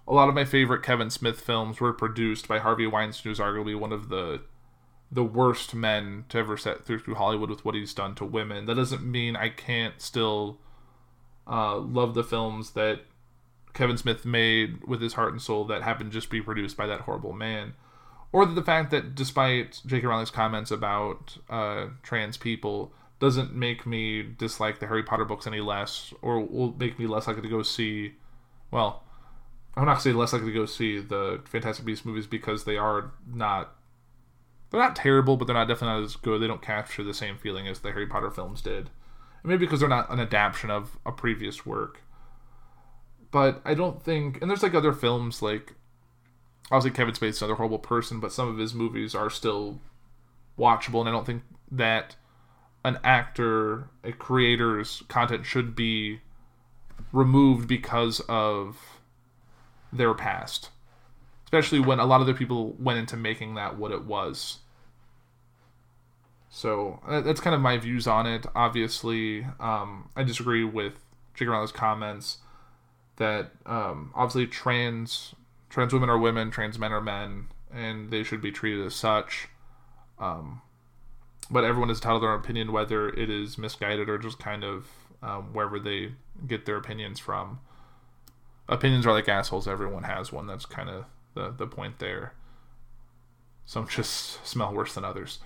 a 0.08 0.14
lot 0.14 0.30
of 0.30 0.36
my 0.36 0.46
favorite 0.46 0.84
Kevin 0.84 1.10
Smith 1.10 1.42
films 1.42 1.80
were 1.80 1.94
produced 1.94 2.48
by 2.48 2.60
Harvey 2.60 2.88
Weinstein, 2.88 3.32
who's 3.32 3.40
arguably 3.40 3.78
one 3.78 3.92
of 3.92 4.10
the 4.10 4.42
the 5.12 5.24
worst 5.24 5.76
men 5.76 6.26
to 6.30 6.38
ever 6.38 6.58
set 6.58 6.84
through, 6.84 7.00
through 7.00 7.16
Hollywood 7.16 7.50
with 7.50 7.64
what 7.64 7.76
he's 7.76 7.94
done 7.94 8.16
to 8.16 8.26
women. 8.26 8.66
That 8.66 8.76
doesn't 8.76 9.04
mean 9.04 9.36
I 9.36 9.50
can't 9.50 10.02
still 10.02 10.60
uh, 11.48 11.78
love 11.78 12.14
the 12.14 12.24
films 12.24 12.72
that 12.72 13.02
Kevin 13.74 13.98
Smith 13.98 14.26
made 14.26 14.86
with 14.86 15.02
his 15.02 15.14
heart 15.14 15.32
and 15.32 15.42
soul 15.42 15.66
that 15.66 15.84
happened 15.84 16.12
just 16.12 16.28
to 16.28 16.32
be 16.32 16.42
produced 16.42 16.78
by 16.78 16.88
that 16.88 17.02
horrible 17.02 17.34
man. 17.34 17.74
Or 18.32 18.46
the 18.46 18.64
fact 18.64 18.92
that 18.92 19.16
despite 19.16 19.82
J.K. 19.86 20.08
Rowling's 20.08 20.32
comments 20.32 20.72
about 20.72 21.38
uh, 21.50 21.88
trans 22.04 22.38
people, 22.38 22.92
doesn't 23.20 23.56
make 23.56 23.86
me 23.86 24.24
dislike 24.24 24.80
the 24.80 24.88
Harry 24.88 25.04
Potter 25.04 25.26
books 25.26 25.48
any 25.48 25.62
less, 25.62 26.14
or 26.22 26.40
will 26.40 26.74
make 26.78 27.00
me 27.00 27.08
less 27.08 27.28
likely 27.28 27.42
to 27.44 27.50
go 27.50 27.64
see. 27.64 28.14
Well, 28.72 29.04
I'm 29.76 29.86
not 29.86 29.94
gonna 29.94 30.02
say 30.02 30.12
less 30.12 30.34
likely 30.34 30.52
to 30.52 30.60
go 30.60 30.66
see 30.66 31.00
the 31.00 31.42
Fantastic 31.46 31.86
Beasts 31.86 32.06
movies 32.06 32.28
because 32.28 32.66
they 32.66 32.78
are 32.78 33.12
not. 33.26 33.76
They're 34.70 34.82
not 34.82 34.96
terrible, 34.96 35.38
but 35.38 35.46
they're 35.46 35.56
not 35.56 35.68
definitely 35.68 36.02
not 36.02 36.06
as 36.06 36.16
good. 36.18 36.42
They 36.42 36.48
don't 36.48 36.62
capture 36.62 37.04
the 37.04 37.14
same 37.14 37.38
feeling 37.38 37.68
as 37.68 37.80
the 37.80 37.92
Harry 37.92 38.08
Potter 38.08 38.32
films 38.32 38.62
did. 38.62 38.90
Maybe 39.46 39.66
because 39.66 39.80
they're 39.80 39.90
not 39.90 40.10
an 40.10 40.20
adaptation 40.20 40.72
of 40.72 40.98
a 41.06 41.12
previous 41.12 41.66
work. 41.66 42.02
But 43.32 43.62
I 43.64 43.74
don't 43.74 44.02
think, 44.02 44.42
and 44.42 44.50
there's 44.50 44.64
like 44.64 44.74
other 44.74 44.94
films 44.94 45.42
like, 45.42 45.74
obviously 46.72 46.96
Kevin 46.96 47.14
Spacey's 47.14 47.42
another 47.42 47.56
horrible 47.56 47.80
person, 47.80 48.20
but 48.20 48.32
some 48.32 48.48
of 48.48 48.58
his 48.58 48.74
movies 48.74 49.14
are 49.14 49.30
still 49.30 49.80
watchable, 50.58 51.02
and 51.02 51.10
I 51.10 51.12
don't 51.12 51.26
think 51.26 51.44
that 51.72 52.16
an 52.84 52.98
actor, 53.04 53.90
a 54.04 54.12
creator's 54.12 55.04
content 55.10 55.46
should 55.46 55.76
be 55.76 56.22
removed 57.12 57.68
because 57.68 58.22
of 58.28 58.78
their 59.92 60.14
past. 60.14 60.70
Especially 61.46 61.80
when 61.80 62.00
a 62.00 62.06
lot 62.06 62.22
of 62.22 62.28
the 62.28 62.34
people 62.34 62.74
went 62.80 63.00
into 63.00 63.18
making 63.18 63.56
that 63.56 63.78
what 63.78 63.92
it 63.92 64.06
was. 64.06 64.60
So 66.56 67.02
uh, 67.06 67.20
that's 67.20 67.42
kind 67.42 67.54
of 67.54 67.60
my 67.60 67.78
views 67.78 68.08
on 68.08 68.26
it. 68.26 68.46
Obviously, 68.56 69.46
um, 69.60 70.08
I 70.16 70.24
disagree 70.24 70.64
with 70.64 70.94
J.K. 71.34 71.52
Comments 71.74 72.38
that 73.18 73.52
um, 73.66 74.14
obviously 74.16 74.48
trans 74.48 75.36
trans 75.70 75.92
women 75.92 76.10
are 76.10 76.18
women, 76.18 76.52
trans 76.52 76.80
men 76.80 76.94
are 76.94 77.02
men, 77.02 77.48
and 77.74 78.10
they 78.10 78.24
should 78.24 78.42
be 78.42 78.54
treated 78.54 78.86
as 78.86 78.96
such. 78.96 79.50
Um, 80.18 80.62
but 81.52 81.66
everyone 81.66 81.90
is 81.90 81.98
entitled 81.98 82.22
to 82.22 82.28
their 82.28 82.36
opinion, 82.36 82.72
whether 82.72 83.10
it 83.10 83.30
is 83.30 83.58
misguided 83.58 84.08
or 84.08 84.18
just 84.18 84.40
kind 84.40 84.64
of 84.64 84.88
um, 85.22 85.52
wherever 85.52 85.78
they 85.78 86.14
get 86.48 86.66
their 86.66 86.78
opinions 86.78 87.20
from. 87.20 87.60
Opinions 88.70 89.06
are 89.06 89.12
like 89.12 89.28
assholes. 89.28 89.68
Everyone 89.68 90.04
has 90.04 90.32
one. 90.32 90.48
That's 90.48 90.66
kind 90.66 90.90
of 90.90 91.04
the, 91.34 91.52
the 91.52 91.68
point 91.68 92.00
there. 92.00 92.32
Some 93.66 93.90
just 93.90 94.48
smell 94.48 94.74
worse 94.74 94.94
than 94.94 95.04
others. 95.04 95.40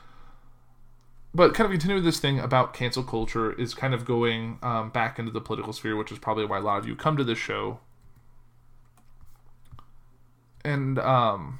But 1.33 1.53
kind 1.53 1.65
of 1.65 1.71
continuing 1.71 2.03
this 2.03 2.19
thing 2.19 2.39
about 2.39 2.73
cancel 2.73 3.03
culture 3.03 3.53
is 3.53 3.73
kind 3.75 3.93
of 3.93 4.03
going 4.03 4.57
um, 4.63 4.89
back 4.89 5.19
into 5.19 5.31
the 5.31 5.41
political 5.41 5.73
sphere, 5.73 5.95
which 5.95 6.11
is 6.11 6.17
probably 6.17 6.45
why 6.45 6.57
a 6.57 6.61
lot 6.61 6.79
of 6.79 6.87
you 6.87 6.95
come 6.95 7.17
to 7.17 7.23
this 7.23 7.37
show. 7.37 7.79
And 10.65 10.97
um, 10.99 11.59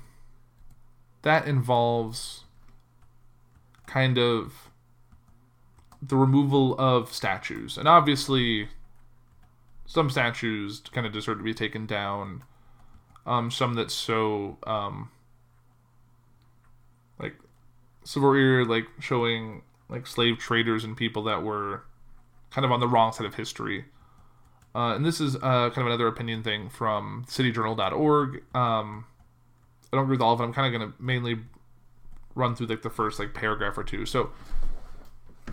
that 1.22 1.48
involves 1.48 2.46
kind 3.86 4.18
of 4.18 4.70
the 6.02 6.16
removal 6.16 6.76
of 6.80 7.14
statues. 7.14 7.78
And 7.78 7.88
obviously, 7.88 8.70
some 9.86 10.10
statues 10.10 10.82
kind 10.92 11.06
of 11.06 11.14
deserve 11.14 11.38
to 11.38 11.44
be 11.44 11.54
taken 11.54 11.86
down. 11.86 12.44
Um, 13.26 13.52
some 13.52 13.76
that 13.76 13.92
so 13.92 14.58
um, 14.66 15.12
like 17.20 17.36
war, 18.16 18.66
like 18.66 18.86
showing 19.00 19.64
like 19.90 20.08
slave 20.08 20.38
traders 20.38 20.84
and 20.84 20.96
people 20.96 21.24
that 21.24 21.44
were 21.44 21.84
kind 22.52 22.66
of 22.66 22.72
on 22.72 22.80
the 22.80 22.88
wrong 22.88 23.12
side 23.12 23.26
of 23.26 23.36
history. 23.36 23.86
Uh, 24.74 24.96
and 24.96 25.06
this 25.06 25.20
is 25.20 25.36
uh, 25.36 25.70
kind 25.70 25.80
of 25.80 25.88
another 25.88 26.08
opinion 26.08 26.44
thing 26.44 26.70
from 26.70 27.26
cityjournal.org. 27.28 28.44
Um, 28.56 29.06
I 29.92 29.98
don't 29.98 30.04
agree 30.04 30.14
with 30.14 30.22
all 30.22 30.34
of 30.34 30.40
it. 30.40 30.44
I'm 30.44 30.54
kind 30.54 30.74
of 30.74 30.80
going 30.80 30.92
to 30.92 31.04
mainly 31.04 31.40
run 32.36 32.56
through 32.56 32.68
like 32.68 32.84
the 32.84 32.90
first 32.90 33.20
like 33.20 33.34
paragraph 33.34 33.78
or 33.78 33.84
two. 33.84 34.06
So, 34.06 34.32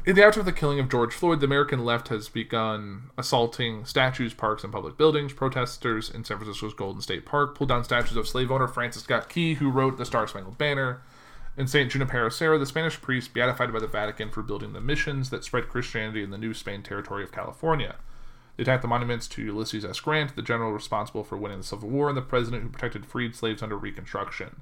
in 0.05 0.15
the 0.15 0.25
aftermath 0.25 0.47
of 0.47 0.55
the 0.55 0.61
killing 0.61 0.79
of 0.79 0.91
George 0.91 1.15
Floyd, 1.15 1.41
the 1.41 1.47
American 1.47 1.85
left 1.85 2.09
has 2.09 2.29
begun 2.29 3.11
assaulting 3.17 3.87
statues, 3.87 4.35
parks, 4.35 4.63
and 4.63 4.73
public 4.73 4.97
buildings. 4.99 5.33
Protesters 5.33 6.11
in 6.11 6.23
San 6.23 6.37
Francisco's 6.37 6.75
Golden 6.75 7.01
State 7.01 7.25
Park 7.25 7.57
pulled 7.57 7.71
down 7.71 7.83
statues 7.83 8.17
of 8.17 8.29
slave 8.29 8.53
owner 8.53 8.69
Francis 8.69 9.03
Scott 9.03 9.29
Key, 9.29 9.55
who 9.55 9.71
wrote 9.71 9.97
the 9.97 10.05
Star 10.05 10.29
Spangled 10.29 10.59
Banner. 10.59 11.01
In 11.59 11.67
St. 11.67 11.91
Junipero 11.91 12.29
Serra, 12.29 12.59
the 12.59 12.67
Spanish 12.67 13.01
priest 13.01 13.33
beatified 13.33 13.73
by 13.73 13.79
the 13.79 13.87
Vatican 13.87 14.31
for 14.31 14.43
building 14.43 14.75
the 14.75 14.81
missions 14.81 15.31
that 15.31 15.43
spread 15.43 15.71
Christianity 15.71 16.23
in 16.23 16.31
the 16.31 16.37
New 16.37 16.53
Spain 16.53 16.83
territory 16.83 17.25
of 17.25 17.33
California. 17.33 17.97
They 18.57 18.63
attacked 18.63 18.83
the 18.83 18.89
monuments 18.89 19.27
to 19.29 19.43
Ulysses 19.43 19.85
S. 19.85 19.99
Grant, 20.01 20.37
the 20.37 20.43
general 20.43 20.73
responsible 20.73 21.25
for 21.25 21.39
winning 21.39 21.59
the 21.59 21.65
Civil 21.65 21.89
War, 21.89 22.09
and 22.09 22.17
the 22.17 22.23
president 22.23 22.63
who 22.63 22.69
protected 22.69 23.07
freed 23.07 23.35
slaves 23.35 23.63
under 23.63 23.77
Reconstruction. 23.77 24.61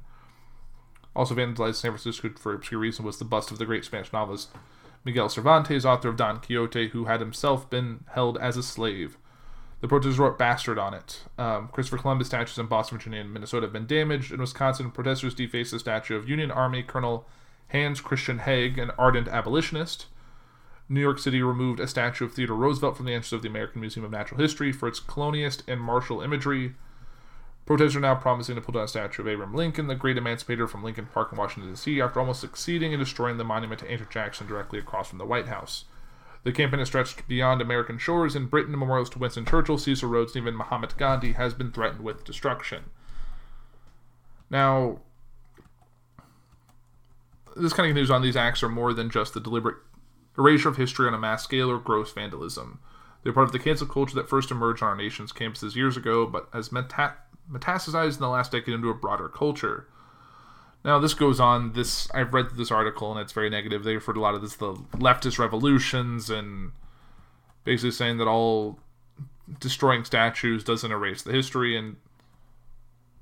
Also 1.16 1.34
vandalized 1.34 1.76
San 1.76 1.90
Francisco 1.90 2.30
for 2.38 2.54
obscure 2.54 2.80
reason 2.80 3.04
was 3.04 3.18
the 3.18 3.24
bust 3.24 3.50
of 3.50 3.58
the 3.58 3.66
great 3.66 3.84
Spanish 3.84 4.12
novelist 4.12 4.50
Miguel 5.04 5.28
Cervantes, 5.28 5.84
author 5.84 6.08
of 6.08 6.16
Don 6.16 6.40
Quixote, 6.40 6.88
who 6.88 7.04
had 7.04 7.20
himself 7.20 7.68
been 7.68 8.04
held 8.12 8.38
as 8.38 8.56
a 8.56 8.62
slave. 8.62 9.18
The 9.84 9.88
protesters 9.88 10.18
wrote 10.18 10.38
bastard 10.38 10.78
on 10.78 10.94
it. 10.94 11.24
Um, 11.36 11.68
Christopher 11.70 11.98
Columbus 11.98 12.28
statues 12.28 12.56
in 12.56 12.64
Boston, 12.68 12.96
Virginia, 12.96 13.20
and 13.20 13.34
Minnesota 13.34 13.66
have 13.66 13.72
been 13.74 13.84
damaged. 13.84 14.32
In 14.32 14.40
Wisconsin, 14.40 14.90
protesters 14.90 15.34
defaced 15.34 15.72
the 15.72 15.78
statue 15.78 16.16
of 16.16 16.26
Union 16.26 16.50
Army 16.50 16.82
Colonel 16.82 17.26
Hans 17.68 18.00
Christian 18.00 18.38
Heg, 18.38 18.78
an 18.78 18.92
ardent 18.96 19.28
abolitionist. 19.28 20.06
New 20.88 21.02
York 21.02 21.18
City 21.18 21.42
removed 21.42 21.80
a 21.80 21.86
statue 21.86 22.24
of 22.24 22.32
Theodore 22.32 22.56
Roosevelt 22.56 22.96
from 22.96 23.04
the 23.04 23.12
entrance 23.12 23.32
of 23.32 23.42
the 23.42 23.48
American 23.48 23.82
Museum 23.82 24.06
of 24.06 24.10
Natural 24.10 24.40
History 24.40 24.72
for 24.72 24.88
its 24.88 25.00
colonialist 25.00 25.60
and 25.68 25.82
martial 25.82 26.22
imagery. 26.22 26.72
Protesters 27.66 27.96
are 27.96 28.00
now 28.00 28.14
promising 28.14 28.54
to 28.54 28.62
pull 28.62 28.72
down 28.72 28.84
a 28.84 28.88
statue 28.88 29.20
of 29.20 29.28
Abraham 29.28 29.54
Lincoln, 29.54 29.88
the 29.88 29.94
great 29.94 30.16
emancipator 30.16 30.66
from 30.66 30.82
Lincoln 30.82 31.10
Park 31.12 31.30
in 31.30 31.36
Washington, 31.36 31.72
D.C., 31.72 32.00
after 32.00 32.20
almost 32.20 32.40
succeeding 32.40 32.94
in 32.94 33.00
destroying 33.00 33.36
the 33.36 33.44
monument 33.44 33.80
to 33.80 33.90
Andrew 33.90 34.06
Jackson 34.08 34.46
directly 34.46 34.78
across 34.78 35.10
from 35.10 35.18
the 35.18 35.26
White 35.26 35.48
House. 35.48 35.84
The 36.44 36.52
campaign 36.52 36.78
has 36.78 36.88
stretched 36.88 37.26
beyond 37.26 37.60
American 37.62 37.98
shores. 37.98 38.36
In 38.36 38.46
Britain, 38.46 38.78
memorials 38.78 39.10
to 39.10 39.18
Winston 39.18 39.46
Churchill, 39.46 39.78
Cecil 39.78 40.08
Rhodes, 40.08 40.36
and 40.36 40.42
even 40.42 40.56
Mahatma 40.56 40.88
Gandhi 40.96 41.32
has 41.32 41.54
been 41.54 41.72
threatened 41.72 42.04
with 42.04 42.24
destruction. 42.24 42.84
Now, 44.50 45.00
this 47.56 47.72
kind 47.72 47.88
of 47.88 47.94
news 47.94 48.10
on. 48.10 48.22
These 48.22 48.36
acts 48.36 48.62
are 48.62 48.68
more 48.68 48.92
than 48.92 49.10
just 49.10 49.32
the 49.32 49.40
deliberate 49.40 49.76
erasure 50.36 50.68
of 50.68 50.76
history 50.76 51.06
on 51.06 51.14
a 51.14 51.18
mass 51.18 51.42
scale 51.42 51.70
or 51.70 51.78
gross 51.78 52.12
vandalism. 52.12 52.80
They're 53.22 53.32
part 53.32 53.46
of 53.46 53.52
the 53.52 53.58
cancel 53.58 53.86
culture 53.86 54.14
that 54.16 54.28
first 54.28 54.50
emerged 54.50 54.82
on 54.82 54.90
our 54.90 54.96
nation's 54.96 55.32
campuses 55.32 55.74
years 55.74 55.96
ago, 55.96 56.26
but 56.26 56.48
has 56.52 56.70
meta- 56.70 57.14
metastasized 57.50 58.14
in 58.14 58.20
the 58.20 58.28
last 58.28 58.52
decade 58.52 58.74
into 58.74 58.90
a 58.90 58.94
broader 58.94 59.28
culture. 59.28 59.88
Now 60.84 60.98
this 60.98 61.14
goes 61.14 61.40
on. 61.40 61.72
This 61.72 62.08
I've 62.12 62.34
read 62.34 62.50
this 62.56 62.70
article 62.70 63.10
and 63.10 63.20
it's 63.20 63.32
very 63.32 63.50
negative. 63.50 63.84
They 63.84 63.94
refer 63.94 64.12
to 64.12 64.20
a 64.20 64.22
lot 64.22 64.34
of 64.34 64.42
this 64.42 64.56
the 64.56 64.74
leftist 64.92 65.38
revolutions 65.38 66.28
and 66.30 66.72
basically 67.64 67.92
saying 67.92 68.18
that 68.18 68.28
all 68.28 68.78
destroying 69.60 70.04
statues 70.04 70.62
doesn't 70.64 70.92
erase 70.92 71.22
the 71.22 71.32
history. 71.32 71.76
And 71.76 71.96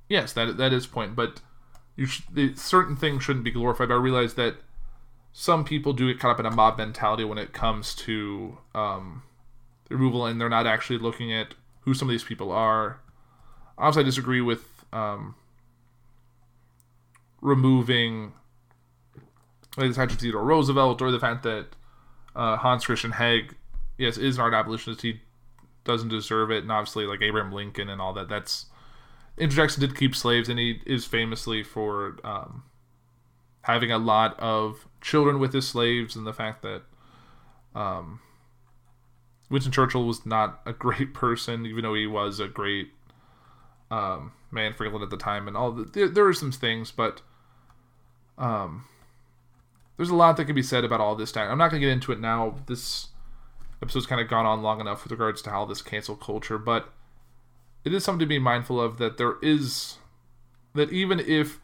yes, 0.08 0.32
that 0.32 0.56
that 0.56 0.72
is 0.72 0.86
point. 0.86 1.14
But 1.14 1.40
you 1.96 2.06
sh- 2.06 2.22
certain 2.56 2.96
things 2.96 3.22
shouldn't 3.22 3.44
be 3.44 3.50
glorified. 3.50 3.90
I 3.90 3.94
realize 3.94 4.34
that 4.34 4.56
some 5.32 5.64
people 5.64 5.92
do 5.92 6.12
get 6.12 6.20
caught 6.20 6.32
up 6.32 6.40
in 6.40 6.46
a 6.46 6.50
mob 6.50 6.78
mentality 6.78 7.24
when 7.24 7.38
it 7.38 7.52
comes 7.52 7.94
to 7.94 8.58
um, 8.74 9.22
removal, 9.88 10.26
and 10.26 10.40
they're 10.40 10.48
not 10.48 10.66
actually 10.66 10.98
looking 10.98 11.32
at 11.32 11.54
who 11.80 11.94
some 11.94 12.08
of 12.08 12.12
these 12.12 12.24
people 12.24 12.52
are. 12.52 13.00
Obviously, 13.78 14.02
I 14.02 14.04
disagree 14.04 14.40
with 14.40 14.84
um, 14.92 15.34
removing 17.42 18.32
like 19.76 19.88
the 19.88 19.94
fact 19.94 20.12
that 20.12 20.20
Theodore 20.20 20.44
Roosevelt 20.44 21.02
or 21.02 21.10
the 21.10 21.20
fact 21.20 21.42
that 21.42 21.66
uh, 22.34 22.56
Hans 22.56 22.86
Christian 22.86 23.12
Heg, 23.12 23.54
yes, 23.98 24.16
is 24.16 24.36
an 24.36 24.42
art 24.42 24.54
abolitionist. 24.54 25.02
He 25.02 25.20
doesn't 25.84 26.08
deserve 26.08 26.50
it, 26.50 26.62
and 26.62 26.72
obviously 26.72 27.04
like 27.06 27.20
Abraham 27.20 27.52
Lincoln 27.52 27.88
and 27.88 28.00
all 28.00 28.12
that. 28.14 28.28
That's 28.28 28.66
Andrew 29.38 29.56
Jackson 29.56 29.80
did 29.80 29.96
keep 29.96 30.14
slaves, 30.14 30.48
and 30.48 30.58
he 30.58 30.80
is 30.86 31.04
famously 31.04 31.62
for 31.62 32.16
um, 32.24 32.64
having 33.62 33.90
a 33.90 33.98
lot 33.98 34.38
of 34.38 34.86
children 35.00 35.38
with 35.38 35.52
his 35.52 35.66
slaves, 35.66 36.16
and 36.16 36.26
the 36.26 36.32
fact 36.32 36.62
that 36.62 36.82
um, 37.74 38.20
Winston 39.50 39.72
Churchill 39.72 40.04
was 40.04 40.26
not 40.26 40.60
a 40.66 40.72
great 40.72 41.14
person, 41.14 41.66
even 41.66 41.82
though 41.82 41.94
he 41.94 42.06
was 42.06 42.40
a 42.40 42.48
great 42.48 42.90
um, 43.90 44.32
man 44.50 44.74
for 44.74 44.84
England 44.84 45.02
at 45.02 45.10
the 45.10 45.16
time, 45.16 45.48
and 45.48 45.56
all 45.56 45.72
the, 45.72 45.84
there, 45.84 46.08
there 46.08 46.26
are 46.26 46.34
some 46.34 46.52
things, 46.52 46.90
but 46.90 47.22
um, 48.38 48.84
there's 49.96 50.10
a 50.10 50.14
lot 50.14 50.36
that 50.36 50.46
can 50.46 50.54
be 50.54 50.62
said 50.62 50.84
about 50.84 51.00
all 51.00 51.14
this. 51.14 51.32
time. 51.32 51.50
I'm 51.50 51.58
not 51.58 51.70
going 51.70 51.80
to 51.80 51.86
get 51.86 51.92
into 51.92 52.12
it 52.12 52.20
now. 52.20 52.56
This 52.66 53.08
episode's 53.82 54.06
kind 54.06 54.20
of 54.20 54.28
gone 54.28 54.46
on 54.46 54.62
long 54.62 54.80
enough 54.80 55.04
with 55.04 55.12
regards 55.12 55.42
to 55.42 55.50
how 55.50 55.64
this 55.64 55.82
cancel 55.82 56.16
culture, 56.16 56.58
but 56.58 56.92
it 57.84 57.92
is 57.92 58.04
something 58.04 58.20
to 58.20 58.26
be 58.26 58.38
mindful 58.38 58.80
of 58.80 58.98
that 58.98 59.18
there 59.18 59.34
is 59.42 59.98
that 60.74 60.90
even 60.90 61.20
if 61.20 61.58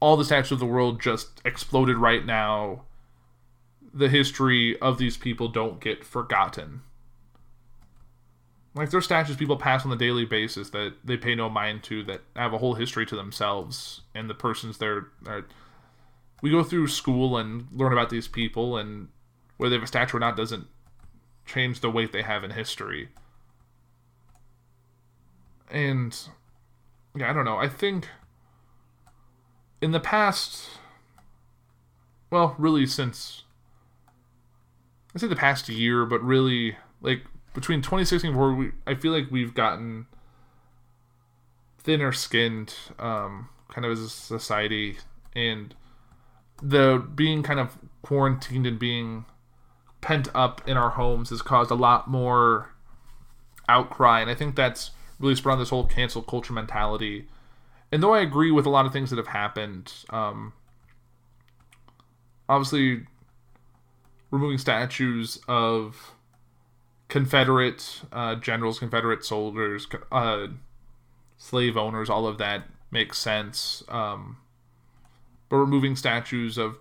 all 0.00 0.16
the 0.16 0.24
statues 0.24 0.52
of 0.52 0.58
the 0.58 0.66
world 0.66 1.00
just 1.00 1.40
exploded 1.44 1.96
right 1.96 2.24
now, 2.24 2.82
the 3.92 4.08
history 4.08 4.78
of 4.80 4.98
these 4.98 5.16
people 5.16 5.48
don't 5.48 5.80
get 5.80 6.04
forgotten. 6.04 6.82
Like 8.74 8.90
there's 8.90 9.04
statues 9.04 9.36
people 9.36 9.56
pass 9.56 9.84
on 9.84 9.92
a 9.92 9.96
daily 9.96 10.24
basis 10.24 10.70
that 10.70 10.94
they 11.04 11.16
pay 11.16 11.34
no 11.34 11.48
mind 11.48 11.82
to 11.84 12.04
that 12.04 12.20
have 12.36 12.52
a 12.52 12.58
whole 12.58 12.74
history 12.74 13.04
to 13.06 13.16
themselves 13.16 14.02
and 14.14 14.30
the 14.30 14.34
persons 14.34 14.78
there 14.78 15.08
are 15.26 15.46
we 16.42 16.50
go 16.50 16.62
through 16.62 16.88
school 16.88 17.36
and 17.36 17.66
learn 17.72 17.92
about 17.92 18.10
these 18.10 18.28
people 18.28 18.76
and 18.76 19.08
whether 19.56 19.70
they 19.70 19.76
have 19.76 19.84
a 19.84 19.86
statue 19.86 20.16
or 20.16 20.20
not 20.20 20.36
doesn't 20.36 20.66
change 21.44 21.80
the 21.80 21.90
weight 21.90 22.12
they 22.12 22.22
have 22.22 22.44
in 22.44 22.50
history. 22.50 23.08
And 25.70 26.16
yeah, 27.14 27.30
I 27.30 27.32
don't 27.32 27.44
know. 27.44 27.58
I 27.58 27.68
think 27.68 28.08
in 29.80 29.92
the 29.92 30.00
past 30.00 30.68
well, 32.30 32.54
really 32.58 32.86
since 32.86 33.42
I 35.14 35.18
say 35.18 35.26
the 35.26 35.36
past 35.36 35.68
year, 35.68 36.06
but 36.06 36.22
really 36.22 36.76
like 37.00 37.24
between 37.54 37.82
2016 37.82 38.32
and 38.32 38.58
we 38.58 38.72
I 38.86 38.94
feel 38.94 39.12
like 39.12 39.30
we've 39.30 39.54
gotten 39.54 40.06
thinner 41.78 42.12
skinned 42.12 42.74
um 42.98 43.48
kind 43.68 43.84
of 43.84 43.92
as 43.92 44.00
a 44.00 44.08
society 44.08 44.98
and 45.34 45.74
the 46.62 47.04
being 47.14 47.42
kind 47.42 47.60
of 47.60 47.78
quarantined 48.02 48.66
and 48.66 48.78
being 48.78 49.24
pent 50.00 50.28
up 50.34 50.66
in 50.66 50.76
our 50.76 50.90
homes 50.90 51.30
has 51.30 51.42
caused 51.42 51.70
a 51.70 51.74
lot 51.74 52.08
more 52.08 52.74
outcry 53.68 54.20
and 54.20 54.30
I 54.30 54.34
think 54.34 54.56
that's 54.56 54.90
really 55.20 55.36
on 55.44 55.58
this 55.58 55.70
whole 55.70 55.84
cancel 55.84 56.22
culture 56.22 56.52
mentality. 56.52 57.26
And 57.92 58.02
though 58.02 58.14
I 58.14 58.20
agree 58.20 58.50
with 58.50 58.66
a 58.66 58.70
lot 58.70 58.86
of 58.86 58.92
things 58.92 59.10
that 59.10 59.16
have 59.16 59.28
happened, 59.28 59.92
um, 60.10 60.52
obviously 62.48 63.02
removing 64.30 64.58
statues 64.58 65.40
of 65.46 66.14
Confederate 67.08 68.02
uh, 68.12 68.36
generals, 68.36 68.78
Confederate 68.78 69.24
soldiers, 69.24 69.86
uh, 70.10 70.46
slave 71.36 71.76
owners, 71.76 72.08
all 72.08 72.26
of 72.26 72.38
that 72.38 72.64
makes 72.90 73.18
sense. 73.18 73.82
Um, 73.88 74.38
but 75.50 75.56
removing 75.56 75.94
statues 75.96 76.56
of 76.56 76.78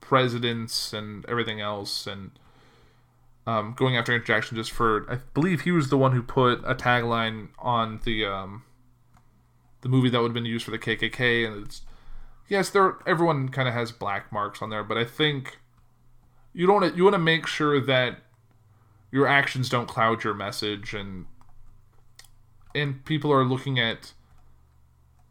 presidents 0.00 0.94
and 0.94 1.26
everything 1.28 1.60
else, 1.60 2.06
and 2.06 2.30
um, 3.46 3.74
going 3.76 3.96
after 3.96 4.18
Jackson 4.18 4.56
just 4.56 4.70
for, 4.70 5.10
I 5.12 5.18
believe 5.34 5.62
he 5.62 5.72
was 5.72 5.90
the 5.90 5.98
one 5.98 6.12
who 6.12 6.22
put 6.22 6.60
a 6.64 6.74
tagline 6.74 7.48
on 7.58 8.00
the 8.04 8.24
um, 8.24 8.62
the 9.82 9.90
movie 9.90 10.08
that 10.08 10.20
would 10.20 10.28
have 10.28 10.34
been 10.34 10.46
used 10.46 10.64
for 10.64 10.70
the 10.70 10.78
KKK, 10.78 11.46
and 11.46 11.66
it's 11.66 11.82
yes, 12.48 12.70
there 12.70 12.96
everyone 13.06 13.50
kind 13.50 13.68
of 13.68 13.74
has 13.74 13.92
black 13.92 14.32
marks 14.32 14.62
on 14.62 14.70
there, 14.70 14.84
but 14.84 14.96
I 14.96 15.04
think 15.04 15.58
you 16.52 16.66
don't 16.66 16.96
you 16.96 17.04
want 17.04 17.14
to 17.14 17.18
make 17.18 17.46
sure 17.46 17.80
that 17.80 18.20
your 19.10 19.26
actions 19.26 19.68
don't 19.68 19.88
cloud 19.88 20.22
your 20.24 20.34
message 20.34 20.94
and 20.94 21.26
and 22.74 23.04
people 23.04 23.32
are 23.32 23.44
looking 23.44 23.78
at 23.78 24.12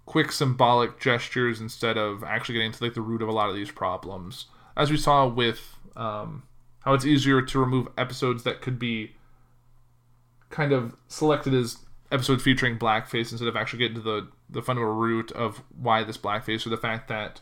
quick 0.09 0.31
symbolic 0.31 0.99
gestures 0.99 1.61
instead 1.61 1.95
of 1.95 2.23
actually 2.23 2.55
getting 2.55 2.71
to 2.71 2.83
like 2.83 2.95
the 2.95 3.01
root 3.01 3.21
of 3.21 3.27
a 3.27 3.31
lot 3.31 3.47
of 3.47 3.55
these 3.55 3.69
problems. 3.69 4.47
As 4.75 4.89
we 4.89 4.97
saw 4.97 5.27
with 5.27 5.75
um, 5.95 6.41
how 6.79 6.95
it's 6.95 7.05
easier 7.05 7.43
to 7.43 7.59
remove 7.59 7.89
episodes 7.95 8.41
that 8.41 8.59
could 8.59 8.79
be 8.79 9.11
kind 10.49 10.71
of 10.71 10.95
selected 11.07 11.53
as 11.53 11.77
episodes 12.11 12.41
featuring 12.41 12.79
blackface 12.79 13.31
instead 13.31 13.47
of 13.47 13.55
actually 13.55 13.77
getting 13.77 13.97
to 13.97 14.01
the 14.01 14.27
the 14.49 14.63
fundamental 14.63 14.95
root 14.95 15.31
of 15.33 15.61
why 15.79 16.03
this 16.03 16.17
blackface 16.17 16.65
or 16.65 16.69
the 16.69 16.77
fact 16.77 17.07
that 17.07 17.41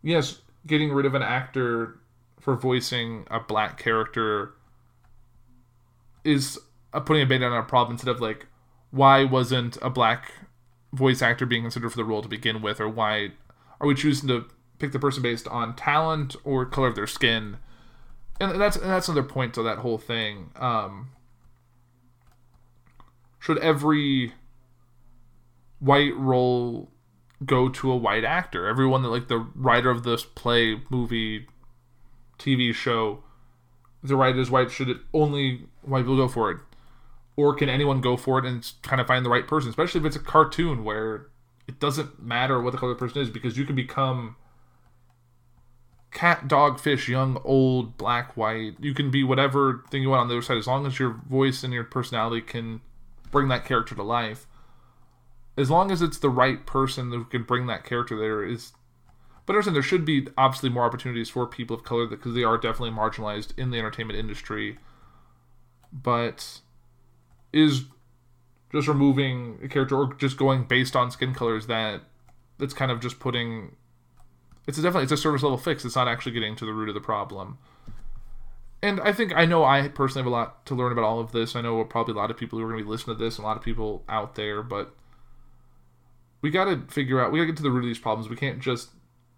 yes 0.00 0.42
getting 0.64 0.92
rid 0.92 1.06
of 1.06 1.16
an 1.16 1.22
actor 1.22 1.98
for 2.38 2.54
voicing 2.54 3.26
a 3.32 3.40
black 3.40 3.76
character 3.76 4.54
is 6.22 6.56
putting 7.04 7.22
a 7.24 7.26
band 7.26 7.42
on 7.42 7.52
a 7.52 7.64
problem 7.64 7.94
instead 7.94 8.14
of 8.14 8.20
like 8.20 8.46
why 8.92 9.24
wasn't 9.24 9.76
a 9.82 9.90
black 9.90 10.32
voice 10.92 11.22
actor 11.22 11.46
being 11.46 11.62
considered 11.62 11.90
for 11.90 11.96
the 11.96 12.04
role 12.04 12.22
to 12.22 12.28
begin 12.28 12.62
with 12.62 12.80
or 12.80 12.88
why 12.88 13.30
are 13.80 13.86
we 13.86 13.94
choosing 13.94 14.28
to 14.28 14.46
pick 14.78 14.92
the 14.92 14.98
person 14.98 15.22
based 15.22 15.46
on 15.48 15.76
talent 15.76 16.34
or 16.44 16.64
color 16.64 16.88
of 16.88 16.94
their 16.94 17.06
skin? 17.06 17.58
And 18.40 18.60
that's 18.60 18.76
and 18.76 18.90
that's 18.90 19.08
another 19.08 19.26
point 19.26 19.54
to 19.54 19.62
that 19.62 19.78
whole 19.78 19.98
thing. 19.98 20.50
Um, 20.56 21.10
should 23.38 23.58
every 23.58 24.32
white 25.80 26.16
role 26.16 26.90
go 27.44 27.68
to 27.68 27.90
a 27.90 27.96
white 27.96 28.24
actor? 28.24 28.66
Everyone 28.66 29.02
that 29.02 29.08
like 29.08 29.28
the 29.28 29.38
writer 29.54 29.90
of 29.90 30.04
this 30.04 30.24
play 30.24 30.80
movie 30.88 31.46
tv 32.38 32.72
show 32.72 33.22
the 34.02 34.16
writer 34.16 34.38
is 34.38 34.50
white 34.50 34.70
should 34.70 34.88
it 34.88 34.98
only 35.12 35.62
white 35.82 36.02
people 36.02 36.16
go 36.16 36.28
for 36.28 36.50
it 36.50 36.58
or 37.38 37.54
can 37.54 37.68
anyone 37.68 38.00
go 38.00 38.16
for 38.16 38.36
it 38.40 38.44
and 38.44 38.72
kind 38.82 39.00
of 39.00 39.06
find 39.06 39.24
the 39.24 39.30
right 39.30 39.46
person 39.46 39.70
especially 39.70 40.00
if 40.00 40.06
it's 40.06 40.16
a 40.16 40.20
cartoon 40.20 40.82
where 40.82 41.28
it 41.68 41.78
doesn't 41.78 42.20
matter 42.20 42.60
what 42.60 42.72
the 42.72 42.78
color 42.78 42.92
the 42.92 42.98
person 42.98 43.22
is 43.22 43.30
because 43.30 43.56
you 43.56 43.64
can 43.64 43.76
become 43.76 44.34
cat 46.10 46.48
dog 46.48 46.80
fish 46.80 47.08
young 47.08 47.40
old 47.44 47.96
black 47.96 48.36
white 48.36 48.74
you 48.80 48.92
can 48.92 49.10
be 49.10 49.22
whatever 49.22 49.84
thing 49.90 50.02
you 50.02 50.10
want 50.10 50.20
on 50.20 50.28
the 50.28 50.34
other 50.34 50.42
side 50.42 50.56
as 50.56 50.66
long 50.66 50.84
as 50.84 50.98
your 50.98 51.20
voice 51.30 51.62
and 51.62 51.72
your 51.72 51.84
personality 51.84 52.40
can 52.40 52.80
bring 53.30 53.46
that 53.46 53.64
character 53.64 53.94
to 53.94 54.02
life 54.02 54.46
as 55.56 55.70
long 55.70 55.90
as 55.90 56.02
it's 56.02 56.18
the 56.18 56.30
right 56.30 56.66
person 56.66 57.12
who 57.12 57.24
can 57.24 57.44
bring 57.44 57.66
that 57.66 57.84
character 57.84 58.18
there 58.18 58.44
is 58.44 58.72
but 59.48 59.54
I 59.54 59.56
understand 59.56 59.76
there 59.76 59.82
should 59.82 60.04
be 60.04 60.26
obviously 60.36 60.68
more 60.68 60.84
opportunities 60.84 61.30
for 61.30 61.46
people 61.46 61.74
of 61.74 61.82
color 61.82 62.06
because 62.06 62.34
they 62.34 62.44
are 62.44 62.58
definitely 62.58 62.90
marginalized 62.90 63.58
in 63.58 63.70
the 63.70 63.78
entertainment 63.78 64.18
industry. 64.18 64.76
But 65.90 66.60
is 67.52 67.84
just 68.72 68.88
removing 68.88 69.58
a 69.62 69.68
character 69.68 69.96
or 69.96 70.14
just 70.14 70.36
going 70.36 70.64
based 70.64 70.94
on 70.94 71.10
skin 71.10 71.34
colors 71.34 71.66
that 71.66 72.02
that's 72.58 72.74
kind 72.74 72.90
of 72.90 73.00
just 73.00 73.18
putting 73.18 73.76
it's 74.68 74.76
definitely 74.76 75.04
it's 75.04 75.12
a 75.12 75.16
service 75.16 75.42
level 75.42 75.56
fix. 75.56 75.84
It's 75.84 75.96
not 75.96 76.08
actually 76.08 76.32
getting 76.32 76.54
to 76.56 76.66
the 76.66 76.72
root 76.72 76.90
of 76.90 76.94
the 76.94 77.00
problem. 77.00 77.56
And 78.82 79.00
I 79.00 79.12
think 79.12 79.34
I 79.34 79.46
know 79.46 79.64
I 79.64 79.88
personally 79.88 80.24
have 80.24 80.30
a 80.30 80.36
lot 80.36 80.66
to 80.66 80.74
learn 80.74 80.92
about 80.92 81.04
all 81.04 81.20
of 81.20 81.32
this. 81.32 81.56
I 81.56 81.62
know 81.62 81.82
probably 81.84 82.12
a 82.12 82.18
lot 82.18 82.30
of 82.30 82.36
people 82.36 82.58
who 82.58 82.64
are 82.66 82.68
going 82.68 82.78
to 82.78 82.84
be 82.84 82.90
listening 82.90 83.16
to 83.16 83.24
this, 83.24 83.36
and 83.36 83.44
a 83.44 83.48
lot 83.48 83.56
of 83.56 83.62
people 83.62 84.04
out 84.08 84.34
there, 84.34 84.62
but 84.62 84.94
we 86.42 86.50
got 86.50 86.66
to 86.66 86.82
figure 86.92 87.20
out 87.20 87.32
we 87.32 87.38
got 87.38 87.44
to 87.44 87.52
get 87.52 87.56
to 87.56 87.62
the 87.62 87.70
root 87.70 87.80
of 87.80 87.86
these 87.86 87.98
problems. 87.98 88.28
We 88.28 88.36
can't 88.36 88.60
just 88.60 88.90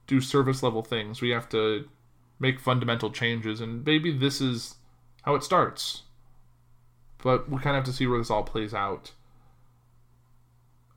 do 0.09 0.21
service 0.21 0.65
level 0.65 0.83
things. 0.83 1.23
We 1.23 1.31
have 1.31 1.49
to 1.51 1.89
make 2.41 2.59
fundamental 2.59 3.11
changes, 3.11 3.61
and 3.61 3.85
maybe 3.85 4.11
this 4.13 4.41
is 4.41 4.75
how 5.23 5.37
it 5.37 5.45
starts. 5.45 6.03
But 7.23 7.51
we 7.51 7.59
kind 7.59 7.77
of 7.77 7.85
have 7.85 7.85
to 7.85 7.93
see 7.93 8.07
where 8.07 8.19
this 8.19 8.31
all 8.31 8.43
plays 8.43 8.73
out. 8.73 9.13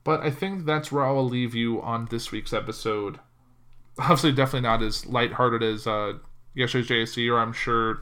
But 0.04 0.22
I 0.22 0.32
think 0.32 0.66
that's 0.66 0.92
where 0.92 1.06
I 1.06 1.12
will 1.12 1.28
leave 1.28 1.56
you 1.56 1.82
on 1.82 2.08
this 2.10 2.32
week's 2.32 2.54
episode 2.54 3.20
obviously 3.98 4.32
definitely 4.32 4.68
not 4.68 4.82
as 4.82 5.06
lighthearted 5.06 5.64
as 5.64 5.88
uh, 5.88 6.14
yesterday's 6.54 6.90
JSC, 6.90 7.32
or 7.32 7.40
I'm 7.40 7.54
sure 7.54 8.02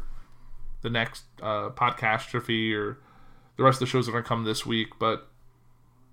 the 0.82 0.89
next 0.89 1.24
uh, 1.41 1.69
podcastrophe 1.69 2.74
or 2.76 2.99
the 3.57 3.63
rest 3.63 3.78
of 3.78 3.80
the 3.82 3.86
shows 3.88 4.05
that 4.05 4.11
are 4.11 4.13
going 4.13 4.24
to 4.24 4.28
come 4.28 4.43
this 4.43 4.65
week. 4.65 4.89
But 4.99 5.28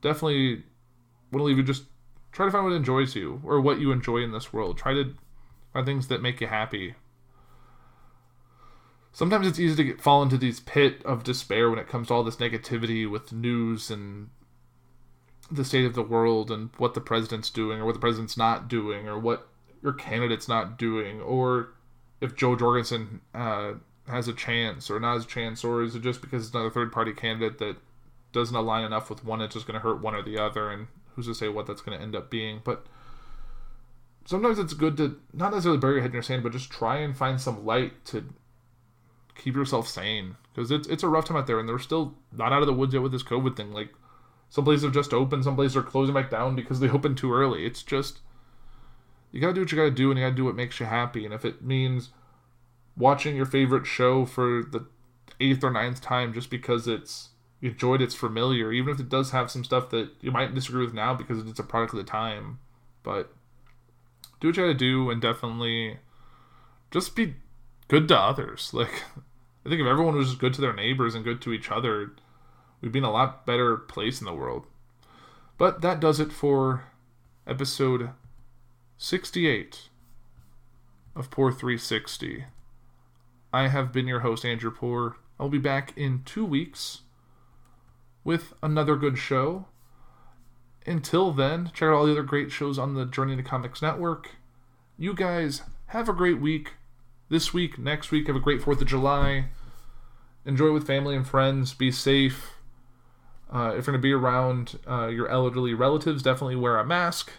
definitely 0.01 0.65
want 1.33 1.41
to 1.41 1.45
leave 1.45 1.59
you 1.59 1.63
just 1.63 1.85
try 2.33 2.47
to 2.47 2.53
find 2.53 2.65
what 2.65 2.73
enjoys 2.73 3.15
you 3.15 3.41
or 3.45 3.61
what 3.61 3.81
you 3.81 3.93
enjoy 3.93 4.19
in 4.19 4.33
this 4.33 4.53
world. 4.53 4.79
Try 4.79 4.95
to 4.95 5.15
find 5.73 5.87
things 5.87 6.09
that 6.09 6.23
make 6.23 6.41
you 6.41 6.47
happy. 6.47 6.95
Sometimes 9.19 9.49
it's 9.49 9.59
easy 9.59 9.75
to 9.75 9.83
get, 9.83 10.01
fall 10.01 10.23
into 10.23 10.39
these 10.39 10.61
pit 10.61 11.03
of 11.05 11.25
despair 11.25 11.69
when 11.69 11.81
it 11.81 11.89
comes 11.89 12.07
to 12.07 12.15
all 12.15 12.23
this 12.23 12.37
negativity 12.37 13.11
with 13.11 13.33
news 13.33 13.91
and 13.91 14.31
the 15.51 15.65
state 15.65 15.85
of 15.85 15.95
the 15.95 16.05
world 16.05 16.53
and 16.53 16.71
what 16.77 16.95
the 16.95 17.01
president's 17.01 17.51
doing 17.51 17.81
or 17.81 17.85
what 17.85 17.95
the 17.95 18.01
president's 18.01 18.37
not 18.37 18.69
doing 18.69 19.09
or 19.09 19.19
what 19.19 19.49
your 19.83 19.93
candidate's 19.93 20.47
not 20.47 20.79
doing 20.79 21.21
or 21.21 21.71
if 22.21 22.37
Jo 22.37 22.55
Jorgensen 22.55 23.21
uh, 23.35 23.73
has 24.07 24.29
a 24.29 24.33
chance 24.33 24.89
or 24.89 25.01
not 25.01 25.15
has 25.15 25.25
a 25.25 25.27
chance 25.27 25.65
or 25.65 25.83
is 25.83 25.97
it 25.97 26.03
just 26.03 26.21
because 26.21 26.47
it's 26.47 26.55
another 26.55 26.71
third 26.71 26.93
party 26.93 27.13
candidate 27.13 27.59
that 27.59 27.75
doesn't 28.31 28.55
align 28.55 28.85
enough 28.85 29.11
with 29.11 29.25
one 29.25 29.41
it's 29.41 29.55
just 29.55 29.67
going 29.67 29.75
to 29.75 29.81
hurt 29.81 30.01
one 30.01 30.15
or 30.15 30.23
the 30.23 30.39
other 30.39 30.71
and 30.71 30.87
who's 31.17 31.27
to 31.27 31.35
say 31.35 31.49
what 31.49 31.67
that's 31.67 31.83
going 31.83 31.99
to 31.99 32.05
end 32.05 32.15
up 32.15 32.31
being? 32.31 32.61
But 32.63 32.87
sometimes 34.27 34.61
it's 34.61 34.75
good 34.75 34.97
to 34.99 35.19
not 35.33 35.51
necessarily 35.51 35.81
bury 35.81 35.95
your 35.95 36.03
head 36.03 36.11
in 36.11 36.15
your 36.15 36.23
sand 36.23 36.45
but 36.45 36.53
just 36.53 36.71
try 36.71 36.99
and 36.99 37.17
find 37.17 37.41
some 37.41 37.67
light 37.67 38.05
to 38.05 38.25
keep 39.39 39.55
yourself 39.55 39.89
sane. 39.89 40.37
Because 40.55 40.71
it's 40.71 40.87
it's 40.89 41.03
a 41.03 41.09
rough 41.09 41.25
time 41.25 41.37
out 41.37 41.47
there 41.47 41.59
and 41.59 41.69
they're 41.69 41.79
still 41.79 42.15
not 42.33 42.53
out 42.53 42.61
of 42.61 42.67
the 42.67 42.75
woods 42.75 42.93
yet 42.93 43.03
with 43.03 43.13
this 43.13 43.23
covid 43.23 43.57
thing. 43.57 43.73
Like 43.73 43.91
some 44.51 44.65
places 44.65 44.85
have 44.85 44.93
just 44.93 45.15
opened 45.15 45.45
some 45.45 45.57
places 45.57 45.77
are 45.77 45.83
closing 45.83 46.15
back 46.15 46.31
down 46.31 46.55
because 46.57 46.81
they 46.81 46.91
opened 46.91 47.17
too 47.17 47.33
early. 47.33 47.65
It's 47.65 47.83
just 47.83 48.21
you 49.33 49.41
gotta 49.41 49.55
do 49.55 49.61
what 49.61 49.73
you 49.73 49.79
gotta 49.79 49.91
do 49.91 50.11
and 50.11 50.19
you 50.19 50.27
gotta 50.27 50.37
do 50.37 50.45
what 50.45 50.57
makes 50.57 50.81
you 50.81 50.87
happy. 50.87 51.25
And 51.25 51.33
if 51.33 51.45
it 51.45 51.63
means 51.63 52.11
watching 52.97 53.37
your 53.37 53.47
favorite 53.47 53.87
show 53.87 54.27
for 54.27 54.65
the 54.65 54.87
eighth 55.41 55.63
or 55.63 55.71
ninth 55.71 56.01
time 56.01 56.35
just 56.35 56.51
because 56.51 56.89
it's 56.89 57.29
you 57.61 57.71
enjoyed 57.71 58.03
it's 58.03 58.15
familiar 58.15 58.73
even 58.73 58.93
if 58.93 59.01
it 59.01 59.09
does 59.09 59.31
have 59.31 59.51
some 59.51 59.63
stuff 59.63 59.91
that 59.91 60.11
you 60.21 60.33
might 60.33 60.55
disagree 60.55 60.85
with 60.85 60.95
now 60.95 61.15
because 61.15 61.39
it's 61.47 61.61
a 61.61 61.65
product 61.65 61.93
of 61.93 61.99
the 61.99 62.05
time. 62.05 62.59
But 63.03 63.33
do 64.41 64.49
what 64.49 64.57
you 64.57 64.65
gotta 64.65 64.75
do 64.75 65.11
and 65.11 65.23
definitely 65.23 65.99
just 66.91 67.15
be 67.15 67.35
good 67.89 68.09
to 68.09 68.19
others. 68.19 68.73
Like 68.79 69.03
i 69.69 69.71
think 69.71 69.81
if 69.81 69.87
everyone 69.87 70.17
was 70.17 70.29
just 70.29 70.41
good 70.41 70.55
to 70.55 70.61
their 70.61 70.75
neighbors 70.75 71.15
and 71.15 71.25
good 71.25 71.41
to 71.41 71.53
each 71.53 71.71
other 71.71 72.13
we'd 72.81 72.93
be 72.93 72.99
in 72.99 73.05
a 73.05 73.11
lot 73.11 73.45
better 73.45 73.77
place 73.77 74.21
in 74.21 74.25
the 74.25 74.33
world 74.33 74.67
but 75.57 75.83
that 75.83 76.01
does 76.01 76.21
it 76.21 76.33
for 76.33 76.85
episode 77.47 78.11
68 78.99 79.89
of 81.15 81.31
Poor 81.31 81.51
360. 81.51 82.45
I 83.53 83.69
have 83.69 83.93
been 83.93 84.07
your 84.07 84.21
host, 84.21 84.45
Andrew 84.45 84.71
Poor. 84.71 85.17
I'll 85.39 85.49
be 85.49 85.59
back 85.59 85.93
in 85.97 86.23
two 86.25 86.45
weeks 86.45 87.03
with 88.25 88.55
another 88.63 88.97
good 88.97 89.19
show. 89.19 89.67
Until 90.87 91.33
then, 91.33 91.71
check 91.75 91.89
out 91.89 91.95
all 91.95 92.07
the 92.07 92.13
other 92.13 92.23
great 92.23 92.51
shows 92.51 92.79
on 92.79 92.95
the 92.95 93.05
Journey 93.05 93.37
to 93.37 93.43
Comics 93.43 93.83
Network. 93.83 94.37
You 94.97 95.15
guys 95.15 95.63
have 95.87 96.09
a 96.09 96.13
great 96.13 96.41
week. 96.41 96.75
This 97.29 97.53
week, 97.53 97.79
next 97.79 98.11
week, 98.11 98.27
have 98.27 98.37
a 98.37 98.41
great 98.41 98.61
4th 98.61 98.81
of 98.81 98.87
July. 98.87 99.47
Enjoy 100.45 100.73
with 100.73 100.87
family 100.87 101.17
and 101.17 101.27
friends. 101.27 101.75
Be 101.75 101.91
safe. 101.91 102.53
Uh, 103.53 103.75
if 103.77 103.87
you're 103.87 103.93
going 103.93 103.95
to 103.95 103.99
be 103.99 104.13
around 104.13 104.79
uh, 104.89 105.07
your 105.09 105.29
elderly 105.29 105.75
relatives, 105.75 106.23
definitely 106.23 106.57
wear 106.57 106.79
a 106.79 106.85
mask. 106.85 107.33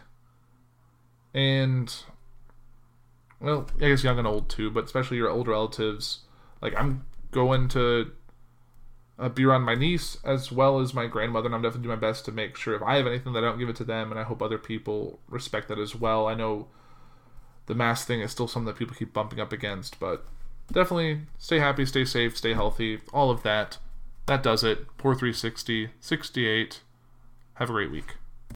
And 1.34 1.94
well, 3.40 3.68
I 3.78 3.90
guess 3.90 4.04
young 4.04 4.18
and 4.18 4.28
old 4.28 4.50
too, 4.50 4.70
but 4.72 4.86
especially 4.86 5.18
your 5.18 5.30
old 5.30 5.48
relatives. 5.48 6.20
Like 6.62 6.74
I'm 6.76 7.06
going 7.32 7.68
to 7.70 8.12
uh, 9.18 9.30
be 9.30 9.46
around 9.46 9.64
my 9.64 9.76
niece 9.76 10.18
as 10.24 10.52
well 10.52 10.80
as 10.80 10.94
my 10.94 11.06
grandmother, 11.06 11.48
and 11.48 11.56
I'm 11.56 11.62
definitely 11.62 11.88
doing 11.88 12.00
my 12.00 12.08
best 12.08 12.26
to 12.26 12.32
make 12.32 12.56
sure 12.56 12.76
if 12.76 12.82
I 12.82 12.98
have 12.98 13.08
anything 13.08 13.34
that 13.34 13.44
I 13.44 13.48
don't 13.48 13.60
give 13.60 13.70
it 13.70 13.76
to 13.78 13.84
them, 13.84 14.12
and 14.12 14.20
I 14.20 14.24
hope 14.24 14.42
other 14.42 14.58
people 14.58 15.20
respect 15.28 15.68
that 15.68 15.80
as 15.80 15.96
well. 15.96 16.28
I 16.28 16.34
know 16.34 16.68
the 17.68 17.76
mask 17.76 18.08
thing 18.08 18.22
is 18.22 18.32
still 18.32 18.48
something 18.48 18.68
that 18.68 18.78
people 18.78 18.96
keep 18.96 19.14
bumping 19.14 19.40
up 19.40 19.54
against, 19.54 20.00
but 20.00 20.26
definitely 20.72 21.22
stay 21.38 21.60
happy, 21.60 21.86
stay 21.86 22.06
safe, 22.06 22.38
stay 22.38 22.54
healthy, 22.54 23.02
all 23.14 23.32
of 23.32 23.44
that. 23.44 23.78
That 24.26 24.44
does 24.44 24.64
it. 24.64 24.86
Poor 24.98 25.16
360, 25.16 25.90
68. 26.00 26.82
Have 27.56 27.70
a 27.70 27.74
great 27.74 27.92
week. 27.92 28.16